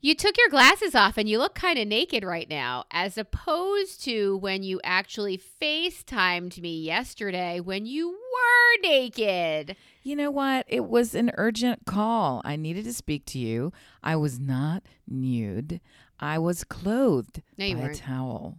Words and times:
You 0.00 0.14
took 0.14 0.38
your 0.38 0.48
glasses 0.48 0.94
off 0.94 1.18
and 1.18 1.28
you 1.28 1.38
look 1.38 1.56
kind 1.56 1.76
of 1.76 1.88
naked 1.88 2.22
right 2.22 2.48
now, 2.48 2.84
as 2.90 3.18
opposed 3.18 4.00
to 4.04 4.36
when 4.36 4.62
you 4.62 4.80
actually 4.84 5.40
FaceTimed 5.60 6.60
me 6.60 6.80
yesterday 6.82 7.58
when 7.58 7.84
you 7.84 8.10
were 8.10 8.82
naked. 8.88 9.74
You 10.04 10.14
know 10.14 10.30
what? 10.30 10.66
It 10.68 10.84
was 10.84 11.16
an 11.16 11.32
urgent 11.36 11.84
call. 11.84 12.42
I 12.44 12.54
needed 12.54 12.84
to 12.84 12.92
speak 12.94 13.24
to 13.26 13.38
you. 13.40 13.72
I 14.00 14.14
was 14.14 14.38
not 14.38 14.84
nude. 15.08 15.80
I 16.20 16.38
was 16.38 16.62
clothed 16.62 17.42
No, 17.56 17.68
by 17.74 17.80
weren't. 17.80 17.96
a 17.96 18.00
towel. 18.00 18.58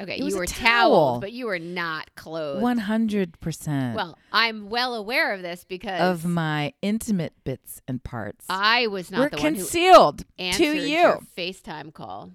Okay, 0.00 0.16
It 0.18 0.24
was 0.24 0.32
you 0.32 0.38
a 0.38 0.40
were 0.40 0.46
towel. 0.46 0.90
toweled, 0.90 1.20
but 1.20 1.32
you 1.32 1.46
were 1.46 1.58
not 1.58 2.14
clothed. 2.14 2.62
One 2.62 2.78
hundred 2.78 3.38
percent 3.40 3.94
Well, 3.94 4.16
I'm 4.32 4.70
well 4.70 4.94
aware 4.94 5.34
of 5.34 5.42
this 5.42 5.64
because 5.64 6.00
of 6.00 6.24
my 6.24 6.72
intimate 6.82 7.34
bits 7.44 7.80
and 7.86 8.02
parts 8.02 8.46
I 8.48 8.86
was 8.86 9.10
not 9.10 9.20
were 9.20 9.28
the 9.36 9.42
one 9.42 9.54
who 9.54 9.60
concealed 9.60 10.24
to 10.38 10.64
you. 10.64 10.80
your 10.98 11.20
FaceTime 11.36 11.92
call. 11.92 12.30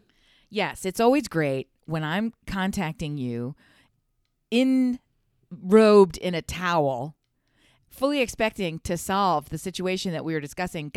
Yes, 0.49 0.85
it's 0.85 0.99
always 0.99 1.27
great 1.27 1.67
when 1.85 2.03
I'm 2.03 2.33
contacting 2.47 3.17
you 3.17 3.55
in 4.51 4.99
robed 5.51 6.17
in 6.17 6.35
a 6.35 6.41
towel, 6.41 7.15
fully 7.89 8.21
expecting 8.21 8.79
to 8.79 8.97
solve 8.97 9.49
the 9.49 9.57
situation 9.57 10.11
that 10.13 10.23
we 10.25 10.33
were 10.33 10.39
discussing, 10.39 10.91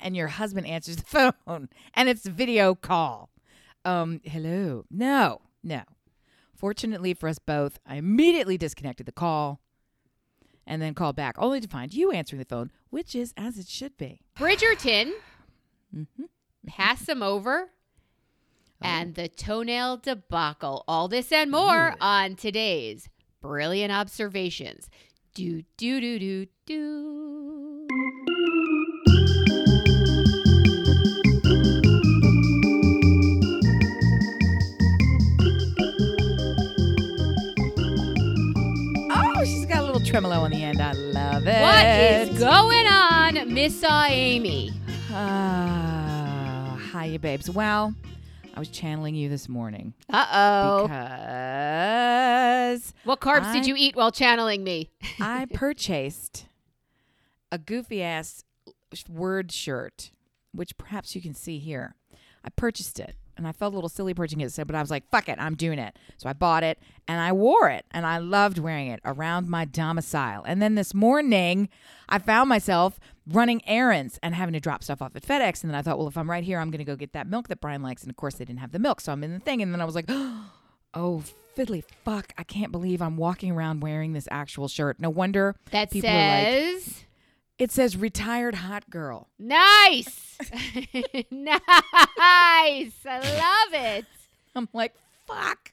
and 0.00 0.16
your 0.16 0.28
husband 0.28 0.66
answers 0.76 0.96
the 0.96 1.02
phone 1.04 1.68
and 1.94 2.08
it's 2.08 2.26
a 2.26 2.30
video 2.30 2.74
call. 2.74 3.30
Um, 3.84 4.20
hello. 4.24 4.84
No, 4.90 5.42
no. 5.64 5.82
Fortunately 6.54 7.14
for 7.14 7.28
us 7.28 7.38
both, 7.38 7.78
I 7.86 7.96
immediately 7.96 8.56
disconnected 8.56 9.06
the 9.06 9.12
call 9.12 9.60
and 10.66 10.80
then 10.80 10.94
called 10.94 11.16
back, 11.16 11.34
only 11.38 11.60
to 11.60 11.68
find 11.68 11.92
you 11.92 12.10
answering 12.10 12.38
the 12.38 12.44
phone, 12.46 12.70
which 12.90 13.14
is 13.14 13.34
as 13.36 13.58
it 13.58 13.66
should 13.66 13.96
be. 13.96 14.20
Bridgerton, 14.38 15.12
mm-hmm. 15.94 16.24
pass 16.66 17.04
them 17.06 17.22
over, 17.22 17.70
Oh. 18.82 18.86
and 18.86 19.14
the 19.14 19.28
toenail 19.28 19.98
debacle. 19.98 20.84
All 20.88 21.06
this 21.08 21.30
and 21.32 21.50
more 21.50 21.94
on 22.00 22.34
today's 22.34 23.08
brilliant 23.40 23.92
observations. 23.92 24.88
Do 25.34 25.62
do 25.76 26.00
do 26.00 26.18
do 26.18 26.46
do. 26.66 27.73
Tremolo 40.14 40.44
on 40.44 40.50
the 40.52 40.62
end. 40.62 40.80
I 40.80 40.92
love 40.92 41.44
it. 41.44 41.60
What 41.60 41.84
is 42.32 42.38
going 42.38 42.86
on, 42.86 43.52
Miss 43.52 43.82
uh, 43.82 44.06
Amy? 44.08 44.70
Ah, 45.10 46.78
hiya, 46.92 47.18
babes. 47.18 47.50
Well, 47.50 47.92
I 48.54 48.60
was 48.60 48.68
channeling 48.68 49.16
you 49.16 49.28
this 49.28 49.48
morning 49.48 49.92
Uh 50.08 50.26
oh. 50.32 50.82
because 50.86 52.94
What 53.02 53.18
carbs 53.18 53.46
I- 53.46 53.54
did 53.54 53.66
you 53.66 53.74
eat 53.76 53.96
while 53.96 54.12
channeling 54.12 54.62
me? 54.62 54.92
I 55.20 55.46
purchased 55.52 56.46
a 57.50 57.58
goofy 57.58 58.00
ass 58.00 58.44
word 59.08 59.50
shirt, 59.50 60.12
which 60.52 60.78
perhaps 60.78 61.16
you 61.16 61.22
can 61.22 61.34
see 61.34 61.58
here. 61.58 61.96
I 62.44 62.50
purchased 62.50 63.00
it 63.00 63.16
and 63.36 63.46
I 63.46 63.52
felt 63.52 63.72
a 63.72 63.76
little 63.76 63.88
silly 63.88 64.14
purchasing 64.14 64.40
it, 64.40 64.66
but 64.66 64.74
I 64.74 64.80
was 64.80 64.90
like, 64.90 65.08
fuck 65.10 65.28
it, 65.28 65.38
I'm 65.40 65.54
doing 65.54 65.78
it. 65.78 65.96
So 66.16 66.28
I 66.28 66.32
bought 66.32 66.62
it 66.62 66.78
and 67.08 67.20
I 67.20 67.32
wore 67.32 67.68
it 67.68 67.84
and 67.90 68.06
I 68.06 68.18
loved 68.18 68.58
wearing 68.58 68.88
it 68.88 69.00
around 69.04 69.48
my 69.48 69.64
domicile. 69.64 70.42
And 70.44 70.60
then 70.62 70.74
this 70.74 70.94
morning, 70.94 71.68
I 72.08 72.18
found 72.18 72.48
myself 72.48 72.98
running 73.26 73.62
errands 73.66 74.18
and 74.22 74.34
having 74.34 74.52
to 74.52 74.60
drop 74.60 74.84
stuff 74.84 75.00
off 75.00 75.16
at 75.16 75.22
FedEx. 75.22 75.62
And 75.62 75.70
then 75.70 75.78
I 75.78 75.82
thought, 75.82 75.98
well, 75.98 76.08
if 76.08 76.16
I'm 76.16 76.30
right 76.30 76.44
here, 76.44 76.58
I'm 76.58 76.70
going 76.70 76.78
to 76.78 76.84
go 76.84 76.96
get 76.96 77.12
that 77.12 77.26
milk 77.26 77.48
that 77.48 77.60
Brian 77.60 77.82
likes. 77.82 78.02
And 78.02 78.10
of 78.10 78.16
course, 78.16 78.34
they 78.34 78.44
didn't 78.44 78.60
have 78.60 78.72
the 78.72 78.78
milk. 78.78 79.00
So 79.00 79.12
I'm 79.12 79.24
in 79.24 79.32
the 79.32 79.38
thing. 79.40 79.62
And 79.62 79.72
then 79.72 79.80
I 79.80 79.84
was 79.84 79.94
like, 79.94 80.06
oh, 80.08 81.22
fiddly 81.56 81.84
fuck. 82.04 82.32
I 82.36 82.42
can't 82.42 82.72
believe 82.72 83.00
I'm 83.00 83.16
walking 83.16 83.52
around 83.52 83.80
wearing 83.80 84.12
this 84.12 84.28
actual 84.30 84.68
shirt. 84.68 85.00
No 85.00 85.10
wonder 85.10 85.56
That 85.70 85.90
people 85.90 86.10
are 86.10 86.12
like, 86.12 86.46
says 86.82 87.04
it 87.58 87.70
says 87.70 87.96
retired 87.96 88.56
hot 88.56 88.88
girl. 88.90 89.28
nice, 89.38 90.38
nice. 91.30 92.92
I 93.06 93.20
love 93.72 93.74
it. 93.84 94.04
I'm 94.56 94.68
like, 94.72 94.94
fuck. 95.26 95.72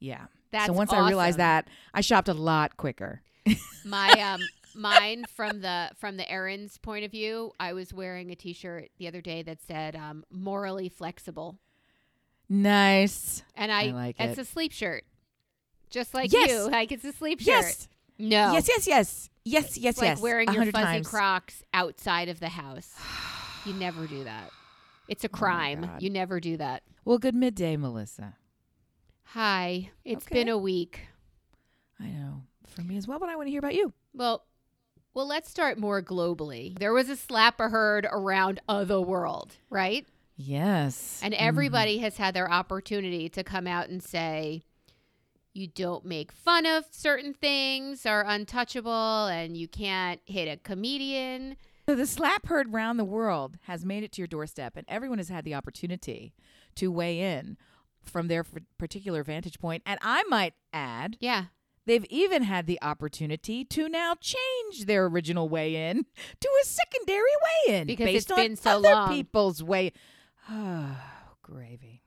Yeah. 0.00 0.26
That's 0.50 0.66
so 0.66 0.72
once 0.72 0.92
I 0.92 1.06
realized 1.06 1.38
that, 1.38 1.68
I 1.92 2.00
shopped 2.00 2.28
a 2.28 2.34
lot 2.34 2.76
quicker. 2.76 3.22
My 3.84 4.10
um 4.20 4.40
mine 4.74 5.24
from 5.34 5.60
the 5.60 5.90
from 5.96 6.16
the 6.16 6.30
errands 6.30 6.78
point 6.78 7.04
of 7.04 7.10
view, 7.10 7.52
I 7.58 7.72
was 7.72 7.92
wearing 7.92 8.30
a 8.30 8.34
t-shirt 8.36 8.88
the 8.98 9.08
other 9.08 9.20
day 9.20 9.42
that 9.42 9.58
said 9.62 9.96
um 9.96 10.24
morally 10.30 10.88
flexible. 10.88 11.58
Nice. 12.48 13.42
And 13.56 13.72
I, 13.72 13.88
I 13.88 13.90
like 13.90 14.16
it's 14.18 14.38
it. 14.38 14.42
a 14.42 14.44
sleep 14.44 14.72
shirt. 14.72 15.04
Just 15.90 16.14
like 16.14 16.32
Yes. 16.32 16.50
you. 16.50 16.70
Like 16.70 16.92
it's 16.92 17.04
a 17.04 17.12
sleep 17.12 17.40
shirt. 17.40 17.46
Yes. 17.48 17.88
No. 18.18 18.52
Yes, 18.52 18.68
yes, 18.68 18.86
yes. 18.86 19.30
Yes, 19.44 19.76
yes, 19.76 19.98
like 19.98 20.06
yes. 20.06 20.20
wearing 20.20 20.52
your 20.52 20.64
fuzzy 20.66 20.84
times. 20.84 21.08
Crocs 21.08 21.62
outside 21.74 22.28
of 22.28 22.40
the 22.40 22.48
house. 22.48 22.90
You 23.66 23.74
never 23.74 24.06
do 24.06 24.24
that. 24.24 24.50
It's 25.08 25.24
a 25.24 25.28
crime. 25.40 25.88
Oh 25.90 25.96
you 26.00 26.10
never 26.10 26.40
do 26.40 26.56
that. 26.56 26.82
Well, 27.04 27.18
good 27.18 27.34
midday, 27.34 27.76
Melissa. 27.76 28.36
Hi. 29.24 29.90
It's 30.04 30.26
Okay. 30.26 30.34
been 30.36 30.48
a 30.48 30.56
week. 30.58 31.08
I 32.00 32.06
know. 32.08 32.42
For 32.66 32.82
me 32.82 32.96
as 32.96 33.06
well, 33.06 33.18
but 33.18 33.28
I 33.28 33.36
want 33.36 33.46
to 33.46 33.50
hear 33.50 33.58
about 33.58 33.74
you. 33.74 33.92
Well, 34.14 34.44
well, 35.12 35.26
let's 35.26 35.48
start 35.50 35.78
more 35.78 36.02
globally. 36.02 36.76
There 36.78 36.92
was 36.92 37.08
a 37.08 37.14
slapper 37.16 37.70
heard 37.70 38.06
around 38.10 38.60
uh, 38.68 38.84
the 38.84 39.00
world, 39.00 39.52
right? 39.70 40.06
Yes. 40.36 41.20
And 41.22 41.34
everybody 41.34 41.98
has 41.98 42.16
had 42.16 42.34
their 42.34 42.50
opportunity 42.50 43.28
to 43.28 43.44
come 43.44 43.66
out 43.68 43.88
and 43.90 44.02
say, 44.02 44.62
you 45.54 45.66
don't 45.68 46.04
make 46.04 46.32
fun 46.32 46.66
of 46.66 46.84
certain 46.90 47.32
things 47.32 48.04
are 48.04 48.24
untouchable 48.26 49.26
and 49.26 49.56
you 49.56 49.68
can't 49.68 50.20
hit 50.24 50.48
a 50.48 50.56
comedian. 50.56 51.56
So 51.88 51.94
the 51.94 52.06
slap 52.06 52.46
heard 52.46 52.72
round 52.72 52.98
the 52.98 53.04
world 53.04 53.56
has 53.62 53.84
made 53.84 54.02
it 54.02 54.12
to 54.12 54.20
your 54.22 54.26
doorstep, 54.26 54.76
and 54.76 54.84
everyone 54.88 55.18
has 55.18 55.28
had 55.28 55.44
the 55.44 55.54
opportunity 55.54 56.34
to 56.76 56.90
weigh 56.90 57.20
in 57.20 57.56
from 58.02 58.28
their 58.28 58.44
particular 58.78 59.22
vantage 59.22 59.58
point. 59.58 59.82
And 59.86 59.98
I 60.02 60.24
might 60.28 60.54
add, 60.72 61.16
Yeah. 61.20 61.44
they've 61.86 62.04
even 62.06 62.42
had 62.42 62.66
the 62.66 62.78
opportunity 62.82 63.64
to 63.66 63.88
now 63.88 64.14
change 64.20 64.86
their 64.86 65.04
original 65.06 65.48
weigh 65.48 65.76
in 65.90 66.04
to 66.40 66.48
a 66.62 66.66
secondary 66.66 67.20
weigh 67.68 67.74
in 67.76 67.86
Because 67.86 68.04
based 68.06 68.30
it's 68.30 68.38
on 68.38 68.44
been 68.44 68.56
so 68.56 68.70
other 68.78 68.88
long. 68.94 69.08
people's 69.14 69.62
weigh. 69.62 69.92
Oh, 70.50 70.96
gravy. 71.42 72.02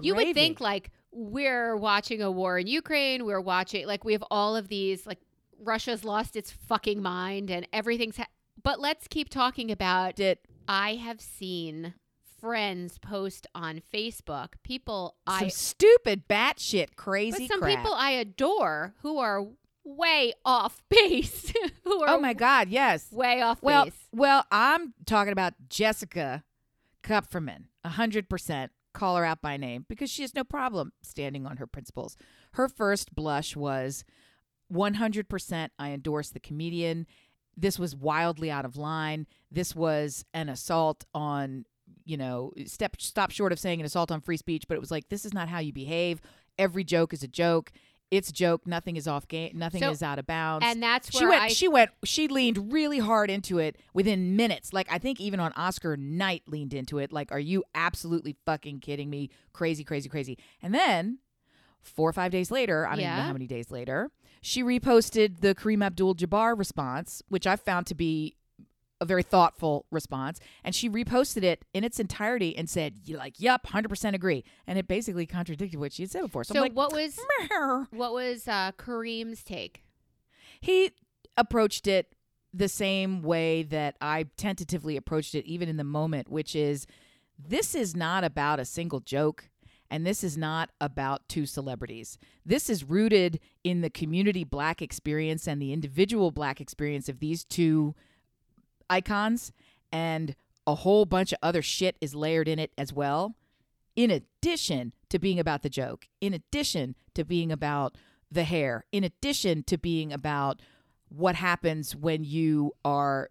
You 0.00 0.14
would 0.14 0.34
think 0.34 0.60
like 0.60 0.90
we're 1.12 1.76
watching 1.76 2.22
a 2.22 2.30
war 2.30 2.58
in 2.58 2.66
Ukraine, 2.66 3.24
we're 3.24 3.40
watching 3.40 3.86
like 3.86 4.04
we 4.04 4.12
have 4.12 4.24
all 4.30 4.56
of 4.56 4.68
these 4.68 5.06
like 5.06 5.18
Russia's 5.62 6.04
lost 6.04 6.36
its 6.36 6.50
fucking 6.50 7.02
mind 7.02 7.50
and 7.50 7.66
everything's 7.72 8.16
ha- 8.16 8.26
but 8.62 8.80
let's 8.80 9.08
keep 9.08 9.28
talking 9.28 9.70
about 9.70 10.20
it. 10.20 10.40
I 10.68 10.94
have 10.94 11.20
seen 11.20 11.94
friends 12.40 12.96
post 12.98 13.46
on 13.54 13.82
Facebook 13.92 14.54
people 14.62 15.16
Some 15.28 15.44
I 15.46 15.48
stupid 15.48 16.26
batshit 16.28 16.96
crazy 16.96 17.44
but 17.46 17.48
some 17.52 17.60
crap. 17.60 17.76
people 17.78 17.92
I 17.94 18.12
adore 18.12 18.94
who 19.02 19.18
are 19.18 19.44
way 19.84 20.32
off 20.44 20.82
base 20.88 21.52
who 21.84 22.02
are 22.02 22.08
oh 22.10 22.20
my 22.20 22.32
God! 22.32 22.68
Yes. 22.68 23.10
way 23.12 23.42
off 23.42 23.62
Well, 23.62 23.84
base. 23.86 23.94
well, 24.12 24.46
I'm 24.50 24.94
talking 25.04 25.32
about 25.32 25.54
Jessica 25.68 26.44
Kupferman, 27.02 27.64
hundred 27.84 28.28
percent. 28.28 28.72
Call 28.92 29.16
her 29.16 29.24
out 29.24 29.40
by 29.40 29.56
name 29.56 29.86
because 29.88 30.10
she 30.10 30.22
has 30.22 30.34
no 30.34 30.44
problem 30.44 30.92
standing 31.02 31.46
on 31.46 31.58
her 31.58 31.66
principles. 31.66 32.16
Her 32.52 32.68
first 32.68 33.14
blush 33.14 33.54
was 33.54 34.04
100%. 34.72 35.68
I 35.78 35.90
endorse 35.90 36.30
the 36.30 36.40
comedian. 36.40 37.06
This 37.56 37.78
was 37.78 37.94
wildly 37.94 38.50
out 38.50 38.64
of 38.64 38.76
line. 38.76 39.26
This 39.50 39.74
was 39.74 40.24
an 40.34 40.48
assault 40.48 41.04
on, 41.14 41.66
you 42.04 42.16
know, 42.16 42.52
step 42.66 42.96
stop 43.00 43.30
short 43.30 43.52
of 43.52 43.58
saying 43.58 43.80
an 43.80 43.86
assault 43.86 44.10
on 44.10 44.20
free 44.20 44.36
speech, 44.36 44.64
but 44.68 44.74
it 44.74 44.80
was 44.80 44.90
like 44.90 45.08
this 45.08 45.24
is 45.24 45.34
not 45.34 45.48
how 45.48 45.58
you 45.58 45.72
behave. 45.72 46.20
Every 46.58 46.84
joke 46.84 47.12
is 47.12 47.22
a 47.22 47.28
joke. 47.28 47.72
It's 48.10 48.32
joke. 48.32 48.66
Nothing 48.66 48.96
is 48.96 49.06
off 49.06 49.28
game. 49.28 49.52
Nothing 49.54 49.82
So- 49.82 49.90
is 49.90 50.02
out 50.02 50.18
of 50.18 50.26
bounds. 50.26 50.64
And 50.66 50.82
that's 50.82 51.16
she 51.16 51.24
went 51.24 51.42
I 51.42 51.48
she 51.48 51.68
went 51.68 51.90
she 52.04 52.26
leaned 52.28 52.72
really 52.72 52.98
hard 52.98 53.30
into 53.30 53.58
it 53.58 53.76
within 53.94 54.34
minutes. 54.36 54.72
Like 54.72 54.88
i 54.90 54.98
think 54.98 55.20
even 55.20 55.38
on 55.40 55.52
oscar 55.56 55.96
night 55.96 56.42
leaned 56.46 56.74
into 56.74 56.98
it. 56.98 57.12
Like 57.12 57.30
are 57.32 57.38
you 57.38 57.64
absolutely 57.74 58.36
fucking 58.44 58.80
kidding 58.80 59.10
me? 59.10 59.30
Crazy 59.52 59.84
crazy 59.84 60.08
crazy. 60.08 60.38
And 60.62 60.74
then 60.74 61.18
four 61.82 62.10
or 62.10 62.12
five 62.12 62.30
days 62.30 62.50
later 62.50 62.86
i 62.86 62.90
don't 62.90 63.00
even 63.00 63.16
know 63.16 63.22
how 63.22 63.32
many 63.32 63.46
days 63.46 63.70
later 63.70 64.10
she 64.42 64.62
reposted 64.62 65.40
the 65.40 65.54
kareem 65.54 65.82
abdul-jabbar 65.82 66.58
response 66.58 67.22
which 67.30 67.46
i 67.46 67.56
found 67.56 67.86
to 67.86 67.94
be 67.94 68.36
a 69.00 69.06
very 69.06 69.22
thoughtful 69.22 69.86
response 69.90 70.40
and 70.62 70.74
she 70.74 70.90
reposted 70.90 71.42
it 71.42 71.64
in 71.72 71.84
its 71.84 71.98
entirety 71.98 72.56
and 72.56 72.68
said 72.68 72.98
like 73.08 73.34
yep 73.38 73.66
100% 73.66 74.14
agree 74.14 74.44
and 74.66 74.78
it 74.78 74.86
basically 74.86 75.26
contradicted 75.26 75.80
what 75.80 75.92
she 75.92 76.02
had 76.02 76.10
said 76.10 76.22
before 76.22 76.44
so, 76.44 76.52
so 76.52 76.58
i'm 76.58 76.62
like 76.62 76.72
what 76.72 76.92
was 76.92 77.18
what 77.90 78.12
was 78.12 78.46
uh 78.46 78.72
Kareem's 78.76 79.42
take? 79.42 79.82
he 80.60 80.90
approached 81.36 81.86
it 81.86 82.14
the 82.52 82.68
same 82.68 83.22
way 83.22 83.62
that 83.62 83.96
I 84.00 84.26
tentatively 84.36 84.96
approached 84.96 85.34
it, 85.34 85.46
even 85.46 85.68
in 85.68 85.76
the 85.76 85.84
moment, 85.84 86.28
which 86.28 86.56
is 86.56 86.86
this 87.38 87.74
is 87.74 87.96
not 87.96 88.24
about 88.24 88.60
a 88.60 88.64
single 88.64 89.00
joke. 89.00 89.48
And 89.92 90.06
this 90.06 90.22
is 90.22 90.36
not 90.36 90.70
about 90.80 91.28
two 91.28 91.46
celebrities. 91.46 92.16
This 92.46 92.70
is 92.70 92.84
rooted 92.84 93.40
in 93.64 93.80
the 93.80 93.90
community 93.90 94.44
black 94.44 94.80
experience 94.80 95.48
and 95.48 95.60
the 95.60 95.72
individual 95.72 96.30
black 96.30 96.60
experience 96.60 97.08
of 97.08 97.18
these 97.18 97.42
two 97.44 97.96
icons. 98.90 99.52
And 99.90 100.36
a 100.66 100.74
whole 100.76 101.06
bunch 101.06 101.32
of 101.32 101.38
other 101.42 101.62
shit 101.62 101.96
is 102.00 102.14
layered 102.14 102.48
in 102.48 102.58
it 102.58 102.72
as 102.76 102.92
well. 102.92 103.34
In 103.96 104.10
addition 104.10 104.92
to 105.08 105.18
being 105.18 105.38
about 105.38 105.62
the 105.62 105.70
joke, 105.70 106.06
in 106.20 106.34
addition 106.34 106.94
to 107.14 107.24
being 107.24 107.50
about 107.50 107.96
the 108.30 108.44
hair, 108.44 108.84
in 108.92 109.02
addition 109.02 109.62
to 109.64 109.76
being 109.78 110.12
about 110.12 110.60
what 111.08 111.34
happens 111.34 111.96
when 111.96 112.22
you 112.24 112.72
are 112.84 113.30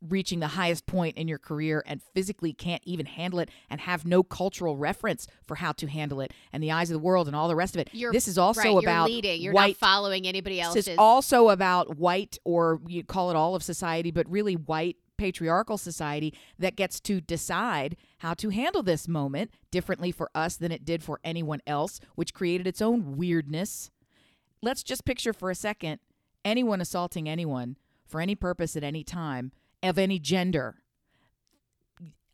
reaching 0.00 0.40
the 0.40 0.48
highest 0.48 0.86
point 0.86 1.16
in 1.16 1.28
your 1.28 1.38
career 1.38 1.82
and 1.86 2.02
physically 2.14 2.52
can't 2.52 2.82
even 2.84 3.06
handle 3.06 3.38
it 3.38 3.50
and 3.70 3.80
have 3.80 4.06
no 4.06 4.22
cultural 4.22 4.76
reference 4.76 5.26
for 5.46 5.56
how 5.56 5.72
to 5.72 5.86
handle 5.86 6.20
it 6.20 6.32
and 6.52 6.62
the 6.62 6.70
eyes 6.70 6.90
of 6.90 6.94
the 6.94 6.98
world 7.00 7.26
and 7.26 7.36
all 7.36 7.48
the 7.48 7.56
rest 7.56 7.74
of 7.74 7.80
it. 7.80 7.88
You're, 7.92 8.12
this 8.12 8.28
is 8.28 8.38
also 8.38 8.60
right, 8.60 8.84
about 8.84 9.08
you're 9.08 9.16
leading. 9.16 9.40
You're 9.40 9.52
white. 9.52 9.68
not 9.68 9.76
following 9.76 10.26
anybody 10.26 10.60
else. 10.60 10.74
This 10.74 10.86
else's. 10.86 10.94
is 10.94 10.98
also 10.98 11.48
about 11.48 11.96
white, 11.98 12.38
or 12.44 12.80
you 12.86 13.04
call 13.04 13.30
it 13.30 13.36
all 13.36 13.54
of 13.54 13.62
society, 13.62 14.10
but 14.10 14.28
really 14.28 14.54
white 14.54 14.96
patriarchal 15.16 15.78
society 15.78 16.34
that 16.58 16.76
gets 16.76 17.00
to 17.00 17.20
decide 17.20 17.96
how 18.18 18.34
to 18.34 18.50
handle 18.50 18.82
this 18.82 19.08
moment 19.08 19.50
differently 19.70 20.12
for 20.12 20.30
us 20.34 20.56
than 20.56 20.70
it 20.70 20.84
did 20.84 21.02
for 21.02 21.20
anyone 21.24 21.60
else, 21.66 22.00
which 22.14 22.34
created 22.34 22.66
its 22.66 22.82
own 22.82 23.16
weirdness. 23.16 23.90
Let's 24.62 24.82
just 24.82 25.04
picture 25.04 25.32
for 25.32 25.50
a 25.50 25.54
second 25.54 26.00
anyone 26.44 26.80
assaulting 26.80 27.28
anyone 27.28 27.76
for 28.06 28.20
any 28.20 28.34
purpose 28.34 28.76
at 28.76 28.84
any 28.84 29.02
time 29.02 29.52
of 29.88 29.98
any 29.98 30.18
gender, 30.18 30.76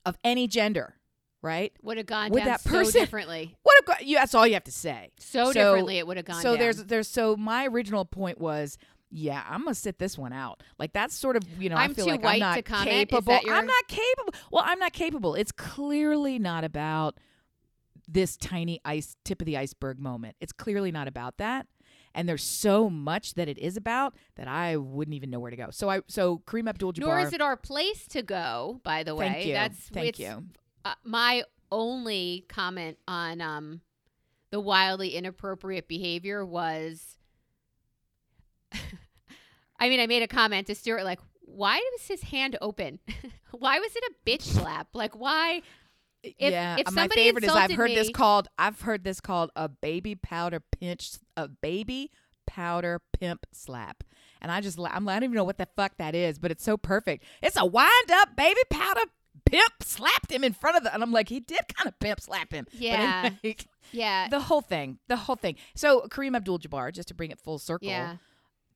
of 0.05 0.17
any 0.25 0.49
gender, 0.49 0.95
right? 1.43 1.73
would 1.83 1.97
have 1.97 2.07
gone 2.07 2.31
Would 2.31 2.39
down 2.41 2.47
that 2.49 2.61
so 2.61 2.71
person- 2.71 3.01
differently. 3.01 3.57
What 3.63 3.79
a, 3.81 3.85
go- 3.87 4.05
you, 4.07 4.17
that's 4.17 4.35
all 4.35 4.47
you 4.47 4.55
have 4.55 4.65
to 4.65 4.73
say. 4.73 5.11
So, 5.19 5.47
So- 5.47 5.53
differently, 5.53 5.99
it 5.99 6.07
would 6.07 6.17
have 6.17 6.27
gone 6.27 6.43
so 6.43 6.51
down. 6.53 6.59
there's 6.59 6.85
there's 6.85 7.09
so 7.09 7.37
my 7.37 7.67
original 7.67 8.05
point 8.05 8.39
was 8.41 8.79
yeah 9.15 9.43
i'm 9.47 9.65
gonna 9.65 9.75
sit 9.75 9.99
this 9.99 10.17
one 10.17 10.33
out 10.33 10.63
like 10.79 10.95
that's 10.95 11.15
sort 11.15 11.37
of 11.37 11.43
you 11.63 11.69
know 11.69 11.77
i 11.77 11.85
I'm 11.85 11.93
feel 11.93 12.07
too 12.07 12.13
like 12.13 12.23
white 12.25 12.33
i'm 12.37 12.39
not 12.41 12.55
to 12.55 12.63
comment? 12.63 12.89
Capable 13.11 13.39
your- 13.45 13.55
i'm 13.57 13.67
not 13.67 13.87
capable 13.87 14.33
well 14.51 14.63
i'm 14.67 14.79
not 14.79 14.95
capable 14.95 15.35
it's 15.35 15.53
clearly 15.53 16.39
not 16.39 16.65
about 16.65 17.19
this 18.09 18.39
tiny 18.39 18.81
ice 18.87 19.15
tip 19.23 19.43
of 19.43 19.47
the 19.47 19.59
iceberg 19.59 19.99
moment 19.99 20.35
it's 20.41 20.55
clearly 20.55 20.91
not 20.91 21.09
about 21.09 21.37
that 21.37 21.67
and 22.15 22.29
there's 22.29 22.43
so 22.45 22.91
much 22.91 23.35
that 23.35 23.49
it 23.49 23.59
is 23.59 23.77
about 23.77 24.15
that 24.37 24.49
i 24.49 24.77
wouldn't 24.77 25.15
even 25.15 25.31
know 25.31 25.41
where 25.41 25.51
to 25.51 25.57
go 25.57 25.69
so 25.71 25.89
i 25.89 26.01
so 26.09 26.43
kareem 26.47 26.69
abdul-jabbar 26.69 27.07
Nor 27.07 27.21
is 27.21 27.33
it 27.33 27.41
our 27.41 27.57
place 27.57 28.07
to 28.09 28.23
go. 28.23 28.81
By 28.85 29.03
the 29.03 29.15
way, 29.15 29.29
thank 29.29 29.47
you 29.47 29.53
that's 29.55 29.79
thank 29.89 30.19
you 30.19 30.45
Uh, 30.85 30.95
my 31.05 31.43
only 31.71 32.45
comment 32.49 32.99
on 33.09 33.41
um, 33.41 33.81
the 34.51 34.61
wildly 34.61 35.15
inappropriate 35.17 35.89
behavior 35.89 36.45
was, 36.45 37.17
I 38.73 39.89
mean, 39.89 39.99
I 40.01 40.07
made 40.07 40.23
a 40.23 40.29
comment 40.29 40.67
to 40.69 40.75
Stuart 40.75 41.05
like, 41.05 41.21
why 41.41 41.77
was 41.93 42.07
his 42.07 42.23
hand 42.23 42.57
open? 42.61 42.99
why 43.53 43.79
was 43.79 43.97
it 43.97 44.05
a 44.05 44.31
bitch 44.31 44.43
slap? 44.43 44.89
Like, 44.93 45.15
why? 45.19 45.63
If- 46.23 46.35
yeah, 46.39 46.77
if 46.79 46.87
uh, 46.87 46.91
my 46.93 47.03
somebody 47.03 47.23
favorite 47.23 47.45
is 47.45 47.51
I've 47.51 47.73
heard 47.73 47.91
this 47.91 48.11
called 48.11 48.49
I've 48.59 48.81
heard 48.81 49.05
this 49.05 49.21
called 49.21 49.51
a 49.57 49.69
baby 49.69 50.15
powder 50.15 50.61
pinch 50.61 51.19
a 51.37 51.49
baby 51.49 52.11
powder 52.47 53.01
pimp 53.19 53.47
slap. 53.53 54.05
And 54.41 54.51
I 54.51 54.61
just 54.61 54.79
I'm 54.79 55.09
I 55.09 55.15
don't 55.15 55.25
even 55.25 55.35
know 55.35 55.45
what 55.45 55.59
the 55.59 55.69
fuck 55.77 55.97
that 55.99 56.15
is, 56.15 56.39
but 56.39 56.51
it's 56.51 56.65
so 56.65 56.77
perfect. 56.77 57.25
It's 57.43 57.57
a 57.57 57.67
wind 57.67 58.11
up 58.11 58.37
baby 58.37 58.61
powder 58.71 59.03
pimp 59.47 59.73
slapped 59.83 60.31
him 60.31 60.45
in 60.45 60.53
front 60.53 60.77
of 60.77 60.85
the 60.85 60.93
and 60.95 61.03
I'm 61.03 61.13
like 61.13 61.29
he 61.29 61.41
did 61.41 61.61
kind 61.75 61.89
of 61.89 61.99
pimp 61.99 62.21
slap 62.21 62.53
him. 62.53 62.67
Yeah. 62.73 63.31
anyway, 63.43 63.57
Yeah, 63.93 64.29
the 64.29 64.41
whole 64.41 64.63
thing, 64.63 64.99
the 65.09 65.17
whole 65.17 65.37
thing. 65.37 65.57
So 65.75 66.07
Kareem 66.09 66.35
Abdul-Jabbar 66.35 66.93
just 66.93 67.09
to 67.09 67.15
bring 67.15 67.31
it 67.31 67.39
full 67.39 67.59
circle 67.59 67.89
yeah. 67.89 68.17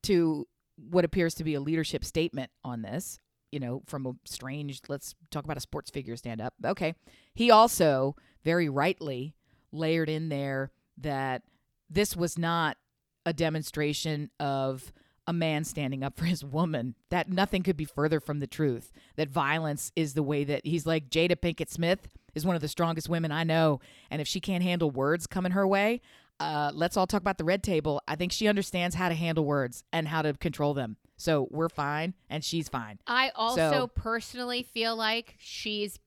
to 0.02 0.46
what 0.76 1.04
appears 1.04 1.34
to 1.36 1.44
be 1.44 1.54
a 1.54 1.60
leadership 1.60 2.04
statement 2.04 2.50
on 2.62 2.82
this, 2.82 3.18
you 3.56 3.60
know, 3.60 3.80
from 3.86 4.04
a 4.04 4.12
strange, 4.26 4.82
let's 4.86 5.14
talk 5.30 5.44
about 5.44 5.56
a 5.56 5.60
sports 5.60 5.90
figure 5.90 6.14
stand 6.14 6.42
up. 6.42 6.52
Okay. 6.62 6.94
He 7.34 7.50
also 7.50 8.14
very 8.44 8.68
rightly 8.68 9.34
layered 9.72 10.10
in 10.10 10.28
there 10.28 10.72
that 10.98 11.40
this 11.88 12.14
was 12.14 12.36
not 12.36 12.76
a 13.24 13.32
demonstration 13.32 14.30
of 14.38 14.92
a 15.26 15.32
man 15.32 15.64
standing 15.64 16.04
up 16.04 16.18
for 16.18 16.26
his 16.26 16.44
woman. 16.44 16.96
That 17.08 17.30
nothing 17.30 17.62
could 17.62 17.78
be 17.78 17.86
further 17.86 18.20
from 18.20 18.40
the 18.40 18.46
truth. 18.46 18.92
That 19.16 19.30
violence 19.30 19.90
is 19.96 20.12
the 20.12 20.22
way 20.22 20.44
that 20.44 20.66
he's 20.66 20.84
like 20.84 21.08
Jada 21.08 21.34
Pinkett 21.34 21.70
Smith 21.70 22.06
is 22.34 22.44
one 22.44 22.56
of 22.56 22.60
the 22.60 22.68
strongest 22.68 23.08
women 23.08 23.32
I 23.32 23.44
know. 23.44 23.80
And 24.10 24.20
if 24.20 24.28
she 24.28 24.38
can't 24.38 24.62
handle 24.62 24.90
words 24.90 25.26
coming 25.26 25.52
her 25.52 25.66
way, 25.66 26.02
uh, 26.38 26.72
let's 26.74 26.98
all 26.98 27.06
talk 27.06 27.22
about 27.22 27.38
the 27.38 27.44
red 27.44 27.62
table. 27.62 28.02
I 28.06 28.16
think 28.16 28.32
she 28.32 28.48
understands 28.48 28.96
how 28.96 29.08
to 29.08 29.14
handle 29.14 29.46
words 29.46 29.82
and 29.94 30.08
how 30.08 30.20
to 30.20 30.34
control 30.34 30.74
them. 30.74 30.98
So 31.16 31.48
we're 31.50 31.68
fine 31.68 32.14
and 32.28 32.44
she's 32.44 32.68
fine. 32.68 32.98
I 33.06 33.30
also 33.34 33.70
So- 33.70 33.86
personally 33.88 34.62
feel 34.62 34.94
like 34.96 35.34
she's 35.38 35.98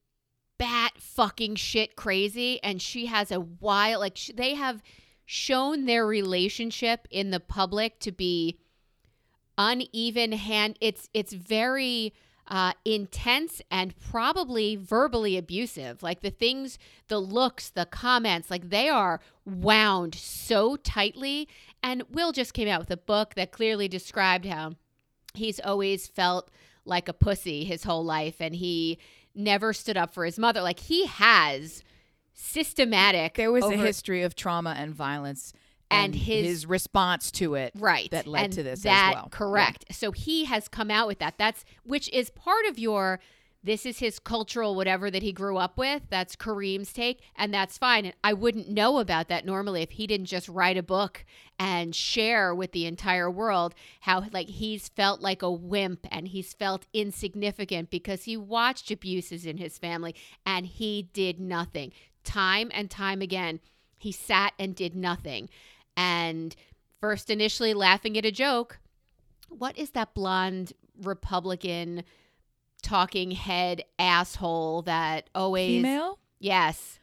bat 0.58 0.92
fucking 0.98 1.54
shit 1.56 1.96
crazy 1.96 2.62
and 2.62 2.82
she 2.82 3.06
has 3.06 3.32
a 3.32 3.40
wild 3.40 4.00
like 4.00 4.16
sh- 4.16 4.30
they 4.34 4.54
have 4.54 4.82
shown 5.24 5.86
their 5.86 6.06
relationship 6.06 7.08
in 7.10 7.30
the 7.30 7.40
public 7.40 7.98
to 8.00 8.12
be 8.12 8.58
uneven 9.58 10.32
hand 10.32 10.76
it's 10.80 11.08
it's 11.14 11.32
very 11.32 12.12
uh, 12.48 12.72
intense 12.84 13.62
and 13.70 13.94
probably 14.00 14.74
verbally 14.74 15.36
abusive 15.36 16.02
like 16.02 16.20
the 16.20 16.30
things 16.30 16.78
the 17.08 17.18
looks 17.18 17.70
the 17.70 17.86
comments 17.86 18.50
like 18.50 18.70
they 18.70 18.88
are 18.88 19.20
wound 19.46 20.14
so 20.14 20.74
tightly 20.76 21.48
and 21.82 22.02
will 22.10 22.32
just 22.32 22.52
came 22.52 22.66
out 22.68 22.80
with 22.80 22.90
a 22.90 22.96
book 22.96 23.34
that 23.34 23.52
clearly 23.52 23.86
described 23.86 24.44
how 24.46 24.72
he's 25.34 25.60
always 25.60 26.06
felt 26.06 26.50
like 26.84 27.08
a 27.08 27.12
pussy 27.12 27.64
his 27.64 27.84
whole 27.84 28.04
life 28.04 28.36
and 28.40 28.54
he 28.56 28.98
never 29.34 29.72
stood 29.72 29.96
up 29.96 30.12
for 30.12 30.24
his 30.24 30.38
mother 30.38 30.60
like 30.62 30.80
he 30.80 31.06
has 31.06 31.82
systematic 32.34 33.34
There 33.34 33.52
was 33.52 33.64
over- 33.64 33.74
a 33.74 33.78
history 33.78 34.22
of 34.22 34.34
trauma 34.34 34.74
and 34.76 34.94
violence 34.94 35.52
And 35.92 36.14
his- 36.14 36.46
his, 36.46 36.66
response 36.66 37.30
to 37.32 37.54
it. 37.54 37.72
right 37.74 38.10
that 38.12 38.26
led 38.26 38.44
and 38.44 38.52
to 38.54 38.62
this 38.62 38.80
as 38.80 38.82
that 38.84 39.12
well. 39.14 39.28
correct 39.30 39.84
so 39.92 40.12
he 40.12 40.44
has 40.46 40.68
come 40.68 40.90
out 40.90 41.06
with 41.06 41.18
that 41.18 41.34
that's 41.38 41.64
which 41.84 42.08
is 42.10 42.30
part 42.30 42.64
of 42.66 42.78
your 42.78 43.20
this 43.62 43.84
is 43.84 43.98
his 43.98 44.18
cultural 44.18 44.74
whatever 44.74 45.10
that 45.10 45.22
he 45.22 45.32
grew 45.32 45.56
up 45.58 45.76
with. 45.76 46.02
That's 46.08 46.36
kareem's 46.36 46.92
take 46.92 47.20
and 47.36 47.52
that's 47.52 47.78
fine. 47.78 48.06
And 48.06 48.14
i 48.24 48.32
wouldn't 48.32 48.68
know 48.68 48.98
about 48.98 49.28
that 49.28 49.44
normally 49.44 49.82
if 49.82 49.92
he 49.92 50.06
didn't 50.06 50.26
just 50.26 50.48
write 50.48 50.78
a 50.78 50.82
book 50.82 51.24
and 51.58 51.94
share 51.94 52.54
with 52.54 52.72
the 52.72 52.86
entire 52.86 53.30
world 53.30 53.74
how 54.00 54.24
like 54.32 54.48
he's 54.48 54.88
felt 54.88 55.20
like 55.20 55.42
a 55.42 55.50
wimp 55.50 56.06
and 56.10 56.28
he's 56.28 56.54
felt 56.54 56.86
insignificant 56.92 57.90
because 57.90 58.24
he 58.24 58.36
watched 58.36 58.90
abuses 58.90 59.44
in 59.44 59.58
his 59.58 59.78
family 59.78 60.14
and 60.46 60.66
he 60.66 61.08
did 61.12 61.38
nothing. 61.38 61.92
Time 62.24 62.70
and 62.72 62.90
time 62.90 63.20
again 63.20 63.60
he 63.98 64.12
sat 64.12 64.54
and 64.58 64.74
did 64.74 64.94
nothing. 64.94 65.50
And 65.96 66.56
first 67.00 67.28
initially 67.28 67.74
laughing 67.74 68.16
at 68.16 68.24
a 68.24 68.32
joke. 68.32 68.78
What 69.48 69.76
is 69.76 69.90
that 69.90 70.14
blonde 70.14 70.72
Republican 71.02 72.04
talking 72.90 73.30
head 73.30 73.84
asshole 74.00 74.82
that 74.82 75.30
always 75.34 75.76
Female? 75.82 76.18
Yes. 76.40 76.98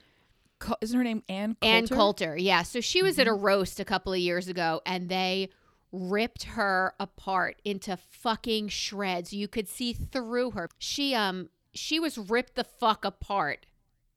Col- 0.60 0.77
Isn't 0.82 0.98
her 0.98 1.03
name 1.03 1.24
Ann 1.29 1.56
Coulter? 1.62 1.75
Ann 1.75 1.88
Coulter. 1.88 2.38
Yeah. 2.38 2.63
So 2.63 2.82
she 2.82 3.01
was 3.01 3.17
at 3.17 3.27
a 3.27 3.34
roast 3.34 3.79
a 3.79 3.86
couple 3.86 4.12
of 4.12 4.20
years 4.20 4.50
ago 4.50 4.82
and 4.86 5.08
they 5.08 5.50
ripped 5.94 6.44
her 6.44 6.94
apart 7.00 7.62
into 7.63 7.96
fucking 7.96 8.67
shreds. 8.67 9.32
You 9.32 9.48
could 9.48 9.70
see 9.70 9.94
through 9.94 10.51
her. 10.51 10.67
She 10.77 11.15
um 11.15 11.50
she 11.74 12.00
was 12.01 12.17
ripped 12.17 12.56
the 12.56 12.65
fuck 12.65 13.06
apart 13.06 13.65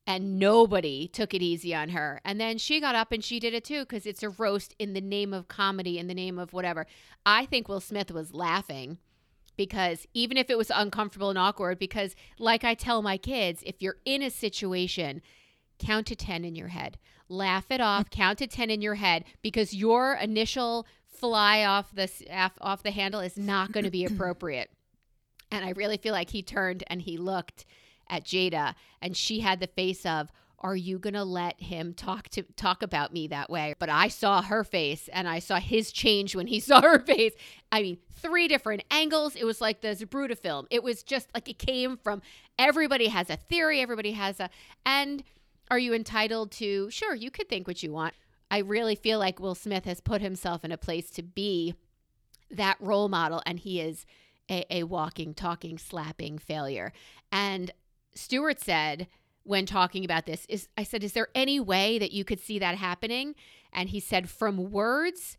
and 0.09 0.41
nobody 0.41 1.07
took 1.07 1.35
it 1.35 1.43
easy 1.43 1.73
on 1.73 1.91
her. 1.91 2.21
And 2.25 2.41
then 2.41 2.59
she 2.59 2.81
got 2.81 2.97
up 2.97 3.13
and 3.13 3.23
she 3.23 3.39
did 3.39 3.55
it 3.55 3.63
too 3.65 3.85
cuz 3.85 4.07
it's 4.07 4.25
a 4.25 4.31
roast 4.31 4.75
in 4.81 4.93
the 4.95 5.01
name 5.01 5.33
of 5.33 5.47
comedy 5.47 5.99
in 6.01 6.09
the 6.09 6.15
name 6.15 6.37
of 6.37 6.53
whatever. 6.53 6.87
I 7.25 7.47
think 7.47 7.69
Will 7.69 7.81
Smith 7.81 8.11
was 8.11 8.35
laughing 8.35 8.99
because 9.61 10.07
even 10.15 10.39
if 10.39 10.49
it 10.49 10.57
was 10.57 10.73
uncomfortable 10.75 11.29
and 11.29 11.39
awkward 11.39 11.79
because 11.79 12.17
like 12.39 12.65
I 12.65 12.73
tell 12.73 13.03
my 13.03 13.19
kids, 13.19 13.63
if 13.67 13.83
you're 13.83 13.99
in 14.07 14.23
a 14.23 14.31
situation 14.31 15.21
count 15.79 16.07
to 16.07 16.17
10 16.17 16.45
in 16.45 16.55
your 16.55 16.69
head. 16.69 16.99
Laugh 17.29 17.71
it 17.71 17.81
off, 17.81 18.07
mm. 18.07 18.11
count 18.11 18.39
to 18.39 18.47
10 18.47 18.71
in 18.71 18.81
your 18.81 18.95
head 18.95 19.25
because 19.43 19.75
your 19.75 20.15
initial 20.15 20.87
fly 21.09 21.65
off 21.65 21.95
the 21.95 22.09
off, 22.33 22.53
off 22.61 22.83
the 22.83 22.91
handle 22.91 23.21
is 23.21 23.37
not 23.37 23.73
going 23.73 23.85
to 23.85 23.91
be 23.91 24.05
appropriate. 24.07 24.71
And 25.51 25.63
I 25.63 25.71
really 25.71 25.97
feel 25.97 26.13
like 26.13 26.31
he 26.31 26.43
turned 26.43 26.85
and 26.87 27.03
he 27.03 27.19
looked 27.19 27.65
at 28.09 28.25
Jada 28.25 28.75
and 29.03 29.17
she 29.17 29.41
had 29.41 29.61
the 29.61 29.67
face 29.67 30.07
of, 30.07 30.31
are 30.61 30.77
you 30.77 30.99
going 30.99 31.15
to 31.15 31.25
let 31.25 31.61
him 31.61 31.95
talk 31.95 32.29
to 32.31 32.43
talk 32.57 32.83
about 32.83 33.13
me 33.13 33.29
that 33.29 33.49
way? 33.49 33.75
But 33.79 33.89
I 33.89 34.09
saw 34.09 34.43
her 34.43 34.63
face 34.63 35.09
and 35.13 35.29
I 35.29 35.39
saw 35.39 35.59
his 35.59 35.91
change 35.91 36.37
when 36.37 36.47
he 36.47 36.61
saw 36.61 36.83
her 36.83 36.99
face. 36.99 37.33
I 37.73 37.83
mean, 37.83 37.99
three 38.13 38.49
different 38.49 38.85
angles. 38.91 39.37
It 39.37 39.45
was 39.45 39.61
like 39.61 39.81
the 39.81 39.89
Zapruder 39.89 40.39
film. 40.39 40.67
It 40.71 40.83
was 40.83 41.03
just 41.03 41.29
like 41.35 41.49
it 41.49 41.59
came 41.59 41.97
from 41.97 42.21
everybody 42.59 43.09
has 43.09 43.31
a 43.31 43.37
theory, 43.37 43.81
everybody 43.81 44.13
has 44.13 44.39
a 44.41 44.51
and 44.85 45.23
are 45.71 45.79
you 45.79 45.95
entitled 45.95 46.51
to 46.53 46.91
sure, 46.91 47.15
you 47.15 47.31
could 47.31 47.49
think 47.49 47.67
what 47.67 47.83
you 47.83 47.93
want. 47.93 48.15
I 48.51 48.59
really 48.59 48.97
feel 48.97 49.19
like 49.19 49.41
Will 49.41 49.55
Smith 49.55 49.85
has 49.85 50.01
put 50.01 50.21
himself 50.21 50.65
in 50.65 50.73
a 50.73 50.77
place 50.77 51.11
to 51.11 51.23
be 51.23 51.75
that 52.51 52.77
role 52.81 53.09
model 53.09 53.43
and 53.47 53.61
he 53.61 53.81
is 53.81 54.05
a, 54.51 54.65
a 54.71 54.83
walking, 54.83 55.33
talking, 55.33 55.79
slapping 55.79 56.39
failure. 56.39 56.93
And 57.31 57.71
Stewart 58.15 58.61
said 58.61 59.07
when 59.45 59.67
talking 59.67 60.05
about 60.05 60.27
this 60.27 60.47
is 60.49 60.69
I 60.77 60.83
said, 60.83 61.03
Is 61.05 61.13
there 61.13 61.29
any 61.35 61.61
way 61.61 61.99
that 61.99 62.13
you 62.13 62.25
could 62.25 62.41
see 62.41 62.59
that 62.59 62.77
happening? 62.77 63.35
And 63.73 63.89
he 63.89 64.01
said, 64.01 64.29
From 64.29 64.71
words, 64.71 65.39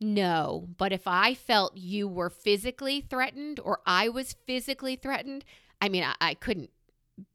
no. 0.00 0.68
But 0.76 0.92
if 0.92 1.06
I 1.06 1.34
felt 1.34 1.76
you 1.76 2.06
were 2.08 2.30
physically 2.30 3.00
threatened 3.00 3.60
or 3.60 3.80
I 3.86 4.08
was 4.08 4.36
physically 4.46 4.96
threatened, 4.96 5.44
I 5.80 5.88
mean, 5.88 6.04
I, 6.04 6.14
I 6.20 6.34
couldn't 6.34 6.70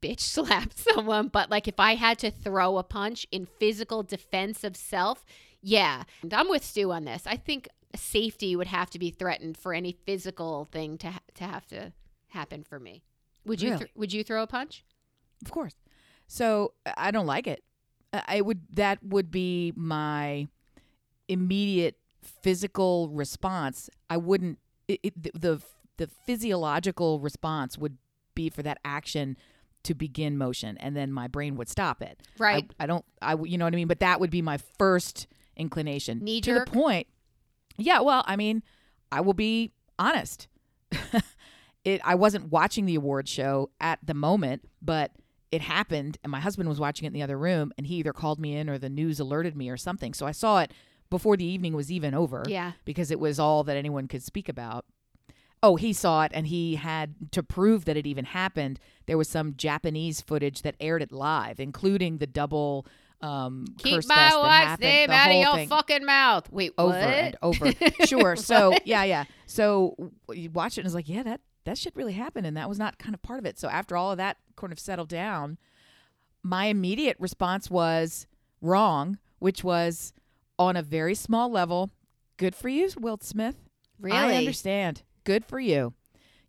bitch 0.02 0.20
slap 0.34 0.72
someone, 0.72 1.28
but 1.28 1.50
like 1.50 1.68
if 1.68 1.78
I 1.78 1.94
had 1.94 2.18
to 2.20 2.30
throw 2.30 2.78
a 2.78 2.82
punch 2.82 3.26
in 3.30 3.46
physical 3.58 4.02
defense 4.02 4.64
of 4.64 4.76
self, 4.76 5.24
yeah. 5.60 6.04
And 6.22 6.32
I'm 6.34 6.48
with 6.48 6.64
Stu 6.64 6.92
on 6.92 7.04
this. 7.04 7.22
I 7.26 7.36
think 7.36 7.68
safety 7.96 8.56
would 8.56 8.66
have 8.66 8.90
to 8.90 8.98
be 8.98 9.10
threatened 9.10 9.56
for 9.56 9.72
any 9.72 9.96
physical 10.04 10.64
thing 10.66 10.98
to 10.98 11.10
ha- 11.10 11.20
to 11.34 11.44
have 11.44 11.66
to 11.68 11.92
happen 12.28 12.64
for 12.64 12.78
me. 12.80 13.02
Would 13.46 13.62
you 13.62 13.70
Really? 13.70 13.78
th- 13.78 13.90
would 13.94 14.12
you 14.12 14.24
throw 14.24 14.42
a 14.42 14.46
punch? 14.46 14.84
Of 15.44 15.50
course. 15.50 15.74
So 16.26 16.72
I 16.96 17.10
don't 17.10 17.26
like 17.26 17.46
it. 17.46 17.62
I 18.12 18.40
would 18.40 18.60
that 18.74 19.02
would 19.02 19.30
be 19.30 19.72
my 19.76 20.46
immediate 21.28 21.96
physical 22.22 23.08
response. 23.10 23.90
I 24.08 24.16
wouldn't 24.16 24.58
it, 24.88 25.00
it, 25.02 25.22
the- 25.22 25.32
the 25.38 25.62
the 25.96 26.06
physiological 26.26 27.20
response 27.20 27.78
would 27.78 27.96
be 28.34 28.50
for 28.50 28.62
that 28.62 28.78
action 28.84 29.36
to 29.84 29.94
begin 29.94 30.36
motion 30.36 30.76
and 30.78 30.96
then 30.96 31.12
my 31.12 31.28
brain 31.28 31.56
would 31.56 31.68
stop 31.68 32.02
it. 32.02 32.20
Right. 32.38 32.68
I, 32.80 32.84
I 32.84 32.86
don't 32.86 33.04
I 33.22 33.34
you 33.42 33.58
know 33.58 33.64
what 33.64 33.72
I 33.74 33.76
mean, 33.76 33.88
but 33.88 34.00
that 34.00 34.20
would 34.20 34.30
be 34.30 34.42
my 34.42 34.58
first 34.78 35.26
inclination. 35.56 36.18
Knee 36.24 36.40
to 36.42 36.54
the 36.54 36.66
point. 36.66 37.06
Yeah, 37.76 38.00
well, 38.00 38.22
I 38.26 38.36
mean, 38.36 38.62
I 39.10 39.20
will 39.20 39.34
be 39.34 39.72
honest. 39.98 40.46
it 41.84 42.00
I 42.04 42.14
wasn't 42.14 42.50
watching 42.50 42.86
the 42.86 42.94
award 42.94 43.28
show 43.28 43.70
at 43.80 43.98
the 44.04 44.14
moment, 44.14 44.68
but 44.80 45.10
it 45.54 45.62
happened 45.62 46.18
and 46.22 46.30
my 46.30 46.40
husband 46.40 46.68
was 46.68 46.80
watching 46.80 47.04
it 47.04 47.08
in 47.08 47.12
the 47.14 47.22
other 47.22 47.38
room 47.38 47.72
and 47.78 47.86
he 47.86 47.96
either 47.96 48.12
called 48.12 48.38
me 48.40 48.56
in 48.56 48.68
or 48.68 48.78
the 48.78 48.88
news 48.88 49.20
alerted 49.20 49.56
me 49.56 49.70
or 49.70 49.76
something. 49.76 50.12
So 50.14 50.26
I 50.26 50.32
saw 50.32 50.60
it 50.60 50.72
before 51.10 51.36
the 51.36 51.44
evening 51.44 51.74
was 51.74 51.90
even 51.92 52.14
over 52.14 52.42
Yeah. 52.46 52.72
because 52.84 53.10
it 53.10 53.20
was 53.20 53.38
all 53.38 53.62
that 53.64 53.76
anyone 53.76 54.08
could 54.08 54.22
speak 54.22 54.48
about. 54.48 54.84
Oh, 55.62 55.76
he 55.76 55.92
saw 55.94 56.24
it 56.24 56.32
and 56.34 56.46
he 56.46 56.74
had 56.74 57.14
to 57.32 57.42
prove 57.42 57.84
that 57.86 57.96
it 57.96 58.06
even 58.06 58.24
happened. 58.26 58.78
There 59.06 59.16
was 59.16 59.28
some 59.28 59.54
Japanese 59.56 60.20
footage 60.20 60.62
that 60.62 60.74
aired 60.80 61.00
it 61.02 61.12
live, 61.12 61.58
including 61.60 62.18
the 62.18 62.26
double 62.26 62.86
um, 63.22 63.64
Keep 63.78 64.06
my 64.06 64.36
wife's 64.36 64.80
name 64.82 65.08
out 65.10 65.30
of 65.30 65.58
your 65.58 65.66
fucking 65.68 66.04
mouth. 66.04 66.50
Wait, 66.52 66.72
over 66.76 66.88
what? 66.90 66.98
and 67.04 67.36
over. 67.42 67.72
Sure. 68.04 68.36
So 68.36 68.74
yeah, 68.84 69.04
yeah. 69.04 69.24
So 69.46 70.10
you 70.30 70.50
watch 70.50 70.76
it 70.76 70.80
and 70.82 70.86
it's 70.86 70.94
like, 70.94 71.08
yeah, 71.08 71.22
that 71.22 71.40
that 71.64 71.78
shit 71.78 71.96
really 71.96 72.12
happened, 72.12 72.46
and 72.46 72.58
that 72.58 72.68
was 72.68 72.78
not 72.78 72.98
kind 72.98 73.14
of 73.14 73.22
part 73.22 73.38
of 73.38 73.46
it. 73.46 73.58
So 73.58 73.68
after 73.68 73.96
all 73.96 74.10
of 74.10 74.18
that 74.18 74.36
kind 74.56 74.72
of 74.72 74.78
settled 74.78 75.08
down, 75.08 75.58
my 76.42 76.66
immediate 76.66 77.16
response 77.18 77.70
was 77.70 78.26
wrong, 78.60 79.18
which 79.38 79.64
was 79.64 80.12
on 80.58 80.76
a 80.76 80.82
very 80.82 81.14
small 81.14 81.50
level. 81.50 81.90
Good 82.36 82.54
for 82.54 82.68
you, 82.68 82.88
Will 82.98 83.18
Smith. 83.20 83.56
really? 83.98 84.16
I 84.16 84.34
understand. 84.36 85.02
Good 85.24 85.44
for 85.44 85.58
you. 85.60 85.94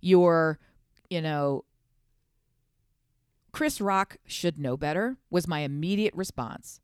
Your, 0.01 0.59
you 1.09 1.21
know, 1.21 1.63
Chris 3.51 3.79
Rock 3.79 4.17
should 4.25 4.59
know 4.59 4.75
better 4.75 5.17
was 5.29 5.47
my 5.47 5.59
immediate 5.62 6.13
response. 6.13 6.81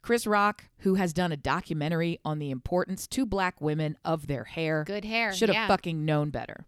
Chris 0.00 0.26
Rock, 0.26 0.64
who 0.78 0.94
has 0.94 1.12
done 1.12 1.32
a 1.32 1.36
documentary 1.36 2.18
on 2.24 2.38
the 2.38 2.50
importance 2.50 3.06
to 3.08 3.24
black 3.26 3.60
women 3.60 3.96
of 4.04 4.26
their 4.26 4.44
hair, 4.44 4.84
Good 4.86 5.04
hair. 5.04 5.32
should 5.32 5.48
have 5.48 5.54
yeah. 5.54 5.66
fucking 5.68 6.04
known 6.04 6.30
better. 6.30 6.66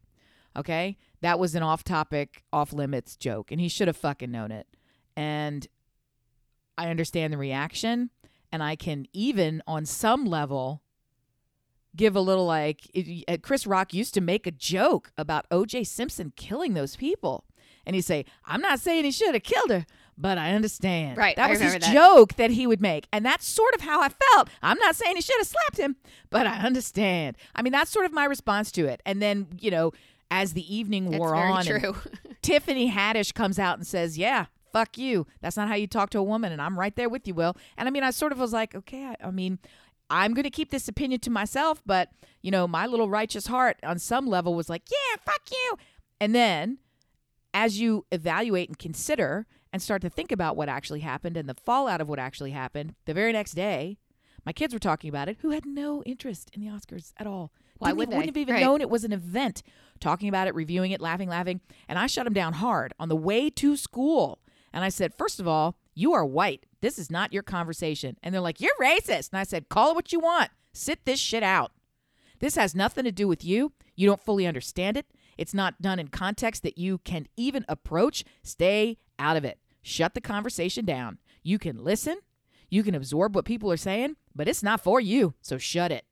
Okay? 0.56 0.96
That 1.20 1.38
was 1.38 1.54
an 1.54 1.62
off 1.62 1.84
topic, 1.84 2.42
off 2.52 2.72
limits 2.72 3.16
joke, 3.16 3.50
and 3.50 3.60
he 3.60 3.68
should 3.68 3.88
have 3.88 3.96
fucking 3.96 4.30
known 4.30 4.50
it. 4.50 4.66
And 5.16 5.66
I 6.78 6.88
understand 6.88 7.32
the 7.32 7.38
reaction, 7.38 8.10
and 8.52 8.62
I 8.62 8.76
can 8.76 9.06
even, 9.12 9.62
on 9.66 9.86
some 9.86 10.24
level, 10.26 10.82
give 11.94 12.14
a 12.14 12.20
little 12.20 12.44
like 12.46 12.82
it, 12.94 13.24
uh, 13.28 13.36
Chris 13.42 13.66
Rock 13.66 13.94
used 13.94 14.12
to 14.14 14.20
make 14.20 14.46
a 14.46 14.50
joke 14.50 15.10
about 15.16 15.46
O.J. 15.50 15.84
Simpson 15.84 16.32
killing 16.36 16.74
those 16.74 16.96
people, 16.96 17.44
and 17.86 17.94
he'd 17.96 18.02
say, 18.02 18.24
"I'm 18.44 18.60
not 18.60 18.80
saying 18.80 19.04
he 19.04 19.10
should 19.10 19.34
have 19.34 19.42
killed 19.42 19.70
her." 19.70 19.86
But 20.18 20.38
I 20.38 20.52
understand. 20.54 21.18
Right, 21.18 21.36
That 21.36 21.48
I 21.48 21.50
was 21.50 21.60
his 21.60 21.74
that. 21.74 21.92
joke 21.92 22.36
that 22.36 22.50
he 22.50 22.66
would 22.66 22.80
make. 22.80 23.06
And 23.12 23.22
that's 23.22 23.46
sort 23.46 23.74
of 23.74 23.82
how 23.82 24.00
I 24.00 24.08
felt. 24.08 24.48
I'm 24.62 24.78
not 24.78 24.96
saying 24.96 25.16
he 25.16 25.20
should 25.20 25.36
have 25.36 25.46
slapped 25.46 25.76
him, 25.76 25.96
but 26.30 26.46
I 26.46 26.60
understand. 26.60 27.36
I 27.54 27.60
mean, 27.60 27.74
that's 27.74 27.90
sort 27.90 28.06
of 28.06 28.14
my 28.14 28.24
response 28.24 28.72
to 28.72 28.86
it. 28.86 29.02
And 29.04 29.20
then, 29.20 29.46
you 29.60 29.70
know, 29.70 29.92
as 30.30 30.52
the 30.52 30.74
evening 30.74 31.10
That's 31.10 31.18
wore 31.18 31.34
on. 31.34 31.64
Tiffany 32.42 32.90
Haddish 32.90 33.34
comes 33.34 33.58
out 33.58 33.78
and 33.78 33.86
says, 33.86 34.18
"Yeah, 34.18 34.46
fuck 34.72 34.98
you. 34.98 35.26
That's 35.40 35.56
not 35.56 35.68
how 35.68 35.74
you 35.74 35.86
talk 35.86 36.10
to 36.10 36.18
a 36.18 36.22
woman." 36.22 36.52
And 36.52 36.60
I'm 36.60 36.78
right 36.78 36.94
there 36.94 37.08
with 37.08 37.26
you, 37.26 37.34
Will. 37.34 37.56
And 37.76 37.88
I 37.88 37.90
mean, 37.90 38.02
I 38.02 38.10
sort 38.10 38.32
of 38.32 38.38
was 38.38 38.52
like, 38.52 38.74
okay, 38.74 39.04
I, 39.04 39.16
I 39.28 39.30
mean, 39.30 39.58
I'm 40.10 40.34
going 40.34 40.44
to 40.44 40.50
keep 40.50 40.70
this 40.70 40.88
opinion 40.88 41.20
to 41.20 41.30
myself, 41.30 41.82
but 41.84 42.10
you 42.42 42.50
know, 42.50 42.68
my 42.68 42.86
little 42.86 43.08
righteous 43.08 43.46
heart 43.46 43.78
on 43.82 43.98
some 43.98 44.26
level 44.26 44.54
was 44.54 44.68
like, 44.68 44.82
"Yeah, 44.90 45.16
fuck 45.24 45.42
you." 45.50 45.76
And 46.20 46.34
then, 46.34 46.78
as 47.52 47.80
you 47.80 48.06
evaluate 48.12 48.68
and 48.68 48.78
consider 48.78 49.46
and 49.72 49.82
start 49.82 50.02
to 50.02 50.10
think 50.10 50.32
about 50.32 50.56
what 50.56 50.68
actually 50.68 51.00
happened 51.00 51.36
and 51.36 51.48
the 51.48 51.54
fallout 51.54 52.00
of 52.00 52.08
what 52.08 52.18
actually 52.18 52.52
happened, 52.52 52.94
the 53.04 53.14
very 53.14 53.32
next 53.32 53.52
day, 53.52 53.98
my 54.44 54.52
kids 54.52 54.72
were 54.72 54.80
talking 54.80 55.10
about 55.10 55.28
it, 55.28 55.38
who 55.40 55.50
had 55.50 55.66
no 55.66 56.02
interest 56.04 56.50
in 56.54 56.60
the 56.60 56.68
Oscars 56.68 57.12
at 57.18 57.26
all. 57.26 57.52
Why 57.78 57.92
would 57.92 58.10
they? 58.10 58.16
Wouldn't 58.16 58.36
have 58.36 58.36
even 58.36 58.54
Right. 58.54 58.62
known 58.62 58.80
it 58.80 58.90
was 58.90 59.04
an 59.04 59.12
event. 59.12 59.62
Talking 60.00 60.28
about 60.28 60.46
it, 60.46 60.54
reviewing 60.54 60.90
it, 60.90 61.00
laughing, 61.00 61.28
laughing, 61.28 61.60
and 61.88 61.98
I 61.98 62.06
shut 62.06 62.24
them 62.24 62.34
down 62.34 62.54
hard 62.54 62.92
on 62.98 63.08
the 63.08 63.16
way 63.16 63.48
to 63.50 63.76
school. 63.76 64.40
And 64.72 64.84
I 64.84 64.90
said, 64.90 65.14
first 65.14 65.40
of 65.40 65.48
all, 65.48 65.78
you 65.94 66.12
are 66.12 66.24
white. 66.26 66.66
This 66.82 66.98
is 66.98 67.10
not 67.10 67.32
your 67.32 67.42
conversation. 67.42 68.18
And 68.22 68.34
they're 68.34 68.42
like, 68.42 68.60
you're 68.60 68.70
racist. 68.78 69.30
And 69.32 69.38
I 69.38 69.44
said, 69.44 69.70
call 69.70 69.90
it 69.92 69.94
what 69.94 70.12
you 70.12 70.20
want. 70.20 70.50
Sit 70.74 71.06
this 71.06 71.18
shit 71.18 71.42
out. 71.42 71.72
This 72.40 72.56
has 72.56 72.74
nothing 72.74 73.04
to 73.04 73.12
do 73.12 73.26
with 73.26 73.42
you. 73.42 73.72
You 73.94 74.06
don't 74.06 74.20
fully 74.22 74.46
understand 74.46 74.98
it. 74.98 75.06
It's 75.38 75.54
not 75.54 75.80
done 75.80 75.98
in 75.98 76.08
context 76.08 76.62
that 76.62 76.76
you 76.76 76.98
can 76.98 77.26
even 77.36 77.64
approach. 77.68 78.24
Stay 78.42 78.98
out 79.18 79.38
of 79.38 79.44
it. 79.46 79.58
Shut 79.80 80.12
the 80.12 80.20
conversation 80.20 80.84
down. 80.84 81.16
You 81.42 81.58
can 81.58 81.82
listen, 81.82 82.18
you 82.68 82.82
can 82.82 82.94
absorb 82.94 83.34
what 83.34 83.44
people 83.46 83.72
are 83.72 83.76
saying, 83.78 84.16
but 84.34 84.48
it's 84.48 84.62
not 84.62 84.82
for 84.82 85.00
you. 85.00 85.32
So 85.40 85.56
shut 85.56 85.90
it. 85.92 86.04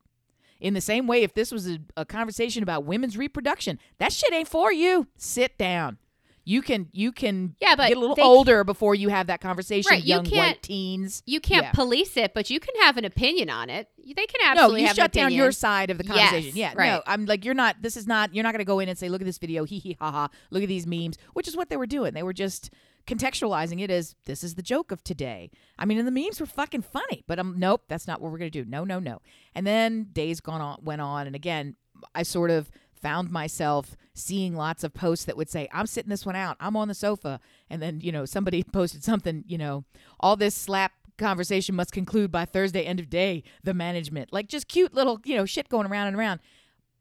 In 0.61 0.75
the 0.75 0.81
same 0.81 1.07
way, 1.07 1.23
if 1.23 1.35
this 1.35 1.51
was 1.53 1.69
a, 1.69 1.79
a 1.97 2.05
conversation 2.05 2.63
about 2.63 2.85
women's 2.85 3.17
reproduction, 3.19 3.79
that 3.99 4.13
shit 4.13 4.33
ain't 4.33 4.49
for 4.49 4.73
you. 4.73 5.07
Sit 5.17 5.59
down. 5.59 5.99
You 6.47 6.61
can 6.61 6.89
you 6.93 7.11
can 7.11 7.57
Yeah, 7.59 7.75
but 7.75 7.89
get 7.89 7.97
a 7.97 8.01
little 8.01 8.17
they- 8.17 8.23
older 8.23 8.65
before 8.65 8.95
you 8.95 9.09
have 9.09 9.29
that 9.29 9.41
conversation. 9.41 9.89
Right, 9.91 10.03
you 10.03 10.11
young 10.11 10.25
can't- 10.25 10.37
white 10.37 10.63
teens. 10.63 11.23
You 11.25 11.41
can't 11.41 11.65
Yeah. 11.65 11.73
police 11.73 12.19
it, 12.19 12.35
but 12.35 12.51
you 12.51 12.61
can 12.61 12.75
have 12.83 12.99
an 12.99 13.07
opinion 13.07 13.49
on 13.49 13.71
it. 13.71 13.89
They 13.97 14.13
can 14.27 14.41
No, 14.43 14.51
absolutely 14.51 14.83
you 14.83 14.87
have 14.89 14.97
shut 14.97 15.13
down 15.13 15.33
your 15.33 15.53
side 15.53 15.89
of 15.89 15.97
the 15.97 16.05
Yes, 16.05 16.17
conversation. 16.31 16.57
yeah, 16.59 16.75
no. 16.75 17.03
I'm 17.07 17.25
like, 17.25 17.47
you're 17.47 17.55
not. 17.55 17.77
This 17.81 17.97
is 17.97 18.07
not. 18.07 18.35
You're 18.35 18.43
not 18.43 18.53
going 18.53 18.59
to 18.59 18.67
go 18.67 18.79
in 18.79 18.91
and 18.91 18.99
say, 18.99 19.09
"Look 19.09 19.23
at 19.23 19.25
this 19.25 19.39
video, 19.39 19.65
hee 19.71 19.79
hee 19.79 19.97
ha 19.99 20.11
ha." 20.11 20.29
Look 20.51 20.63
at 20.63 20.69
these 20.69 20.87
memes, 20.87 21.17
which 21.33 21.49
is 21.49 21.57
what 21.57 21.71
they 21.71 21.79
were 21.79 21.87
doing. 21.87 22.13
They 22.13 22.23
were 22.23 22.35
just 22.35 22.71
contextualizing 23.07 23.81
it 23.81 23.91
as 23.91 24.15
this 24.25 24.43
is 24.43 24.55
the 24.55 24.63
joke 24.63 24.91
of 24.91 25.03
today. 25.05 25.51
I 25.79 25.85
mean, 25.85 25.99
and 25.99 26.07
the 26.07 26.13
memes 26.13 26.41
were 26.41 26.47
fucking 26.47 26.83
funny, 26.83 27.25
but 27.27 27.39
um, 27.39 27.55
nope, 27.59 27.83
that's 27.89 28.07
not 28.07 28.21
what 28.21 28.33
we're 28.33 28.39
to 28.39 28.51
do. 28.51 28.65
No, 28.65 28.85
no, 28.85 28.99
no. 28.99 29.21
And 29.55 29.67
then 29.67 30.09
days 30.13 30.41
gone 30.41 30.61
on, 30.61 30.79
went 30.83 31.01
on, 31.01 31.27
and 31.27 31.37
again, 31.37 31.77
I 32.15 32.23
sort 32.23 32.51
of 32.51 32.71
found 33.05 33.31
myself 33.31 33.97
seeing 34.15 34.57
lots 34.57 34.83
of 34.83 34.95
posts 34.95 35.27
that 35.27 35.37
would 35.37 35.51
say, 35.51 35.69
I'm 35.73 35.87
sitting 35.87 36.09
this 36.09 36.25
one 36.25 36.37
out. 36.37 36.57
I'm 36.59 36.75
on 36.75 36.89
the 36.89 36.95
sofa. 36.95 37.39
And 37.69 37.83
then, 37.83 38.01
you 38.01 38.11
know, 38.11 38.25
somebody 38.25 38.63
posted 38.73 39.05
something, 39.05 39.45
you 39.47 39.59
know, 39.59 39.85
all 40.19 40.37
this 40.37 40.55
slap 40.55 40.93
conversation 41.19 41.75
must 41.75 41.93
conclude 41.93 42.33
by 42.33 42.47
Thursday 42.47 42.85
end 42.85 43.01
of 43.01 43.11
day, 43.11 43.43
the 43.63 43.75
management. 43.75 44.33
Like 44.33 44.49
just 44.49 44.69
cute 44.69 44.95
little, 44.95 45.21
you 45.25 45.37
know, 45.37 45.45
shit 45.45 45.69
going 45.69 45.87
around 45.87 46.09
and 46.09 46.17
around. 46.17 46.41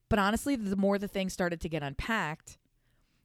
But 0.09 0.19
honestly, 0.19 0.57
the 0.57 0.75
more 0.75 0.99
the 0.99 1.07
thing 1.07 1.29
started 1.29 1.61
to 1.61 1.69
get 1.69 1.81
unpacked, 1.81 2.57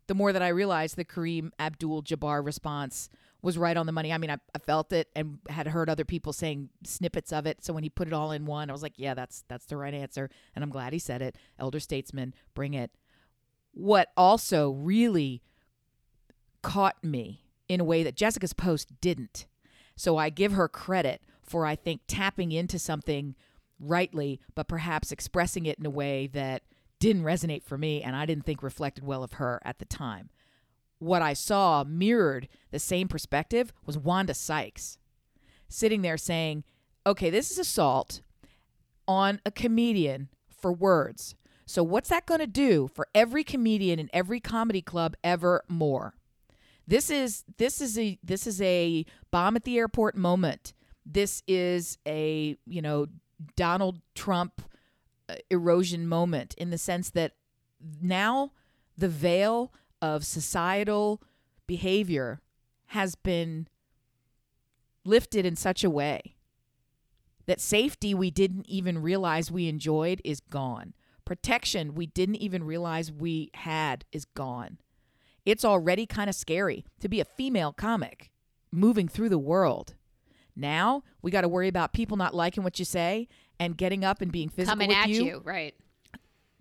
the 0.09 0.15
more 0.15 0.33
that 0.33 0.43
I 0.43 0.49
realized 0.49 0.97
the 0.97 1.05
Kareem 1.05 1.51
Abdul 1.61 2.03
Jabbar 2.03 2.45
response 2.45 3.09
was 3.41 3.57
right 3.57 3.77
on 3.77 3.87
the 3.87 3.93
money. 3.93 4.13
I 4.13 4.19
mean, 4.19 4.31
I, 4.31 4.39
I 4.55 4.59
felt 4.59 4.93
it 4.93 5.09
and 5.15 5.39
had 5.49 5.69
heard 5.69 5.89
other 5.89 6.05
people 6.05 6.33
saying 6.33 6.71
snippets 6.83 7.33
of 7.33 7.47
it. 7.47 7.65
So 7.65 7.73
when 7.73 7.85
he 7.85 7.89
put 7.89 8.09
it 8.09 8.13
all 8.13 8.33
in 8.33 8.47
one, 8.47 8.69
I 8.69 8.73
was 8.73 8.83
like, 8.83 8.95
yeah, 8.97 9.15
that's 9.15 9.45
that's 9.47 9.67
the 9.67 9.77
right 9.77 9.95
answer. 9.95 10.29
And 10.57 10.65
I'm 10.65 10.71
glad 10.71 10.93
he 10.93 10.99
said 10.99 11.23
it. 11.23 11.37
Elder 11.59 11.79
statesman, 11.79 12.35
bring 12.55 12.75
it. 12.75 12.91
What 13.73 14.09
also 14.17 14.71
really 14.71 15.43
caught 16.63 17.03
me 17.05 17.43
in 17.69 17.81
a 17.81 17.85
way 17.85 18.03
that 18.03 18.17
Jessica's 18.17 18.53
post 18.53 19.01
didn't. 19.01 19.47
So 19.95 20.17
I 20.17 20.31
give 20.31 20.53
her 20.53 20.69
credit 20.69 21.23
for, 21.43 21.67
I 21.67 21.77
think, 21.77 22.03
tapping 22.09 22.51
into 22.51 22.79
something 22.79 23.35
rightly, 23.79 24.41
but 24.55 24.69
perhaps 24.69 25.13
expressing 25.13 25.67
it 25.67 25.79
in 25.79 25.87
a 25.87 25.91
way 25.91 26.27
that 26.29 26.63
didn't 27.01 27.23
resonate 27.23 27.63
for 27.63 27.79
me 27.79 28.03
and 28.03 28.17
I 28.17 28.27
didn't 28.27 28.45
think 28.45 28.63
reflected 28.63 29.05
well 29.05 29.23
of 29.23 29.35
her 29.35 29.61
at 29.65 29.79
the 29.79 29.85
time. 29.85 30.31
What 30.99 31.23
I 31.23 31.33
saw 31.33 31.85
mirrored 31.85 32.49
the 32.71 32.79
same 32.79 33.09
perspective 33.09 33.73
was 33.87 33.97
Wanda 33.97 34.35
Sykes 34.35 34.99
sitting 35.69 36.03
there 36.03 36.17
saying, 36.17 36.65
okay, 37.07 37.31
this 37.31 37.51
is 37.51 37.59
assault 37.59 38.21
on 39.07 39.41
a 39.47 39.51
comedian 39.51 40.29
for 40.49 40.73
words. 40.73 41.35
So 41.67 41.83
what's 41.83 42.09
that 42.09 42.27
going 42.27 42.41
to 42.41 42.47
do 42.47 42.89
for 42.95 43.07
every 43.15 43.45
comedian 43.45 43.99
in 43.99 44.09
every 44.13 44.41
comedy 44.41 44.83
club 44.83 45.15
ever 45.23 45.63
more? 45.69 46.15
This 46.87 47.11
is 47.11 47.45
this 47.59 47.83
is 47.83 47.99
a 47.99 48.19
this 48.25 48.47
is 48.47 48.63
a 48.63 49.05
bomb 49.31 49.57
at 49.57 49.65
the 49.65 49.77
airport 49.77 50.17
moment. 50.17 50.73
This 51.05 51.43
is 51.47 51.99
a, 52.07 52.57
you 52.67 52.81
know, 52.81 53.07
Donald 53.57 54.01
Trump 54.15 54.63
Uh, 55.29 55.35
erosion 55.51 56.07
moment 56.07 56.55
in 56.55 56.71
the 56.71 56.79
sense 56.79 57.11
that 57.11 57.33
now 58.01 58.53
the 58.97 59.09
veil 59.09 59.73
of 60.01 60.25
societal 60.25 61.23
behavior 61.67 62.41
has 62.87 63.15
been 63.15 63.69
lifted 65.05 65.45
in 65.45 65.55
such 65.55 65.85
a 65.85 65.91
way 65.91 66.35
that 67.45 67.61
safety 67.61 68.15
we 68.15 68.31
didn't 68.31 68.67
even 68.69 69.03
realize 69.03 69.51
we 69.51 69.69
enjoyed 69.69 70.23
is 70.25 70.41
gone. 70.41 70.95
Protection 71.25 71.95
we 71.95 72.07
didn't 72.07 72.37
even 72.37 72.65
realize 72.65 73.13
we 73.13 73.51
had 73.53 74.07
is 74.13 74.25
gone. 74.25 74.79
It's 75.45 75.65
already 75.65 76.07
kind 76.07 76.31
of 76.31 76.37
scary 76.37 76.87
to 77.01 77.09
be 77.09 77.21
a 77.21 77.25
female 77.25 77.73
comic 77.73 78.31
moving 78.73 79.09
through 79.09 79.29
the 79.29 79.39
world. 79.39 79.95
Now 80.57 81.03
we 81.21 81.31
got 81.31 81.43
to 81.43 81.49
worry 81.49 81.69
about 81.69 81.93
people 81.93 82.17
not 82.17 82.35
liking 82.35 82.65
what 82.65 82.79
you 82.79 82.85
say 82.85 83.29
and 83.61 83.77
getting 83.77 84.05
up 84.05 84.21
and 84.21 84.31
being 84.33 84.49
physical 84.49 84.73
Coming 84.73 84.89
with 84.89 84.97
at 84.99 85.09
you. 85.09 85.25
you, 85.25 85.43
right? 85.45 85.75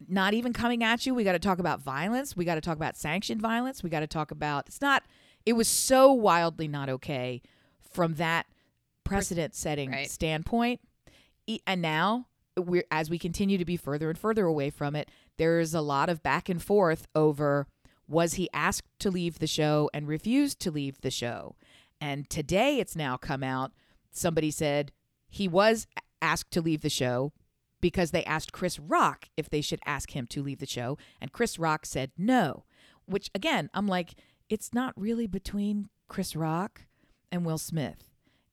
Not 0.07 0.33
even 0.33 0.53
coming 0.53 0.83
at 0.83 1.05
you. 1.05 1.15
We 1.15 1.23
got 1.23 1.31
to 1.33 1.39
talk 1.39 1.59
about 1.59 1.81
violence. 1.81 2.35
We 2.37 2.45
got 2.45 2.55
to 2.55 2.61
talk 2.61 2.75
about 2.77 2.95
sanctioned 2.97 3.41
violence. 3.41 3.81
We 3.83 3.89
got 3.89 4.01
to 4.01 4.07
talk 4.07 4.31
about 4.31 4.67
it's 4.67 4.81
not. 4.81 5.03
It 5.45 5.53
was 5.53 5.67
so 5.67 6.11
wildly 6.11 6.67
not 6.67 6.89
okay 6.89 7.41
from 7.91 8.15
that 8.15 8.45
precedent 9.03 9.55
setting 9.55 9.91
Right. 9.91 10.09
standpoint. 10.09 10.81
And 11.65 11.81
now 11.81 12.27
we're 12.57 12.83
as 12.91 13.09
we 13.09 13.17
continue 13.17 13.57
to 13.57 13.65
be 13.65 13.77
further 13.77 14.09
and 14.09 14.17
further 14.19 14.45
away 14.45 14.69
from 14.69 14.95
it, 14.95 15.09
there's 15.37 15.73
a 15.73 15.81
lot 15.81 16.09
of 16.09 16.21
back 16.21 16.49
and 16.49 16.61
forth 16.61 17.07
over 17.15 17.67
was 18.07 18.35
he 18.35 18.49
asked 18.53 18.87
to 18.99 19.09
leave 19.09 19.39
the 19.39 19.47
show 19.47 19.89
and 19.93 20.07
refused 20.07 20.59
to 20.61 20.71
leave 20.71 21.01
the 21.01 21.11
show. 21.11 21.55
And 21.99 22.29
today 22.29 22.79
it's 22.79 22.95
now 22.95 23.17
come 23.17 23.43
out 23.43 23.71
somebody 24.11 24.51
said 24.51 24.91
he 25.29 25.47
was 25.47 25.87
asked 26.21 26.51
to 26.51 26.61
leave 26.61 26.81
the 26.81 26.89
show 26.89 27.31
because 27.81 28.11
they 28.11 28.23
asked 28.25 28.51
Chris 28.53 28.79
Rock 28.79 29.29
if 29.37 29.49
they 29.49 29.61
should 29.61 29.79
ask 29.85 30.15
him 30.15 30.25
to 30.27 30.41
leave 30.41 30.59
the 30.59 30.65
show 30.65 30.97
and 31.21 31.31
Chris 31.31 31.59
Rock 31.59 31.85
said 31.85 32.11
no. 32.17 32.63
Which 33.05 33.29
again, 33.35 33.69
I'm 33.73 33.87
like 33.87 34.15
it's 34.49 34.73
not 34.73 34.93
really 34.95 35.27
between 35.27 35.89
Chris 36.07 36.35
Rock 36.35 36.83
and 37.31 37.45
Will 37.45 37.57
Smith. 37.57 38.09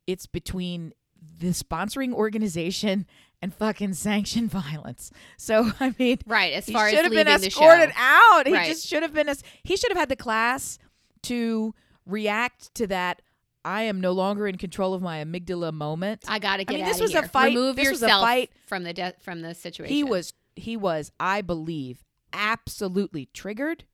It's 0.06 0.26
between 0.26 0.92
the 1.38 1.48
sponsoring 1.50 2.12
organization 2.12 3.06
and 3.40 3.54
fucking 3.54 3.94
sanctioned 3.94 4.50
violence. 4.50 5.10
So 5.38 5.70
I 5.80 5.94
mean, 5.98 6.18
Right. 6.26 6.52
As 6.52 6.68
far 6.68 6.86
he 6.88 6.96
should 6.96 7.06
as 7.06 7.12
have 7.14 7.24
been 7.26 7.28
escorted 7.28 7.92
out. 7.96 8.46
He 8.46 8.52
Right. 8.52 8.68
just 8.68 8.86
should 8.86 9.02
have 9.02 9.14
been. 9.14 9.28
as 9.28 9.42
he 9.62 9.76
should 9.76 9.90
have 9.90 9.98
had 9.98 10.08
the 10.10 10.16
class 10.16 10.78
to 11.22 11.74
react 12.06 12.74
to 12.74 12.86
that. 12.88 13.22
I 13.64 13.82
am 13.82 14.00
no 14.00 14.12
longer 14.12 14.46
in 14.46 14.56
control 14.58 14.92
of 14.94 15.00
my 15.02 15.24
amygdala 15.24 15.72
moment. 15.72 16.24
I 16.28 16.38
got 16.38 16.58
to 16.58 16.64
get 16.64 16.74
mean, 16.74 16.84
out 16.84 16.88
this 16.88 17.00
was 17.00 17.14
a 17.14 17.20
here. 17.20 17.28
fight- 17.28 17.46
Remove 17.54 17.76
this 17.76 17.90
was 17.90 18.02
a 18.02 18.06
yourself 18.06 18.22
fight- 18.22 18.50
from 18.66 18.84
the 18.84 18.92
de- 18.92 19.14
from 19.20 19.40
the 19.42 19.54
situation. 19.54 19.94
he 19.94 20.04
was 20.04 20.34
he 20.56 20.76
was 20.76 21.10
I 21.18 21.40
believe 21.40 22.04
absolutely 22.32 23.26
triggered 23.32 23.84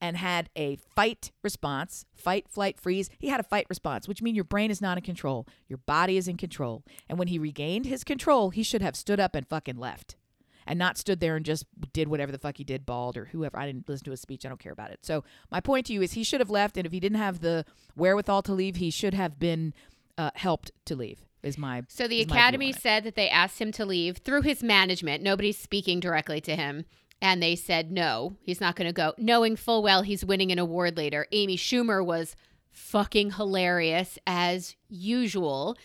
and 0.00 0.16
had 0.16 0.50
a 0.56 0.76
fight 0.96 1.30
response, 1.42 2.04
fight, 2.14 2.48
flight, 2.48 2.80
freeze. 2.80 3.08
He 3.20 3.28
had 3.28 3.38
a 3.38 3.44
fight 3.44 3.66
response, 3.68 4.08
which 4.08 4.20
means 4.22 4.34
your 4.34 4.44
brain 4.44 4.70
is 4.70 4.80
not 4.80 4.98
in 4.98 5.04
control. 5.04 5.46
Your 5.68 5.78
body 5.78 6.16
is 6.16 6.26
in 6.26 6.36
control. 6.36 6.82
And 7.08 7.18
when 7.18 7.28
he 7.28 7.38
regained 7.38 7.86
his 7.86 8.02
control, 8.02 8.50
he 8.50 8.62
should 8.64 8.82
have 8.82 8.96
stood 8.96 9.20
up 9.20 9.36
and 9.36 9.46
fucking 9.46 9.76
left. 9.78 10.16
And 10.66 10.78
not 10.78 10.96
stood 10.96 11.20
there 11.20 11.36
and 11.36 11.44
just 11.44 11.64
did 11.92 12.08
whatever 12.08 12.32
the 12.32 12.38
fuck 12.38 12.58
he 12.58 12.64
did, 12.64 12.86
bald 12.86 13.16
or 13.16 13.26
whoever. 13.26 13.58
I 13.58 13.66
didn't 13.66 13.88
listen 13.88 14.04
to 14.04 14.10
his 14.12 14.20
speech. 14.20 14.46
I 14.46 14.48
don't 14.48 14.60
care 14.60 14.72
about 14.72 14.90
it. 14.90 15.00
So 15.02 15.24
my 15.50 15.60
point 15.60 15.86
to 15.86 15.92
you 15.92 16.02
is 16.02 16.12
he 16.12 16.24
should 16.24 16.40
have 16.40 16.50
left. 16.50 16.76
And 16.76 16.86
if 16.86 16.92
he 16.92 17.00
didn't 17.00 17.18
have 17.18 17.40
the 17.40 17.64
wherewithal 17.96 18.42
to 18.42 18.52
leave, 18.52 18.76
he 18.76 18.90
should 18.90 19.14
have 19.14 19.38
been 19.38 19.74
uh, 20.16 20.30
helped 20.34 20.70
to 20.86 20.94
leave. 20.96 21.26
Is 21.42 21.58
my 21.58 21.82
So 21.88 22.06
the 22.06 22.20
is 22.20 22.28
my 22.28 22.34
view 22.34 22.40
academy 22.40 22.72
said 22.72 23.02
that 23.02 23.16
they 23.16 23.28
asked 23.28 23.60
him 23.60 23.72
to 23.72 23.84
leave 23.84 24.18
through 24.18 24.42
his 24.42 24.62
management. 24.62 25.24
Nobody's 25.24 25.58
speaking 25.58 25.98
directly 25.98 26.40
to 26.42 26.54
him. 26.54 26.84
And 27.20 27.42
they 27.42 27.54
said 27.56 27.92
no, 27.92 28.36
he's 28.42 28.60
not 28.60 28.74
going 28.74 28.88
to 28.88 28.92
go, 28.92 29.14
knowing 29.16 29.54
full 29.54 29.82
well 29.82 30.02
he's 30.02 30.24
winning 30.24 30.50
an 30.50 30.58
award 30.58 30.96
later. 30.96 31.26
Amy 31.32 31.56
Schumer 31.56 32.04
was 32.04 32.34
fucking 32.72 33.32
hilarious 33.32 34.18
as 34.26 34.74
usual 34.88 35.76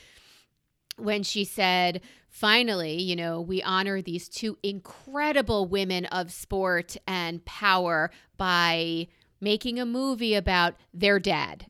when 0.97 1.23
she 1.23 1.43
said, 1.43 2.01
finally, 2.29 3.01
you 3.01 3.15
know, 3.15 3.39
we 3.41 3.61
honor 3.63 4.01
these 4.01 4.27
two 4.29 4.57
incredible 4.63 5.65
women 5.67 6.05
of 6.05 6.31
sport 6.31 6.97
and 7.07 7.43
power 7.45 8.11
by 8.37 9.07
making 9.39 9.79
a 9.79 9.85
movie 9.85 10.33
about 10.33 10.75
their 10.93 11.19
dad. 11.19 11.67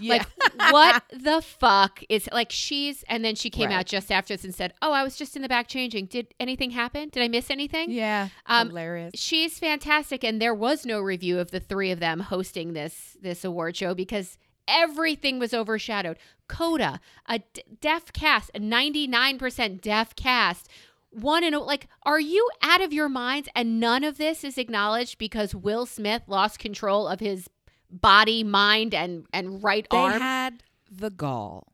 Yeah. 0.00 0.14
Like, 0.14 0.26
what 0.72 1.02
the 1.12 1.42
fuck 1.42 2.04
is 2.08 2.28
like 2.32 2.52
she's, 2.52 3.04
and 3.08 3.24
then 3.24 3.34
she 3.34 3.50
came 3.50 3.70
Right. 3.70 3.78
out 3.80 3.86
just 3.86 4.12
after 4.12 4.34
this 4.34 4.44
and 4.44 4.54
said, 4.54 4.72
Oh, 4.80 4.92
I 4.92 5.02
was 5.02 5.16
just 5.16 5.34
in 5.34 5.42
the 5.42 5.48
back 5.48 5.66
changing. 5.66 6.06
Did 6.06 6.34
anything 6.38 6.70
happen? 6.70 7.08
Did 7.08 7.20
I 7.22 7.26
miss 7.28 7.50
anything? 7.50 7.90
yeah, 7.90 8.28
Um, 8.46 8.68
hilarious. 8.68 9.12
She's 9.16 9.58
fantastic. 9.58 10.22
And 10.22 10.40
there 10.40 10.54
was 10.54 10.86
no 10.86 11.00
review 11.00 11.40
of 11.40 11.50
the 11.50 11.58
three 11.58 11.90
of 11.90 11.98
them 11.98 12.20
hosting 12.20 12.74
this, 12.74 13.16
this 13.20 13.44
award 13.44 13.76
show 13.76 13.92
because 13.92 14.38
everything 14.68 15.38
was 15.38 15.52
overshadowed. 15.54 16.18
Coda, 16.48 17.00
a 17.26 17.40
d- 17.40 17.62
deaf 17.80 18.12
cast, 18.12 18.50
a 18.54 18.60
99% 18.60 19.80
deaf 19.80 20.14
cast. 20.14 20.68
One 21.10 21.42
and 21.42 21.56
like, 21.56 21.88
are 22.04 22.20
you 22.20 22.48
out 22.62 22.80
of 22.82 22.92
your 22.92 23.08
minds? 23.08 23.48
And 23.54 23.80
none 23.80 24.04
of 24.04 24.18
this 24.18 24.44
is 24.44 24.58
acknowledged 24.58 25.18
because 25.18 25.54
Will 25.54 25.86
Smith 25.86 26.22
lost 26.26 26.58
control 26.58 27.08
of 27.08 27.20
his 27.20 27.48
body, 27.90 28.44
mind, 28.44 28.94
and 28.94 29.24
and 29.32 29.62
right 29.64 29.86
They 29.90 29.96
arm. 29.96 30.20
had 30.20 30.62
the 30.90 31.10
gall 31.10 31.72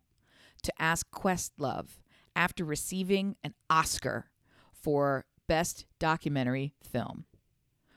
to 0.62 0.72
ask 0.78 1.10
Questlove 1.10 1.98
after 2.36 2.64
receiving 2.64 3.34
an 3.42 3.54
Oscar 3.68 4.26
for 4.72 5.24
Best 5.48 5.84
Documentary 5.98 6.72
Film 6.82 7.24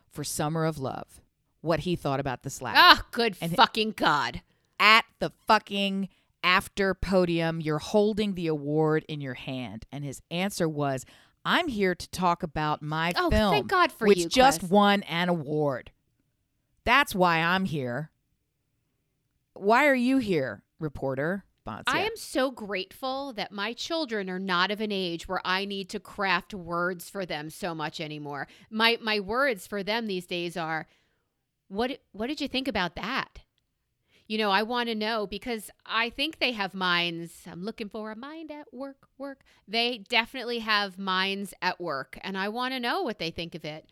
for 0.10 0.24
Summer 0.24 0.66
of 0.66 0.80
Love 0.80 1.22
what 1.62 1.82
he 1.82 1.96
thought 1.96 2.20
about 2.20 2.42
the 2.44 2.50
slap. 2.50 2.76
oh, 2.78 3.02
good 3.12 3.36
And- 3.42 3.56
fucking 3.56 3.92
god! 3.92 4.42
At 4.80 5.06
the 5.20 5.32
fucking 5.48 6.10
after 6.44 6.94
podium, 6.94 7.60
you're 7.62 7.80
holding 7.80 8.36
the 8.36 8.48
award 8.48 9.06
in 9.08 9.22
your 9.22 9.34
hand. 9.34 9.86
And 9.92 10.04
his 10.04 10.22
answer 10.30 10.70
was, 10.70 11.06
I'm 11.44 11.68
here 11.68 11.96
to 11.96 12.10
talk 12.10 12.44
about 12.44 12.82
my 12.82 13.14
Oh, 13.16 13.30
film, 13.30 13.52
thank 13.54 13.68
God 13.68 13.92
for 13.92 14.08
which 14.08 14.18
you, 14.20 14.30
just 14.30 14.60
Quest. 14.62 14.72
won 14.72 15.04
an 15.04 15.30
award. 15.30 15.92
That's 16.84 17.16
why 17.16 17.38
I'm 17.40 17.66
here. 17.66 18.12
Why 19.54 19.88
are 19.88 19.96
you 19.96 20.18
here, 20.18 20.64
reporter? 20.80 21.44
Bonsia? 21.66 21.84
I 21.88 22.02
am 22.02 22.16
so 22.16 22.52
grateful 22.52 23.34
that 23.34 23.52
my 23.52 23.74
children 23.74 24.30
are 24.30 24.40
not 24.40 24.72
of 24.72 24.80
an 24.80 24.92
age 24.92 25.28
where 25.28 25.42
I 25.44 25.66
need 25.66 25.90
to 25.90 26.00
craft 26.00 26.54
words 26.54 27.10
for 27.10 27.26
them 27.26 27.50
so 27.50 27.76
much 27.76 28.00
anymore. 28.00 28.48
My 28.70 28.98
my 29.02 29.20
words 29.20 29.68
for 29.68 29.84
them 29.84 30.08
these 30.08 30.26
days 30.26 30.56
are 30.56 30.88
what 31.68 32.00
what 32.14 32.28
did 32.28 32.40
you 32.40 32.48
think 32.48 32.68
about 32.70 32.96
that? 32.96 33.40
You 34.28 34.38
know, 34.38 34.52
I 34.52 34.64
want 34.64 34.90
to 34.90 34.96
know 34.96 35.26
because 35.26 35.72
I 35.86 36.10
think 36.10 36.40
they 36.40 36.52
have 36.52 36.74
minds. 36.74 37.44
I'm 37.50 37.64
looking 37.64 37.88
for 37.88 38.12
a 38.12 38.16
mind 38.16 38.52
at 38.52 38.74
work, 38.74 39.08
work. 39.18 39.42
They 39.68 40.00
definitely 40.10 40.60
have 40.60 41.00
minds 41.00 41.54
at 41.62 41.80
work, 41.80 42.20
and 42.22 42.38
I 42.38 42.50
want 42.50 42.74
to 42.74 42.80
know 42.80 43.04
what 43.04 43.20
they 43.20 43.32
think 43.32 43.56
of 43.56 43.64
it 43.64 43.88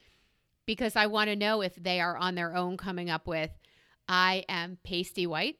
because 0.65 0.95
I 0.95 1.05
want 1.05 1.29
to 1.29 1.35
know 1.35 1.61
if 1.61 1.75
they 1.75 2.01
are 2.01 2.17
on 2.17 2.35
their 2.35 2.55
own 2.55 2.75
coming 2.75 3.09
up 3.09 3.27
with, 3.27 3.51
I 4.09 4.43
am 4.49 4.77
pasty 4.83 5.25
white. 5.25 5.57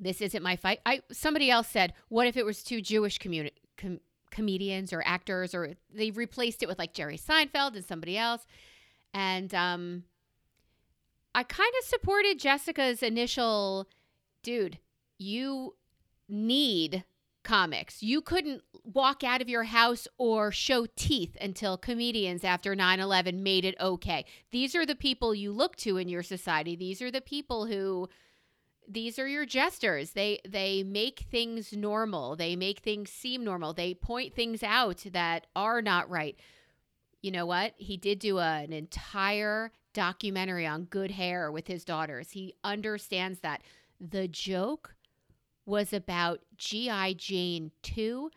This 0.00 0.22
isn't 0.22 0.42
my 0.42 0.56
fight. 0.56 0.80
I 0.86 1.02
somebody 1.12 1.50
else 1.50 1.68
said, 1.68 1.92
what 2.08 2.26
if 2.26 2.36
it 2.36 2.46
was 2.46 2.62
two 2.62 2.80
Jewish 2.80 3.18
com- 3.18 4.00
comedians 4.30 4.92
or 4.92 5.02
actors, 5.04 5.54
or 5.54 5.74
they 5.92 6.10
replaced 6.10 6.62
it 6.62 6.68
with 6.68 6.78
like 6.78 6.94
Jerry 6.94 7.18
Seinfeld 7.18 7.76
and 7.76 7.84
somebody 7.84 8.16
else, 8.16 8.46
and 9.12 9.54
um, 9.54 10.04
I 11.34 11.42
kind 11.44 11.72
of 11.80 11.86
supported 11.86 12.38
Jessica's 12.38 13.02
initial, 13.02 13.88
dude. 14.42 14.78
You 15.18 15.76
need 16.28 17.04
comics. 17.42 18.02
You 18.02 18.20
couldn't 18.20 18.62
walk 18.84 19.24
out 19.24 19.40
of 19.40 19.48
your 19.48 19.64
house 19.64 20.06
or 20.18 20.52
show 20.52 20.86
teeth 20.96 21.36
until 21.40 21.76
comedians 21.76 22.44
after 22.44 22.74
9 22.74 23.00
11 23.00 23.42
made 23.42 23.64
it 23.64 23.74
okay. 23.80 24.24
These 24.50 24.74
are 24.74 24.86
the 24.86 24.94
people 24.94 25.34
you 25.34 25.52
look 25.52 25.76
to 25.76 25.96
in 25.96 26.08
your 26.08 26.22
society. 26.22 26.76
These 26.76 27.02
are 27.02 27.10
the 27.10 27.20
people 27.20 27.66
who 27.66 28.08
these 28.88 29.18
are 29.18 29.28
your 29.28 29.46
jesters. 29.46 30.10
They 30.10 30.40
they 30.48 30.82
make 30.82 31.20
things 31.30 31.72
normal. 31.72 32.36
They 32.36 32.56
make 32.56 32.80
things 32.80 33.10
seem 33.10 33.44
normal. 33.44 33.72
They 33.72 33.94
point 33.94 34.34
things 34.34 34.62
out 34.62 35.04
that 35.12 35.46
are 35.54 35.82
not 35.82 36.10
right. 36.10 36.36
You 37.22 37.30
know 37.30 37.46
what? 37.46 37.74
He 37.76 37.96
did 37.96 38.18
do 38.18 38.38
a, 38.38 38.62
an 38.62 38.72
entire 38.72 39.70
documentary 39.92 40.66
on 40.66 40.84
good 40.84 41.12
hair 41.12 41.50
with 41.50 41.66
his 41.66 41.84
daughters. 41.84 42.30
He 42.32 42.54
understands 42.64 43.40
that. 43.40 43.62
The 44.00 44.26
joke 44.26 44.94
was 45.64 45.92
about 45.92 46.40
G.I. 46.56 47.12
Jane 47.14 47.70
2. 47.82 48.30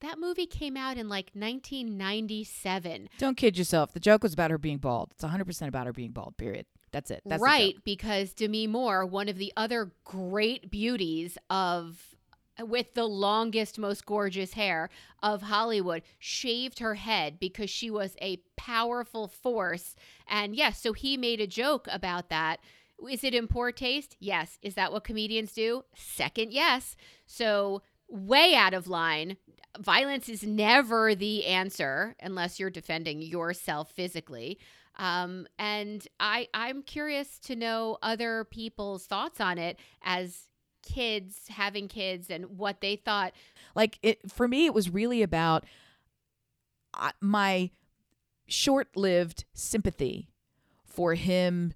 That 0.00 0.18
movie 0.18 0.46
came 0.46 0.76
out 0.76 0.96
in 0.96 1.08
like 1.08 1.30
1997. 1.34 3.08
Don't 3.18 3.36
kid 3.36 3.56
yourself. 3.56 3.92
The 3.92 4.00
joke 4.00 4.22
was 4.22 4.32
about 4.32 4.50
her 4.50 4.58
being 4.58 4.78
bald. 4.78 5.12
It's 5.12 5.24
100% 5.24 5.68
about 5.68 5.86
her 5.86 5.92
being 5.92 6.10
bald, 6.12 6.36
period. 6.36 6.66
That's 6.90 7.10
it. 7.10 7.22
That's 7.24 7.42
right, 7.42 7.76
because 7.84 8.32
Demi 8.34 8.66
Moore, 8.66 9.06
one 9.06 9.28
of 9.28 9.38
the 9.38 9.52
other 9.56 9.92
great 10.04 10.70
beauties 10.70 11.38
of 11.48 12.11
with 12.60 12.94
the 12.94 13.06
longest, 13.06 13.78
most 13.78 14.06
gorgeous 14.06 14.54
hair 14.54 14.90
of 15.22 15.42
Hollywood, 15.42 16.02
shaved 16.18 16.78
her 16.80 16.94
head 16.94 17.38
because 17.40 17.70
she 17.70 17.90
was 17.90 18.16
a 18.20 18.42
powerful 18.56 19.28
force. 19.28 19.94
And 20.28 20.54
yes, 20.54 20.80
so 20.80 20.92
he 20.92 21.16
made 21.16 21.40
a 21.40 21.46
joke 21.46 21.88
about 21.90 22.28
that. 22.28 22.60
Is 23.08 23.24
it 23.24 23.34
in 23.34 23.48
poor 23.48 23.72
taste? 23.72 24.16
Yes. 24.20 24.58
Is 24.62 24.74
that 24.74 24.92
what 24.92 25.04
comedians 25.04 25.52
do? 25.52 25.84
Second, 25.94 26.52
yes. 26.52 26.96
So, 27.26 27.82
way 28.08 28.54
out 28.54 28.74
of 28.74 28.86
line. 28.86 29.36
Violence 29.80 30.28
is 30.28 30.42
never 30.44 31.14
the 31.14 31.46
answer 31.46 32.14
unless 32.20 32.60
you're 32.60 32.70
defending 32.70 33.22
yourself 33.22 33.90
physically. 33.90 34.58
Um, 34.98 35.46
and 35.58 36.06
I, 36.20 36.48
I'm 36.52 36.82
curious 36.82 37.38
to 37.40 37.56
know 37.56 37.96
other 38.02 38.44
people's 38.44 39.06
thoughts 39.06 39.40
on 39.40 39.56
it 39.56 39.78
as 40.02 40.48
kids 40.82 41.48
having 41.48 41.88
kids 41.88 42.30
and 42.30 42.58
what 42.58 42.80
they 42.80 42.96
thought. 42.96 43.32
Like 43.74 43.98
it 44.02 44.30
for 44.30 44.46
me 44.48 44.66
it 44.66 44.74
was 44.74 44.90
really 44.90 45.22
about 45.22 45.64
uh, 46.94 47.12
my 47.20 47.70
short-lived 48.46 49.44
sympathy 49.54 50.28
for 50.84 51.14
him 51.14 51.72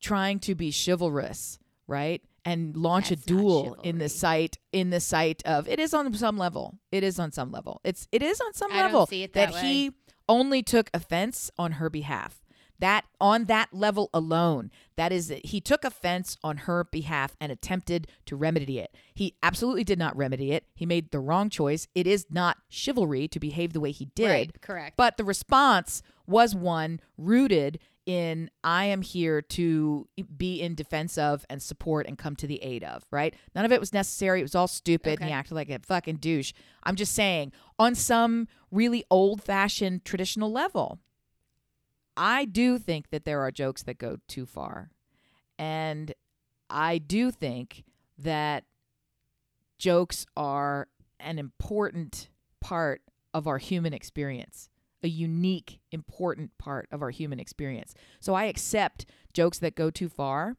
trying 0.00 0.40
to 0.40 0.54
be 0.54 0.72
chivalrous, 0.72 1.58
right? 1.86 2.22
And 2.44 2.76
launch 2.76 3.10
That's 3.10 3.22
a 3.24 3.26
duel 3.26 3.76
in 3.82 3.98
the 3.98 4.08
sight 4.08 4.58
in 4.72 4.90
the 4.90 5.00
sight 5.00 5.42
of 5.44 5.68
it 5.68 5.78
is 5.78 5.92
on 5.92 6.12
some 6.14 6.38
level. 6.38 6.78
It 6.90 7.04
is 7.04 7.18
on 7.18 7.30
some 7.32 7.50
level. 7.50 7.80
It's 7.84 8.08
it 8.10 8.22
is 8.22 8.40
on 8.40 8.54
some 8.54 8.72
I 8.72 8.82
level 8.82 9.08
it 9.10 9.34
that 9.34 9.56
he 9.56 9.92
only 10.28 10.62
took 10.62 10.90
offense 10.94 11.50
on 11.58 11.72
her 11.72 11.90
behalf. 11.90 12.42
That 12.80 13.04
on 13.20 13.46
that 13.46 13.68
level 13.72 14.08
alone, 14.14 14.70
that 14.96 15.12
is 15.12 15.32
he 15.44 15.60
took 15.60 15.84
offense 15.84 16.36
on 16.44 16.58
her 16.58 16.84
behalf 16.84 17.36
and 17.40 17.50
attempted 17.50 18.06
to 18.26 18.36
remedy 18.36 18.78
it. 18.78 18.94
He 19.14 19.34
absolutely 19.42 19.84
did 19.84 19.98
not 19.98 20.16
remedy 20.16 20.52
it. 20.52 20.64
He 20.74 20.86
made 20.86 21.10
the 21.10 21.20
wrong 21.20 21.50
choice. 21.50 21.88
It 21.94 22.06
is 22.06 22.26
not 22.30 22.58
chivalry 22.68 23.26
to 23.28 23.40
behave 23.40 23.72
the 23.72 23.80
way 23.80 23.90
he 23.90 24.06
did. 24.14 24.28
Right, 24.28 24.60
correct. 24.60 24.96
But 24.96 25.16
the 25.16 25.24
response 25.24 26.02
was 26.26 26.54
one 26.54 27.00
rooted 27.16 27.80
in 28.06 28.50
I 28.64 28.86
am 28.86 29.02
here 29.02 29.42
to 29.42 30.08
be 30.36 30.62
in 30.62 30.74
defense 30.74 31.18
of 31.18 31.44
and 31.50 31.62
support 31.62 32.06
and 32.06 32.16
come 32.16 32.36
to 32.36 32.46
the 32.46 32.62
aid 32.62 32.82
of, 32.82 33.04
right? 33.10 33.34
None 33.54 33.66
of 33.66 33.72
it 33.72 33.80
was 33.80 33.92
necessary. 33.92 34.40
It 34.40 34.44
was 34.44 34.54
all 34.54 34.66
stupid 34.66 35.18
and 35.20 35.28
he 35.28 35.34
acted 35.34 35.54
like 35.54 35.68
a 35.68 35.78
fucking 35.80 36.16
douche. 36.16 36.54
I'm 36.84 36.96
just 36.96 37.14
saying, 37.14 37.52
on 37.78 37.94
some 37.94 38.48
really 38.70 39.04
old 39.10 39.42
fashioned 39.42 40.06
traditional 40.06 40.50
level, 40.50 41.00
I 42.18 42.46
do 42.46 42.78
think 42.78 43.10
that 43.10 43.24
there 43.24 43.40
are 43.40 43.52
jokes 43.52 43.84
that 43.84 43.98
go 43.98 44.18
too 44.26 44.44
far. 44.44 44.90
And 45.56 46.12
I 46.68 46.98
do 46.98 47.30
think 47.30 47.84
that 48.18 48.64
jokes 49.78 50.26
are 50.36 50.88
an 51.20 51.38
important 51.38 52.28
part 52.60 53.02
of 53.32 53.46
our 53.46 53.58
human 53.58 53.94
experience, 53.94 54.68
a 55.02 55.08
unique, 55.08 55.78
important 55.92 56.50
part 56.58 56.88
of 56.90 57.02
our 57.02 57.10
human 57.10 57.38
experience. 57.38 57.94
So 58.18 58.34
I 58.34 58.44
accept 58.44 59.06
jokes 59.32 59.60
that 59.60 59.76
go 59.76 59.90
too 59.90 60.08
far 60.08 60.56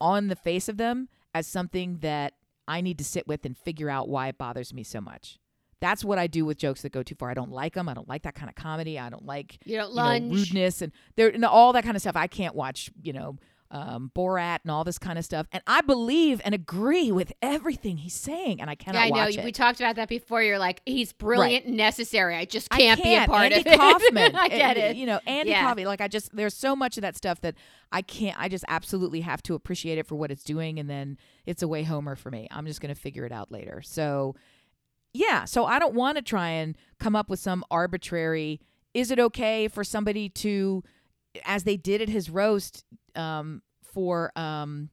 on 0.00 0.28
the 0.28 0.36
face 0.36 0.70
of 0.70 0.78
them 0.78 1.08
as 1.34 1.46
something 1.46 1.98
that 1.98 2.32
I 2.66 2.80
need 2.80 2.96
to 2.98 3.04
sit 3.04 3.28
with 3.28 3.44
and 3.44 3.56
figure 3.56 3.90
out 3.90 4.08
why 4.08 4.28
it 4.28 4.38
bothers 4.38 4.72
me 4.72 4.82
so 4.82 5.02
much. 5.02 5.38
That's 5.80 6.04
what 6.04 6.18
I 6.18 6.26
do 6.26 6.44
with 6.44 6.56
jokes 6.58 6.82
that 6.82 6.92
go 6.92 7.02
too 7.02 7.14
far. 7.14 7.30
I 7.30 7.34
don't 7.34 7.50
like 7.52 7.74
them. 7.74 7.88
I 7.88 7.94
don't 7.94 8.08
like 8.08 8.22
that 8.22 8.34
kind 8.34 8.48
of 8.48 8.54
comedy. 8.54 8.98
I 8.98 9.10
don't 9.10 9.26
like 9.26 9.58
You 9.64 9.76
don't 9.76 9.90
you 9.90 9.96
know, 10.28 10.34
rudeness 10.34 10.80
and 10.82 10.92
there 11.16 11.28
and 11.28 11.44
all 11.44 11.72
that 11.74 11.84
kind 11.84 11.96
of 11.96 12.00
stuff. 12.00 12.16
I 12.16 12.26
can't 12.26 12.54
watch, 12.54 12.90
you 13.02 13.12
know, 13.12 13.36
um, 13.70 14.10
Borat 14.14 14.60
and 14.62 14.70
all 14.70 14.84
this 14.84 14.98
kind 14.98 15.18
of 15.18 15.24
stuff. 15.24 15.46
And 15.52 15.62
I 15.66 15.80
believe 15.80 16.40
and 16.44 16.54
agree 16.54 17.10
with 17.10 17.32
everything 17.42 17.96
he's 17.98 18.14
saying, 18.14 18.60
and 18.60 18.70
I 18.70 18.74
cannot 18.74 19.08
yeah, 19.08 19.24
I 19.24 19.30
know. 19.30 19.42
We 19.42 19.52
talked 19.52 19.80
about 19.80 19.96
that 19.96 20.08
before. 20.08 20.42
You're 20.42 20.58
like, 20.58 20.80
he's 20.86 21.12
brilliant 21.12 21.66
and 21.66 21.76
necessary. 21.76 22.36
I 22.36 22.44
just 22.44 22.68
I 22.70 22.78
can't, 22.78 23.02
be 23.02 23.14
a 23.14 23.26
part 23.26 23.52
Andy 23.52 23.56
of 23.60 23.66
it. 23.66 23.76
Kaufman. 23.78 24.36
I 24.36 24.48
get 24.48 24.76
it. 24.76 24.96
You 24.96 25.06
know, 25.06 25.20
Andy 25.26 25.50
Yeah. 25.50 25.62
Kaufman. 25.62 25.84
Like 25.86 26.00
I 26.00 26.08
just, 26.08 26.34
there's 26.34 26.54
so 26.54 26.76
much 26.76 26.96
of 26.96 27.02
that 27.02 27.16
stuff 27.16 27.40
that 27.40 27.56
I 27.92 28.02
can't. 28.02 28.38
I 28.40 28.48
just 28.48 28.64
absolutely 28.68 29.22
have 29.22 29.42
to 29.44 29.54
appreciate 29.54 29.98
it 29.98 30.06
for 30.06 30.14
what 30.14 30.30
it's 30.30 30.44
doing, 30.44 30.78
and 30.78 30.88
then 30.88 31.18
it's 31.44 31.62
a 31.62 31.68
way 31.68 31.82
homer 31.82 32.14
for 32.16 32.30
me. 32.30 32.46
I'm 32.50 32.66
just 32.66 32.80
gonna 32.80 32.94
figure 32.94 33.24
it 33.26 33.32
out 33.32 33.50
later. 33.50 33.82
So, 33.82 34.36
yeah. 35.16 35.44
So 35.44 35.64
I 35.64 35.78
don't 35.78 35.94
want 35.94 36.16
to 36.16 36.22
try 36.22 36.48
and 36.50 36.76
come 36.98 37.16
up 37.16 37.28
with 37.28 37.40
some 37.40 37.64
arbitrary. 37.70 38.60
Is 38.94 39.10
it 39.10 39.18
okay 39.18 39.68
for 39.68 39.84
somebody 39.84 40.28
to, 40.30 40.82
as 41.44 41.64
they 41.64 41.76
did 41.76 42.00
at 42.02 42.08
his 42.08 42.30
roast, 42.30 42.84
um, 43.14 43.62
for 43.82 44.32
um. 44.36 44.90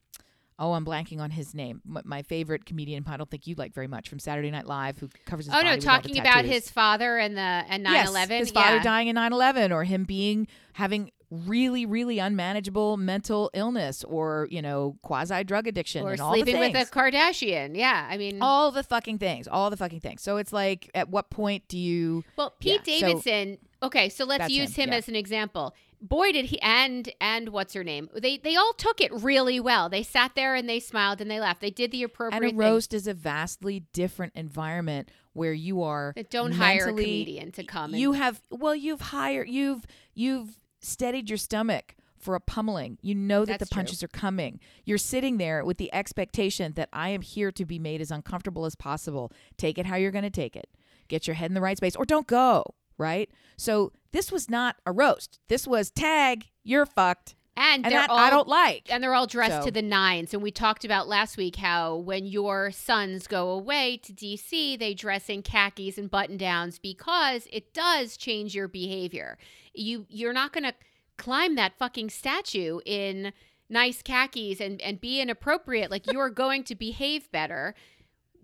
Oh, 0.56 0.72
I'm 0.72 0.84
blanking 0.84 1.20
on 1.20 1.30
his 1.30 1.52
name. 1.52 1.82
My 1.84 2.22
favorite 2.22 2.64
comedian, 2.64 3.04
I 3.08 3.16
don't 3.16 3.28
think 3.28 3.46
you 3.48 3.56
like 3.56 3.74
very 3.74 3.88
much, 3.88 4.08
from 4.08 4.20
Saturday 4.20 4.52
Night 4.52 4.66
Live, 4.66 4.98
who 4.98 5.08
covers 5.26 5.46
his 5.46 5.54
Oh 5.54 5.58
body 5.58 5.64
no, 5.64 5.74
with 5.74 5.88
all 5.88 5.96
the 5.96 6.02
talking 6.02 6.20
about 6.20 6.44
his 6.44 6.70
father 6.70 7.18
and 7.18 7.36
the 7.36 7.40
and 7.40 7.84
9/11. 7.84 8.14
Yes, 8.14 8.28
his 8.28 8.50
father 8.52 8.76
yeah. 8.76 8.82
dying 8.82 9.08
in 9.08 9.16
9/11 9.16 9.72
or 9.72 9.82
him 9.84 10.04
being 10.04 10.46
having 10.74 11.10
really 11.30 11.84
really 11.84 12.20
unmanageable 12.20 12.96
mental 12.96 13.50
illness 13.54 14.04
or, 14.04 14.46
you 14.52 14.62
know, 14.62 14.96
quasi 15.02 15.42
drug 15.42 15.66
addiction 15.66 16.04
or 16.04 16.12
and 16.12 16.20
all 16.20 16.32
the 16.32 16.42
sleeping 16.42 16.60
with 16.60 16.76
a. 16.76 16.90
Kardashian. 16.90 17.76
Yeah, 17.76 18.06
I 18.08 18.16
mean, 18.16 18.38
all 18.40 18.70
the 18.70 18.84
fucking 18.84 19.18
things, 19.18 19.48
all 19.48 19.70
the 19.70 19.76
fucking 19.76 20.00
things. 20.00 20.22
So 20.22 20.36
it's 20.36 20.52
like 20.52 20.88
at 20.94 21.08
what 21.08 21.30
point 21.30 21.66
do 21.66 21.78
you 21.78 22.22
well, 22.36 22.54
Pete 22.60 22.82
yeah, 22.86 22.98
so- 23.00 23.06
Davidson. 23.06 23.58
okay, 23.82 24.08
so 24.08 24.24
let's 24.24 24.48
use 24.50 24.76
him, 24.76 24.84
him, 24.84 24.90
yeah. 24.90 24.98
as 24.98 25.08
an 25.08 25.16
example. 25.16 25.74
Boy, 26.06 26.32
did 26.32 26.46
he 26.46 26.60
and 26.60 27.10
and 27.18 27.48
what's 27.48 27.72
her 27.72 27.82
name? 27.82 28.10
They 28.14 28.36
they 28.36 28.56
all 28.56 28.74
took 28.74 29.00
it 29.00 29.10
really 29.12 29.58
well. 29.58 29.88
They 29.88 30.02
sat 30.02 30.34
there 30.34 30.54
and 30.54 30.68
they 30.68 30.78
smiled 30.78 31.22
and 31.22 31.30
they 31.30 31.40
laughed. 31.40 31.62
They 31.62 31.70
did 31.70 31.92
the 31.92 32.02
appropriate 32.02 32.36
and 32.36 32.44
a 32.44 32.48
thing. 32.48 32.56
roast 32.58 32.92
is 32.92 33.06
a 33.06 33.14
vastly 33.14 33.84
different 33.94 34.34
environment 34.34 35.10
where 35.32 35.54
you 35.54 35.82
are 35.82 36.12
That 36.14 36.30
don't 36.30 36.52
hire 36.52 36.88
a 36.88 36.92
comedian 36.92 37.52
to 37.52 37.64
come. 37.64 37.94
You 37.94 38.12
have 38.12 38.42
well, 38.50 38.74
you've 38.74 39.00
hired 39.00 39.48
you've 39.48 39.86
you've 40.14 40.58
steadied 40.80 41.30
your 41.30 41.38
stomach 41.38 41.96
for 42.18 42.34
a 42.34 42.40
pummeling. 42.40 42.98
You 43.00 43.14
know 43.14 43.46
that 43.46 43.58
That's 43.58 43.70
the 43.70 43.74
true. 43.74 43.82
punches 43.82 44.02
are 44.02 44.08
coming. 44.08 44.60
You're 44.84 44.98
sitting 44.98 45.38
there 45.38 45.64
with 45.64 45.78
the 45.78 45.92
expectation 45.94 46.72
that 46.74 46.90
I 46.92 47.10
am 47.10 47.22
here 47.22 47.50
to 47.52 47.64
be 47.64 47.78
made 47.78 48.00
as 48.02 48.10
uncomfortable 48.10 48.66
as 48.66 48.74
possible. 48.74 49.32
Take 49.56 49.78
it 49.78 49.86
how 49.86 49.96
you're 49.96 50.10
going 50.10 50.24
to 50.24 50.30
take 50.30 50.54
it. 50.54 50.68
Get 51.08 51.26
your 51.26 51.34
head 51.34 51.50
in 51.50 51.54
the 51.54 51.60
right 51.60 51.76
space 51.76 51.96
or 51.96 52.04
don't 52.04 52.26
go, 52.26 52.64
right? 52.98 53.30
So 53.56 53.92
this 54.12 54.30
was 54.32 54.48
not 54.50 54.76
a 54.86 54.92
roast. 54.92 55.38
This 55.48 55.66
was 55.66 55.90
tag, 55.90 56.46
you're 56.62 56.86
fucked. 56.86 57.34
and, 57.56 57.84
And 57.84 57.92
they're 57.92 58.00
that 58.00 58.10
all 58.10 58.18
I 58.18 58.30
don't 58.30 58.48
like. 58.48 58.88
and 58.90 59.02
they're 59.02 59.14
all 59.14 59.26
dressed 59.28 59.60
So- 59.60 59.64
to 59.66 59.70
the 59.70 59.82
nines. 59.82 60.34
And 60.34 60.42
we 60.42 60.50
talked 60.50 60.84
about 60.84 61.06
last 61.08 61.36
week 61.36 61.56
how 61.56 61.96
when 61.96 62.26
your 62.26 62.70
sons 62.72 63.26
go 63.28 63.50
away 63.50 63.96
to 63.98 64.12
DC, 64.12 64.76
they 64.76 64.92
dress 64.94 65.28
in 65.28 65.42
khakis 65.42 65.96
and 65.98 66.10
button 66.10 66.36
downs 66.36 66.78
because 66.80 67.46
it 67.52 67.72
does 67.72 68.16
change 68.16 68.54
your 68.54 68.66
behavior. 68.68 69.38
You 69.72 70.06
you're 70.08 70.32
not 70.32 70.52
going 70.52 70.64
to 70.64 70.74
climb 71.16 71.54
that 71.54 71.78
fucking 71.78 72.10
statue 72.10 72.80
in 72.84 73.32
nice 73.70 74.02
khakis 74.02 74.60
and 74.60 74.80
and 74.82 75.00
be 75.00 75.20
inappropriate. 75.20 75.90
Like 75.90 76.10
you're 76.12 76.30
going 76.44 76.64
to 76.64 76.74
behave 76.74 77.30
better 77.30 77.74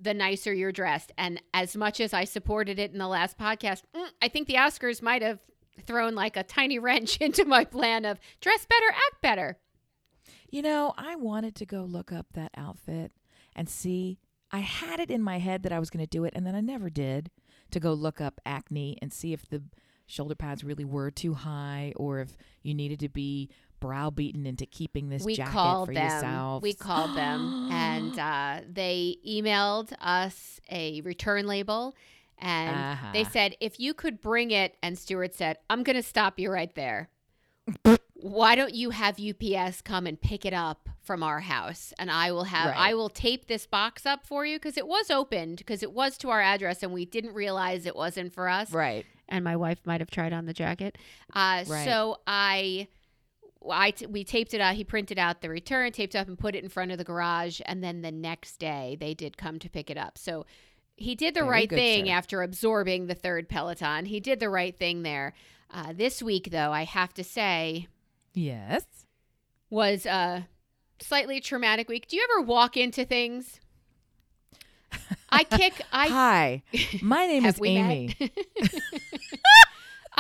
the 0.00 0.14
nicer 0.14 0.52
you're 0.52 0.72
dressed. 0.72 1.12
And 1.18 1.42
as 1.52 1.76
much 1.76 2.00
as 2.00 2.14
I 2.14 2.24
supported 2.24 2.78
it 2.78 2.92
in 2.92 2.98
the 2.98 3.08
last 3.08 3.38
podcast, 3.38 3.82
mm, 3.94 4.08
I 4.22 4.28
think 4.28 4.48
the 4.48 4.54
Oscars 4.54 5.02
might 5.02 5.22
have 5.22 5.40
thrown 5.82 6.14
like 6.14 6.36
a 6.36 6.42
tiny 6.42 6.78
wrench 6.80 7.18
into 7.18 7.44
my 7.44 7.64
plan 7.64 8.04
of 8.04 8.18
dress 8.40 8.66
better, 8.66 8.90
act 8.90 9.22
better. 9.22 9.58
You 10.50 10.62
know, 10.62 10.94
I 10.96 11.16
wanted 11.16 11.54
to 11.56 11.66
go 11.66 11.82
look 11.82 12.12
up 12.12 12.26
that 12.34 12.52
outfit 12.56 13.12
and 13.54 13.68
see. 13.68 14.18
I 14.50 14.58
had 14.58 14.98
it 14.98 15.10
in 15.10 15.22
my 15.22 15.38
head 15.38 15.62
that 15.62 15.72
I 15.72 15.78
was 15.78 15.90
going 15.90 16.04
to 16.04 16.10
do 16.10 16.24
it, 16.24 16.32
and 16.34 16.44
then 16.44 16.56
I 16.56 16.60
never 16.60 16.90
did 16.90 17.30
to 17.70 17.78
go 17.78 17.92
look 17.92 18.20
up 18.20 18.40
acne 18.44 18.98
and 19.00 19.12
see 19.12 19.32
if 19.32 19.48
the 19.48 19.62
shoulder 20.06 20.34
pads 20.34 20.64
really 20.64 20.84
were 20.84 21.10
too 21.10 21.34
high 21.34 21.92
or 21.96 22.18
if 22.18 22.36
you 22.62 22.74
needed 22.74 22.98
to 22.98 23.08
be 23.08 23.48
browbeaten 23.80 24.46
into 24.46 24.66
keeping 24.66 25.08
this 25.08 25.22
we 25.24 25.34
jacket 25.36 25.50
called 25.52 25.88
for 25.88 25.94
them. 25.94 26.04
yourself. 26.04 26.62
We 26.62 26.74
called 26.74 27.16
them, 27.16 27.66
and 27.70 28.18
uh, 28.18 28.60
they 28.70 29.16
emailed 29.26 29.92
us 30.00 30.60
a 30.70 31.00
return 31.00 31.46
label, 31.46 31.94
and 32.38 32.76
they 33.14 33.22
Uh-huh. 33.22 33.30
said 33.30 33.56
if 33.60 33.80
you 33.80 33.94
could 33.94 34.20
bring 34.20 34.50
it. 34.50 34.76
And 34.82 34.98
Stuart 34.98 35.34
said, 35.34 35.58
"I'm 35.68 35.82
going 35.82 35.96
to 35.96 36.02
stop 36.02 36.38
you 36.38 36.50
right 36.50 36.74
there." 36.74 37.10
why 38.14 38.54
don't 38.54 38.74
you 38.74 38.90
have 38.90 39.18
UPS 39.18 39.80
come 39.80 40.06
and 40.06 40.20
pick 40.20 40.44
it 40.44 40.52
up 40.52 40.88
from 41.02 41.22
our 41.22 41.40
house 41.40 41.92
and 41.98 42.10
I 42.10 42.32
will 42.32 42.44
have 42.44 42.66
Right. 42.70 42.76
I 42.90 42.94
will 42.94 43.08
tape 43.08 43.46
this 43.46 43.66
box 43.66 44.04
up 44.04 44.26
for 44.26 44.44
you 44.44 44.56
because 44.56 44.76
it 44.76 44.86
was 44.86 45.10
opened 45.10 45.58
because 45.58 45.82
it 45.82 45.92
was 45.92 46.18
to 46.18 46.30
our 46.30 46.40
address 46.40 46.82
and 46.82 46.92
we 46.92 47.04
didn't 47.06 47.32
realize 47.32 47.86
it 47.86 47.96
wasn't 47.96 48.32
for 48.34 48.48
us 48.48 48.72
Right. 48.72 49.06
and 49.28 49.44
my 49.44 49.56
wife 49.56 49.78
might 49.86 50.00
have 50.00 50.10
tried 50.10 50.32
on 50.32 50.46
the 50.46 50.52
jacket. 50.52 50.98
Uh, 51.32 51.64
Right. 51.66 51.84
So 51.86 52.18
I, 52.26 52.88
I 53.68 53.90
t- 53.90 54.06
we 54.06 54.24
taped 54.24 54.54
it 54.54 54.60
out. 54.60 54.74
He 54.74 54.84
printed 54.84 55.18
out 55.18 55.42
the 55.42 55.50
return, 55.50 55.92
taped 55.92 56.16
up, 56.16 56.28
and 56.28 56.38
put 56.38 56.54
it 56.54 56.62
in 56.62 56.70
front 56.70 56.92
of 56.92 56.98
the 56.98 57.04
garage. 57.04 57.60
And 57.66 57.82
then 57.84 58.00
the 58.02 58.10
next 58.12 58.56
day, 58.58 58.96
they 58.98 59.12
did 59.14 59.36
come 59.36 59.58
to 59.58 59.68
pick 59.68 59.90
it 59.90 59.98
up. 59.98 60.16
So 60.16 60.46
he 60.96 61.14
did 61.14 61.34
the 61.34 61.40
Very 61.40 61.50
right 61.50 61.68
thing 61.70 62.06
sir. 62.06 62.12
after 62.12 62.42
absorbing 62.42 63.06
the 63.06 63.14
third 63.14 63.48
Peloton. 63.48 64.06
He 64.06 64.20
did 64.20 64.40
the 64.40 64.48
right 64.50 64.76
thing 64.76 65.02
there. 65.02 65.34
Uh, 65.70 65.92
this 65.92 66.22
week, 66.22 66.48
though, 66.50 66.72
I 66.72 66.84
have 66.84 67.12
to 67.14 67.24
say, 67.24 67.86
Yes. 68.34 68.84
was 69.68 70.06
a 70.06 70.46
slightly 71.00 71.40
traumatic 71.40 71.88
week. 71.88 72.08
Do 72.08 72.16
you 72.16 72.26
ever 72.32 72.42
walk 72.46 72.76
into 72.76 73.04
things? 73.04 73.60
I 75.30 75.44
kick. 75.44 75.80
I 75.92 76.08
Hi. 76.08 76.62
My 77.02 77.26
name 77.26 77.44
is? 77.46 77.60
Amy. 77.62 78.14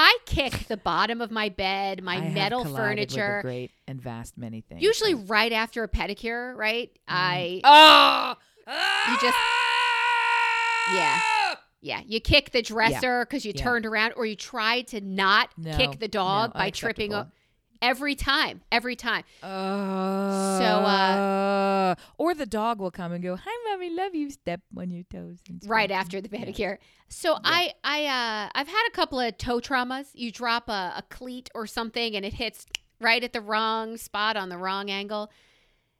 I 0.02 0.16
kick 0.24 0.66
the 0.68 0.76
bottom 0.78 1.20
of 1.20 1.30
my 1.30 1.50
bed, 1.50 2.02
my 2.02 2.16
I 2.16 2.20
have 2.20 2.32
metal 2.32 2.62
with 2.64 2.72
a 2.72 2.76
furniture. 2.76 3.40
great 3.42 3.70
and 3.86 4.00
vast 4.00 4.38
many 4.38 4.62
things. 4.62 4.80
Usually 4.82 5.14
right 5.14 5.52
after 5.52 5.82
a 5.84 5.88
pedicure, 5.88 6.56
right? 6.56 6.90
Mm. 6.92 6.98
I 7.08 7.60
Oh. 7.64 8.36
You 8.66 9.18
just- 9.20 9.36
ah! 9.36 10.94
Yeah. 10.94 11.54
yeah, 11.82 12.00
you 12.06 12.20
kick 12.20 12.50
the 12.50 12.62
dresser 12.62 13.24
because 13.24 13.44
you 13.44 13.52
Yeah. 13.54 13.62
turned 13.62 13.86
around, 13.86 14.14
or 14.16 14.24
you 14.26 14.36
tried 14.36 14.86
to 14.88 15.00
not 15.00 15.50
No, 15.58 15.76
kick 15.76 15.98
the 15.98 16.08
dog 16.08 16.54
no, 16.54 16.58
by 16.60 16.70
tripping. 16.70 17.12
O- 17.12 17.16
unacceptable. 17.16 17.36
Every 17.82 18.14
time, 18.14 18.62
every 18.70 18.96
time. 18.96 19.24
Uh, 19.42 20.30
So, 20.58 20.84
uh, 20.84 21.94
or 22.18 22.34
the 22.34 22.46
dog 22.46 22.78
will 22.78 22.90
come 22.90 23.12
and 23.12 23.22
go, 23.22 23.36
"Hi, 23.36 23.70
mommy, 23.70 23.90
love 23.90 24.14
you." 24.14 24.30
Step 24.30 24.60
on 24.76 24.90
your 24.90 25.04
toes. 25.04 25.38
And 25.48 25.62
right 25.66 25.90
after 25.90 26.20
the 26.20 26.28
them." 26.28 26.40
Yeah. 26.40 26.46
pedicure. 26.46 26.78
So 27.08 27.36
I 27.44 27.74
I 27.82 28.06
uh 28.06 28.50
I've 28.54 28.68
had 28.68 28.86
a 28.88 28.92
couple 28.92 29.18
of 29.18 29.36
toe 29.38 29.60
traumas. 29.60 30.10
You 30.14 30.30
drop 30.30 30.68
a, 30.68 30.94
a 30.96 31.02
cleat 31.08 31.50
or 31.54 31.66
something 31.66 32.14
and 32.14 32.24
it 32.24 32.34
hits 32.34 32.66
right 33.00 33.22
at 33.24 33.32
the 33.32 33.40
wrong 33.40 33.96
spot 33.96 34.36
on 34.36 34.48
the 34.48 34.58
wrong 34.58 34.90
angle. 34.90 35.30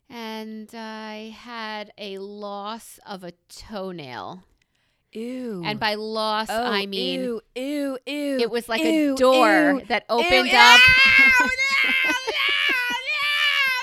And 0.09 0.69
I 0.75 1.35
had 1.37 1.93
a 1.99 2.19
loss 2.19 2.99
of 3.07 3.25
a 3.25 3.33
toenail. 3.49 4.43
Ew. 5.12 5.62
And 5.64 5.81
by 5.81 5.94
loss 5.94 6.46
oh, 6.51 6.62
I 6.62 6.87
mean 6.87 7.20
ew, 7.20 7.40
ew, 7.57 7.99
ew. 8.07 8.38
it 8.38 8.49
was 8.49 8.68
like 8.68 8.83
ew, 8.83 9.14
a 9.14 9.16
door 9.16 9.73
ew, 9.81 9.83
that 9.88 10.05
opened 10.09 10.49
Ew, 10.49 10.57
up. 10.57 10.81
no, 11.18 11.46
no, 11.46 11.53
no, 12.07 12.12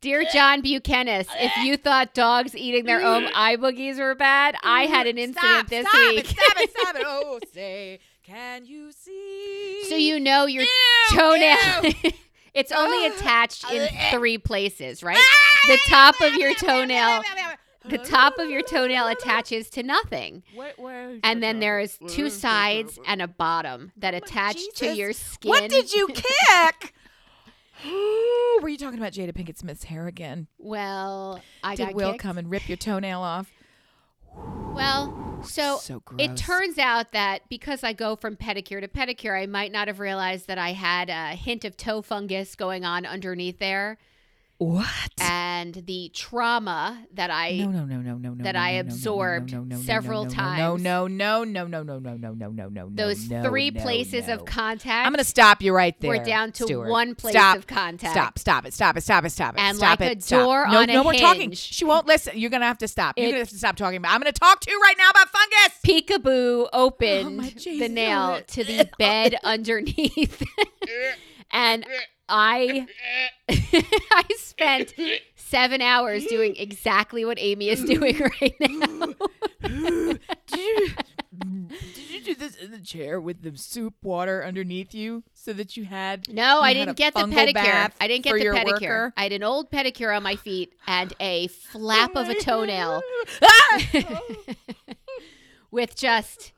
Dear 0.00 0.24
John 0.32 0.60
Buchanan, 0.60 1.24
if 1.34 1.56
you 1.64 1.76
thought 1.76 2.14
dogs 2.14 2.54
eating 2.54 2.84
their 2.84 3.02
own 3.04 3.24
eye 3.34 3.56
boogies 3.56 3.98
were 3.98 4.14
bad, 4.14 4.54
I 4.62 4.82
had 4.82 5.08
an 5.08 5.18
incident 5.18 5.66
Stop, 5.66 5.68
this 5.68 5.88
stop 5.88 6.00
week. 6.10 6.18
It, 6.20 6.26
stop 6.28 6.60
it! 6.60 6.70
Stop 6.70 6.96
it! 6.96 7.02
Oh, 7.08 7.40
say, 7.52 7.98
can 8.22 8.66
you 8.66 8.92
see? 8.92 9.82
So 9.88 9.96
you 9.96 10.20
know 10.20 10.46
your 10.46 10.64
toenail. 11.10 11.92
it's 12.54 12.70
only 12.70 13.06
attached 13.06 13.68
in 13.72 13.88
three 14.12 14.38
places, 14.38 15.02
right? 15.02 15.18
Ah, 15.18 15.66
the 15.66 15.78
top 15.88 16.20
of 16.20 16.34
your 16.34 16.54
toenail, 16.54 17.22
the 17.88 17.98
top 17.98 18.38
of 18.38 18.48
your 18.50 18.62
toenail 18.62 19.06
attaches 19.08 19.70
to 19.70 19.82
nothing. 19.82 20.42
What, 20.54 20.74
And 21.22 21.42
then 21.42 21.60
there's 21.60 21.98
two 22.08 22.30
sides 22.30 22.98
and 23.06 23.22
a 23.22 23.28
bottom 23.28 23.92
that 23.96 24.14
attach 24.14 24.58
to 24.76 24.94
your 24.94 25.12
skin. 25.12 25.48
What 25.48 25.70
did 25.70 25.92
you 25.92 26.08
kick? 26.14 26.92
Were 28.62 28.68
you 28.68 28.78
talking 28.78 28.98
about 28.98 29.12
Jada 29.12 29.32
Pinkett 29.32 29.58
Smith's 29.58 29.84
hair 29.84 30.06
again? 30.06 30.46
Well, 30.58 31.40
I 31.62 31.76
Did 31.76 31.94
Will 31.94 32.12
kicked. 32.12 32.22
come 32.22 32.38
and 32.38 32.50
rip 32.50 32.68
your 32.68 32.76
toenail 32.76 33.20
off? 33.20 33.50
Well, 34.34 35.40
so 35.44 35.78
so. 35.78 36.02
It 36.18 36.36
turns 36.36 36.78
out 36.78 37.12
that 37.12 37.48
because 37.48 37.82
I 37.84 37.92
go 37.92 38.16
from 38.16 38.36
pedicure 38.36 38.80
to 38.80 38.88
pedicure, 38.88 39.40
I 39.40 39.46
might 39.46 39.72
not 39.72 39.88
have 39.88 40.00
realized 40.00 40.46
that 40.48 40.58
I 40.58 40.72
had 40.72 41.08
a 41.08 41.34
hint 41.34 41.64
of 41.64 41.76
toe 41.76 42.02
fungus 42.02 42.54
going 42.54 42.84
on 42.84 43.06
underneath 43.06 43.58
there. 43.58 43.98
What? 44.58 45.12
And 45.20 45.74
the 45.74 46.10
trauma 46.14 47.06
that 47.12 47.30
I 47.30 47.58
no, 47.58 47.70
no, 47.70 47.84
no, 47.84 48.00
no, 48.00 48.16
no, 48.16 48.30
no. 48.34 48.44
that 48.44 48.56
I 48.56 48.70
absorbed 48.72 49.54
several 49.84 50.26
times. 50.26 50.82
No, 50.82 51.06
no, 51.06 51.44
no, 51.44 51.66
no, 51.66 51.66
no, 51.66 51.82
no, 51.82 51.98
no, 51.98 52.16
no, 52.16 52.32
no, 52.32 52.50
no, 52.50 52.68
no. 52.68 52.88
those 52.90 53.24
three 53.24 53.70
places 53.70 54.28
of 54.28 54.44
contact 54.44 55.06
I'm 55.06 55.12
going 55.12 55.18
to 55.18 55.24
stop 55.24 55.62
you 55.62 55.74
right 55.74 55.98
there. 56.00 56.10
we're 56.10 56.24
down 56.24 56.52
to 56.52 56.76
one 56.88 57.14
place 57.14 57.36
of 57.36 57.66
contact. 57.66 58.12
Stop, 58.12 58.38
stop 58.38 58.66
it, 58.66 58.72
stop 58.72 58.96
it, 58.96 59.02
stop 59.02 59.24
it, 59.24 59.30
stop 59.30 59.54
it. 59.54 59.60
And 59.60 59.78
like 59.78 60.00
a 60.00 60.14
door 60.14 60.66
on 60.66 60.88
a 60.88 60.92
no 60.92 61.04
more 61.04 61.14
talking. 61.14 61.52
She 61.52 61.84
won't 61.84 62.06
listen. 62.06 62.38
You're 62.38 62.50
going 62.50 62.62
to 62.62 62.66
have 62.66 62.78
to 62.78 62.88
stop. 62.88 63.18
You're 63.18 63.26
going 63.26 63.34
to 63.34 63.40
have 63.40 63.50
to 63.50 63.58
stop 63.58 63.76
talking 63.76 63.98
about 63.98 64.12
I'm 64.12 64.20
going 64.20 64.32
to 64.32 64.40
talk 64.40 64.60
to 64.60 64.70
you 64.70 64.80
right 64.80 64.96
now 64.96 65.10
about 65.10 65.28
fungus. 65.28 65.78
Peekaboo 65.84 66.68
opened 66.72 67.26
Oh, 67.26 67.78
the 67.78 67.88
nail 67.88 68.38
oh, 68.38 68.42
to 68.46 68.64
the 68.64 68.88
bed 68.98 69.36
underneath. 69.42 70.42
and 71.50 71.84
I 72.28 72.86
I 73.48 74.24
spent 74.36 74.94
seven 75.36 75.80
hours 75.80 76.24
doing 76.26 76.56
exactly 76.56 77.24
what 77.24 77.38
Amy 77.40 77.68
is 77.68 77.84
doing 77.84 78.18
right 78.42 78.54
now. 78.60 79.14
did, 79.62 80.20
you, 80.56 80.88
did 81.68 82.10
you 82.10 82.20
do 82.24 82.34
this 82.34 82.56
in 82.56 82.70
the 82.72 82.80
chair 82.80 83.20
with 83.20 83.42
the 83.42 83.56
soup 83.56 83.94
water 84.02 84.44
underneath 84.44 84.94
you 84.94 85.22
so 85.34 85.52
that 85.52 85.76
you 85.76 85.84
had 85.84 86.32
No, 86.32 86.60
I 86.60 86.70
you 86.70 86.78
had 86.78 86.84
didn't 86.86 86.90
a 86.90 86.94
get 86.94 87.14
the 87.14 87.20
pedicure. 87.20 87.90
I 88.00 88.08
didn't 88.08 88.24
get 88.24 88.34
the 88.34 88.44
pedicure. 88.46 89.12
I 89.16 89.22
had 89.24 89.32
an 89.32 89.42
old 89.42 89.70
pedicure 89.70 90.14
on 90.16 90.22
my 90.22 90.36
feet 90.36 90.72
and 90.86 91.12
a 91.20 91.46
flap 91.48 92.16
of 92.16 92.28
a 92.28 92.34
toenail 92.34 93.02
Ah! 93.42 93.82
with 95.70 95.94
just, 95.96 96.52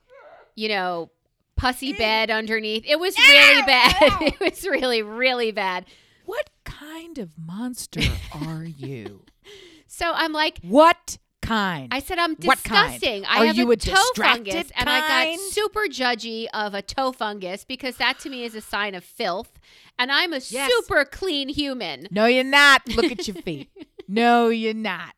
you 0.55 0.69
know, 0.69 1.09
pussy 1.59 1.93
bed 1.93 2.31
underneath. 2.31 2.83
It 2.87 2.99
was 2.99 3.17
really 3.17 3.61
bad. 3.63 3.93
It 4.21 4.39
was 4.39 4.63
really, 4.65 5.01
really 5.01 5.51
bad. 5.51 5.85
what 6.25 6.49
kind 6.63 7.17
of 7.17 7.31
monster 7.37 8.01
are 8.33 8.63
you? 8.63 9.25
So 9.91 10.11
I'm 10.13 10.31
like, 10.33 10.59
What 10.61 11.17
kind? 11.41 11.91
I 11.91 11.99
said 11.99 12.19
I'm 12.19 12.35
What 12.35 12.63
kind? 12.63 12.91
disgusting. 12.93 13.25
I 13.25 13.39
Are 13.41 13.45
have 13.47 13.57
you 13.57 13.69
a, 13.71 13.73
a 13.73 13.75
toe 13.75 13.95
fungus, 14.15 14.71
and 14.77 14.87
I 14.87 14.99
got 15.35 15.39
super 15.51 15.85
judgy 15.89 16.45
of 16.53 16.75
a 16.75 16.81
toe 16.83 17.11
fungus 17.11 17.65
because 17.65 17.97
that 17.97 18.19
to 18.19 18.29
me 18.29 18.43
is 18.43 18.53
a 18.53 18.61
sign 18.61 18.93
of 18.93 19.03
filth, 19.03 19.59
and 19.97 20.11
I'm 20.11 20.31
a 20.31 20.39
Yes. 20.47 20.69
super 20.71 21.05
clean 21.05 21.49
human. 21.49 22.07
no, 22.11 22.27
you're 22.27 22.43
not. 22.43 22.87
Look 22.95 23.11
at 23.11 23.27
your 23.27 23.35
feet. 23.43 23.69
no, 24.07 24.49
you're 24.49 24.75
not. 24.75 25.15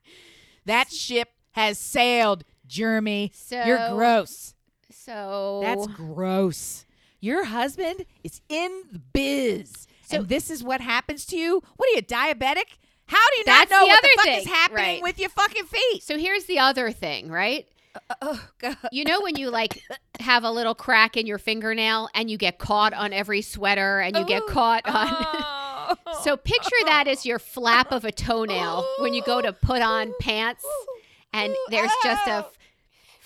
That 0.65 0.89
ship 0.89 1.27
has 1.51 1.77
sailed, 1.77 2.45
Jeremy. 2.65 3.31
So 3.35 3.61
you're 3.65 3.89
gross. 3.89 4.55
So 5.03 5.61
That's 5.63 5.87
gross. 5.87 6.85
Your 7.19 7.45
husband 7.45 8.05
is 8.23 8.41
in 8.49 8.83
the 8.91 8.99
biz. 8.99 9.87
So- 10.03 10.17
and 10.17 10.29
this 10.29 10.51
is 10.51 10.63
what 10.63 10.81
happens 10.81 11.25
to 11.27 11.37
you? 11.37 11.63
What 11.77 11.89
are 11.89 11.95
you, 11.95 12.03
diabetic? 12.03 12.77
How 13.07 13.17
do 13.31 13.37
you 13.39 13.43
not 13.47 13.69
know 13.69 13.81
the 13.81 13.87
what 13.87 14.03
the 14.03 14.09
fuck 14.15 14.25
thing, 14.25 14.39
is 14.39 14.45
happening 14.45 14.85
right. 14.85 15.01
with 15.01 15.19
your 15.19 15.29
fucking 15.29 15.65
feet? 15.65 16.03
so 16.03 16.17
here's 16.17 16.45
the 16.45 16.59
other 16.59 16.91
thing, 16.91 17.29
right? 17.29 17.67
Uh, 17.95 18.15
oh, 18.21 18.49
God. 18.59 18.77
You 18.91 19.03
know 19.03 19.21
when 19.21 19.35
you 19.35 19.49
like 19.49 19.81
have 20.19 20.43
a 20.43 20.51
little 20.51 20.75
crack 20.75 21.17
in 21.17 21.25
your 21.25 21.39
fingernail 21.39 22.07
and 22.13 22.29
you 22.29 22.37
get 22.37 22.59
caught 22.59 22.93
on 22.93 23.11
every 23.11 23.41
sweater 23.41 23.99
and 23.99 24.15
you 24.15 24.23
get 24.25 24.45
caught 24.47 24.85
on. 24.85 25.07
Oh. 25.09 25.95
so 26.23 26.37
picture 26.37 26.69
that 26.85 27.07
as 27.07 27.25
your 27.25 27.39
flap 27.39 27.91
of 27.91 28.05
a 28.05 28.11
toenail 28.11 28.85
when 28.99 29.13
you 29.13 29.23
go 29.23 29.41
to 29.41 29.51
put 29.51 29.81
on 29.81 30.09
oh. 30.09 30.15
pants 30.21 30.65
and 31.33 31.55
there's 31.69 31.91
just 32.03 32.27
a 32.27 32.45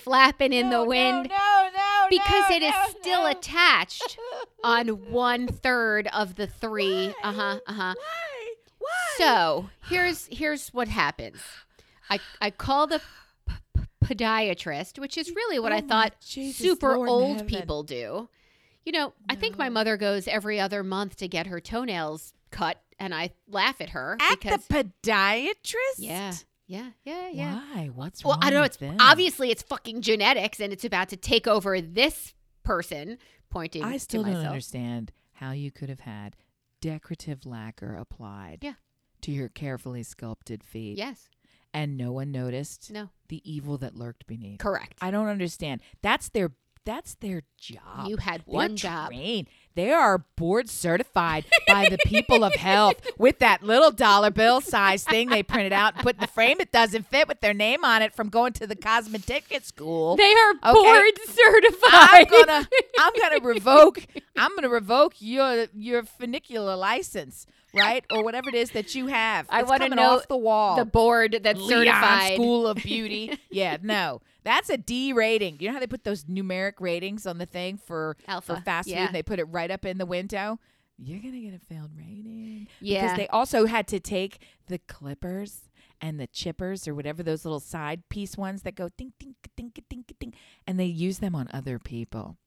flapping 0.06 0.54
in 0.54 0.70
the 0.70 0.84
wind. 0.86 1.28
No, 1.30 1.36
no, 1.36 1.70
no, 1.76 2.08
because 2.10 2.50
no, 2.50 2.56
it 2.56 2.62
is 2.64 2.74
no, 2.74 3.00
still 3.02 3.26
attached 3.26 4.18
on 4.64 4.88
one 5.12 5.48
third 5.48 6.08
of 6.14 6.36
the 6.36 6.48
three. 6.48 7.14
Uh 7.24 7.34
huh. 7.34 7.60
Uh 7.68 7.74
huh. 7.74 7.94
Why? 7.98 8.54
Why? 8.80 8.90
So 9.18 9.70
here's 9.90 10.28
here's 10.32 10.70
what 10.70 10.88
happens. 10.88 11.42
I 12.10 12.20
I 12.40 12.52
call 12.52 12.88
the 12.88 13.02
p- 13.50 13.82
podiatrist, 14.04 15.00
which 15.00 15.18
is 15.18 15.32
really 15.32 15.60
what 15.60 15.72
Oh 15.72 15.76
I 15.76 15.82
thought 15.82 16.14
Jesus, 16.22 16.58
super 16.58 16.96
Lord 16.96 17.10
old 17.10 17.48
people 17.48 17.84
do. 17.84 18.30
You 18.86 18.92
know, 18.92 19.14
I 19.28 19.34
think 19.34 19.58
my 19.58 19.70
mother 19.70 19.98
goes 19.98 20.28
every 20.28 20.60
other 20.60 20.84
month 20.84 21.18
to 21.18 21.28
get 21.28 21.48
her 21.48 21.60
toenails 21.60 22.34
cut, 22.52 22.78
and 23.00 23.16
I 23.16 23.32
laugh 23.50 23.82
at 23.82 23.90
her 23.90 24.16
At 24.22 24.40
because 24.40 24.68
the 24.68 24.84
podiatrist? 25.04 25.98
yeah, 25.98 26.34
yeah, 26.68 26.92
yeah, 27.04 27.30
yeah. 27.30 27.56
Why? 27.74 27.88
What's 27.94 28.24
Well, 28.24 28.38
I 28.42 28.50
don't 28.50 28.60
know. 28.60 28.64
It's 28.66 28.78
them? 28.78 28.98
obviously 29.00 29.52
it's 29.52 29.62
fucking 29.64 30.02
genetics, 30.02 30.60
and 30.60 30.72
it's 30.74 30.86
about 30.86 31.10
to 31.10 31.18
take 31.18 31.48
over 31.48 31.80
this 31.82 32.34
person. 32.64 33.18
Pointing. 33.50 33.84
I 33.84 33.98
still 33.98 34.24
don't 34.24 34.34
myself. 34.34 34.48
understand 34.48 35.12
how 35.34 35.52
you 35.52 35.72
could 35.72 35.88
have 35.90 36.02
had 36.02 36.36
decorative 36.82 37.46
lacquer 37.46 37.96
applied 37.96 38.60
Yeah. 38.62 38.74
to 39.22 39.32
your 39.32 39.50
carefully 39.50 40.04
sculpted 40.04 40.64
feet 40.64 40.98
Yes. 40.98 41.30
and 41.74 41.96
no 41.98 42.12
one 42.12 42.32
noticed 42.32 42.92
No. 42.92 43.10
the 43.30 43.42
evil 43.50 43.78
that 43.78 43.96
lurked 43.96 44.28
beneath. 44.28 44.60
Correct. 44.60 44.98
I 45.02 45.10
don't 45.12 45.28
understand. 45.28 45.82
That's 46.02 46.30
their 46.30 46.52
that's 46.86 47.16
their 47.16 47.42
job. 47.58 48.08
You 48.08 48.18
had 48.18 48.44
one 48.46 48.76
job. 48.76 49.08
trained. 49.10 49.48
They 49.76 49.92
are 49.92 50.20
board 50.38 50.70
certified 50.70 51.44
by 51.68 51.90
the 51.90 51.98
people 52.06 52.46
of 52.46 52.54
health 52.54 52.96
with 53.18 53.40
that 53.40 53.62
little 53.62 53.92
dollar 53.92 54.32
bill 54.32 54.62
size 54.62 55.04
thing 55.04 55.28
they 55.30 55.44
printed 55.44 55.74
out 55.74 55.96
and 55.96 56.04
put 56.04 56.16
in 56.16 56.22
the 56.22 56.28
frame 56.28 56.58
it 56.62 56.72
doesn't 56.72 57.08
fit 57.08 57.28
with 57.28 57.42
their 57.42 57.54
name 57.54 57.84
on 57.84 58.02
it 58.02 58.14
from 58.14 58.30
going 58.30 58.54
to 58.54 58.68
the 58.68 58.76
cosmetic 58.78 59.46
school. 59.64 60.16
They 60.16 60.32
are 60.32 60.52
Okay. 60.52 60.72
board 60.74 61.20
certified. 61.26 61.92
I'm 61.92 62.26
gonna 62.26 62.70
I'm 63.00 63.14
gonna 63.20 63.40
revoke 63.46 64.06
I'm 64.38 64.56
gonna 64.56 64.70
revoke 64.70 65.16
your 65.20 65.66
your 65.74 66.04
funicular 66.04 66.78
license, 66.78 67.46
right? 67.76 68.06
Or 68.12 68.24
whatever 68.24 68.50
it 68.50 68.56
is 68.56 68.72
that 68.72 68.96
you 68.96 69.08
have. 69.08 69.48
I 69.50 69.64
wanna 69.64 69.90
know 69.90 70.18
off 70.18 70.28
the 70.28 70.38
wall. 70.38 70.76
the 70.76 70.86
board 70.86 71.40
that's 71.44 71.60
Leon 71.60 71.86
certified. 71.86 72.34
School 72.34 72.68
of 72.68 72.78
Beauty. 72.84 73.38
yeah, 73.50 73.78
no. 73.82 74.22
That's 74.44 74.70
a 74.70 74.78
D 74.78 75.14
rating. 75.14 75.58
You 75.60 75.70
know 75.70 75.74
how 75.74 75.80
they 75.80 75.88
put 75.88 76.04
those 76.04 76.26
numeric 76.26 76.74
ratings 76.80 77.26
on 77.26 77.38
the 77.38 77.46
thing 77.46 77.78
for 77.78 78.16
Alpha, 78.28 78.56
for 78.56 78.62
fast 78.62 78.88
yeah. 78.88 78.98
food? 78.98 79.06
And 79.08 79.16
they 79.16 79.24
put 79.24 79.40
it 79.40 79.46
right 79.46 79.72
up 79.72 79.86
in 79.86 79.98
the 79.98 80.06
window. 80.06 80.60
You're 80.98 81.20
gonna 81.20 81.40
get 81.40 81.54
a 81.54 81.60
failed 81.60 81.92
rating. 81.98 82.68
Yeah. 82.80 83.02
Because 83.02 83.18
they 83.18 83.28
also 83.28 83.66
had 83.66 83.88
to 83.90 84.00
take 84.00 84.40
the 84.68 84.78
clippers 84.80 85.62
and 86.02 86.20
the 86.20 86.28
chippers 86.28 86.88
or 86.88 86.96
whatever 86.96 87.24
those 87.24 87.46
little 87.46 87.60
side 87.60 88.08
piece 88.10 88.38
ones 88.38 88.62
that 88.64 88.76
go 88.76 88.90
ding 88.98 89.14
ding 89.20 89.36
ding 89.56 89.72
ding 89.90 90.06
ding 90.20 90.34
and 90.68 90.80
they 90.80 90.86
use 90.86 91.20
them 91.20 91.36
on 91.36 91.50
other 91.54 91.80
people. 91.80 92.38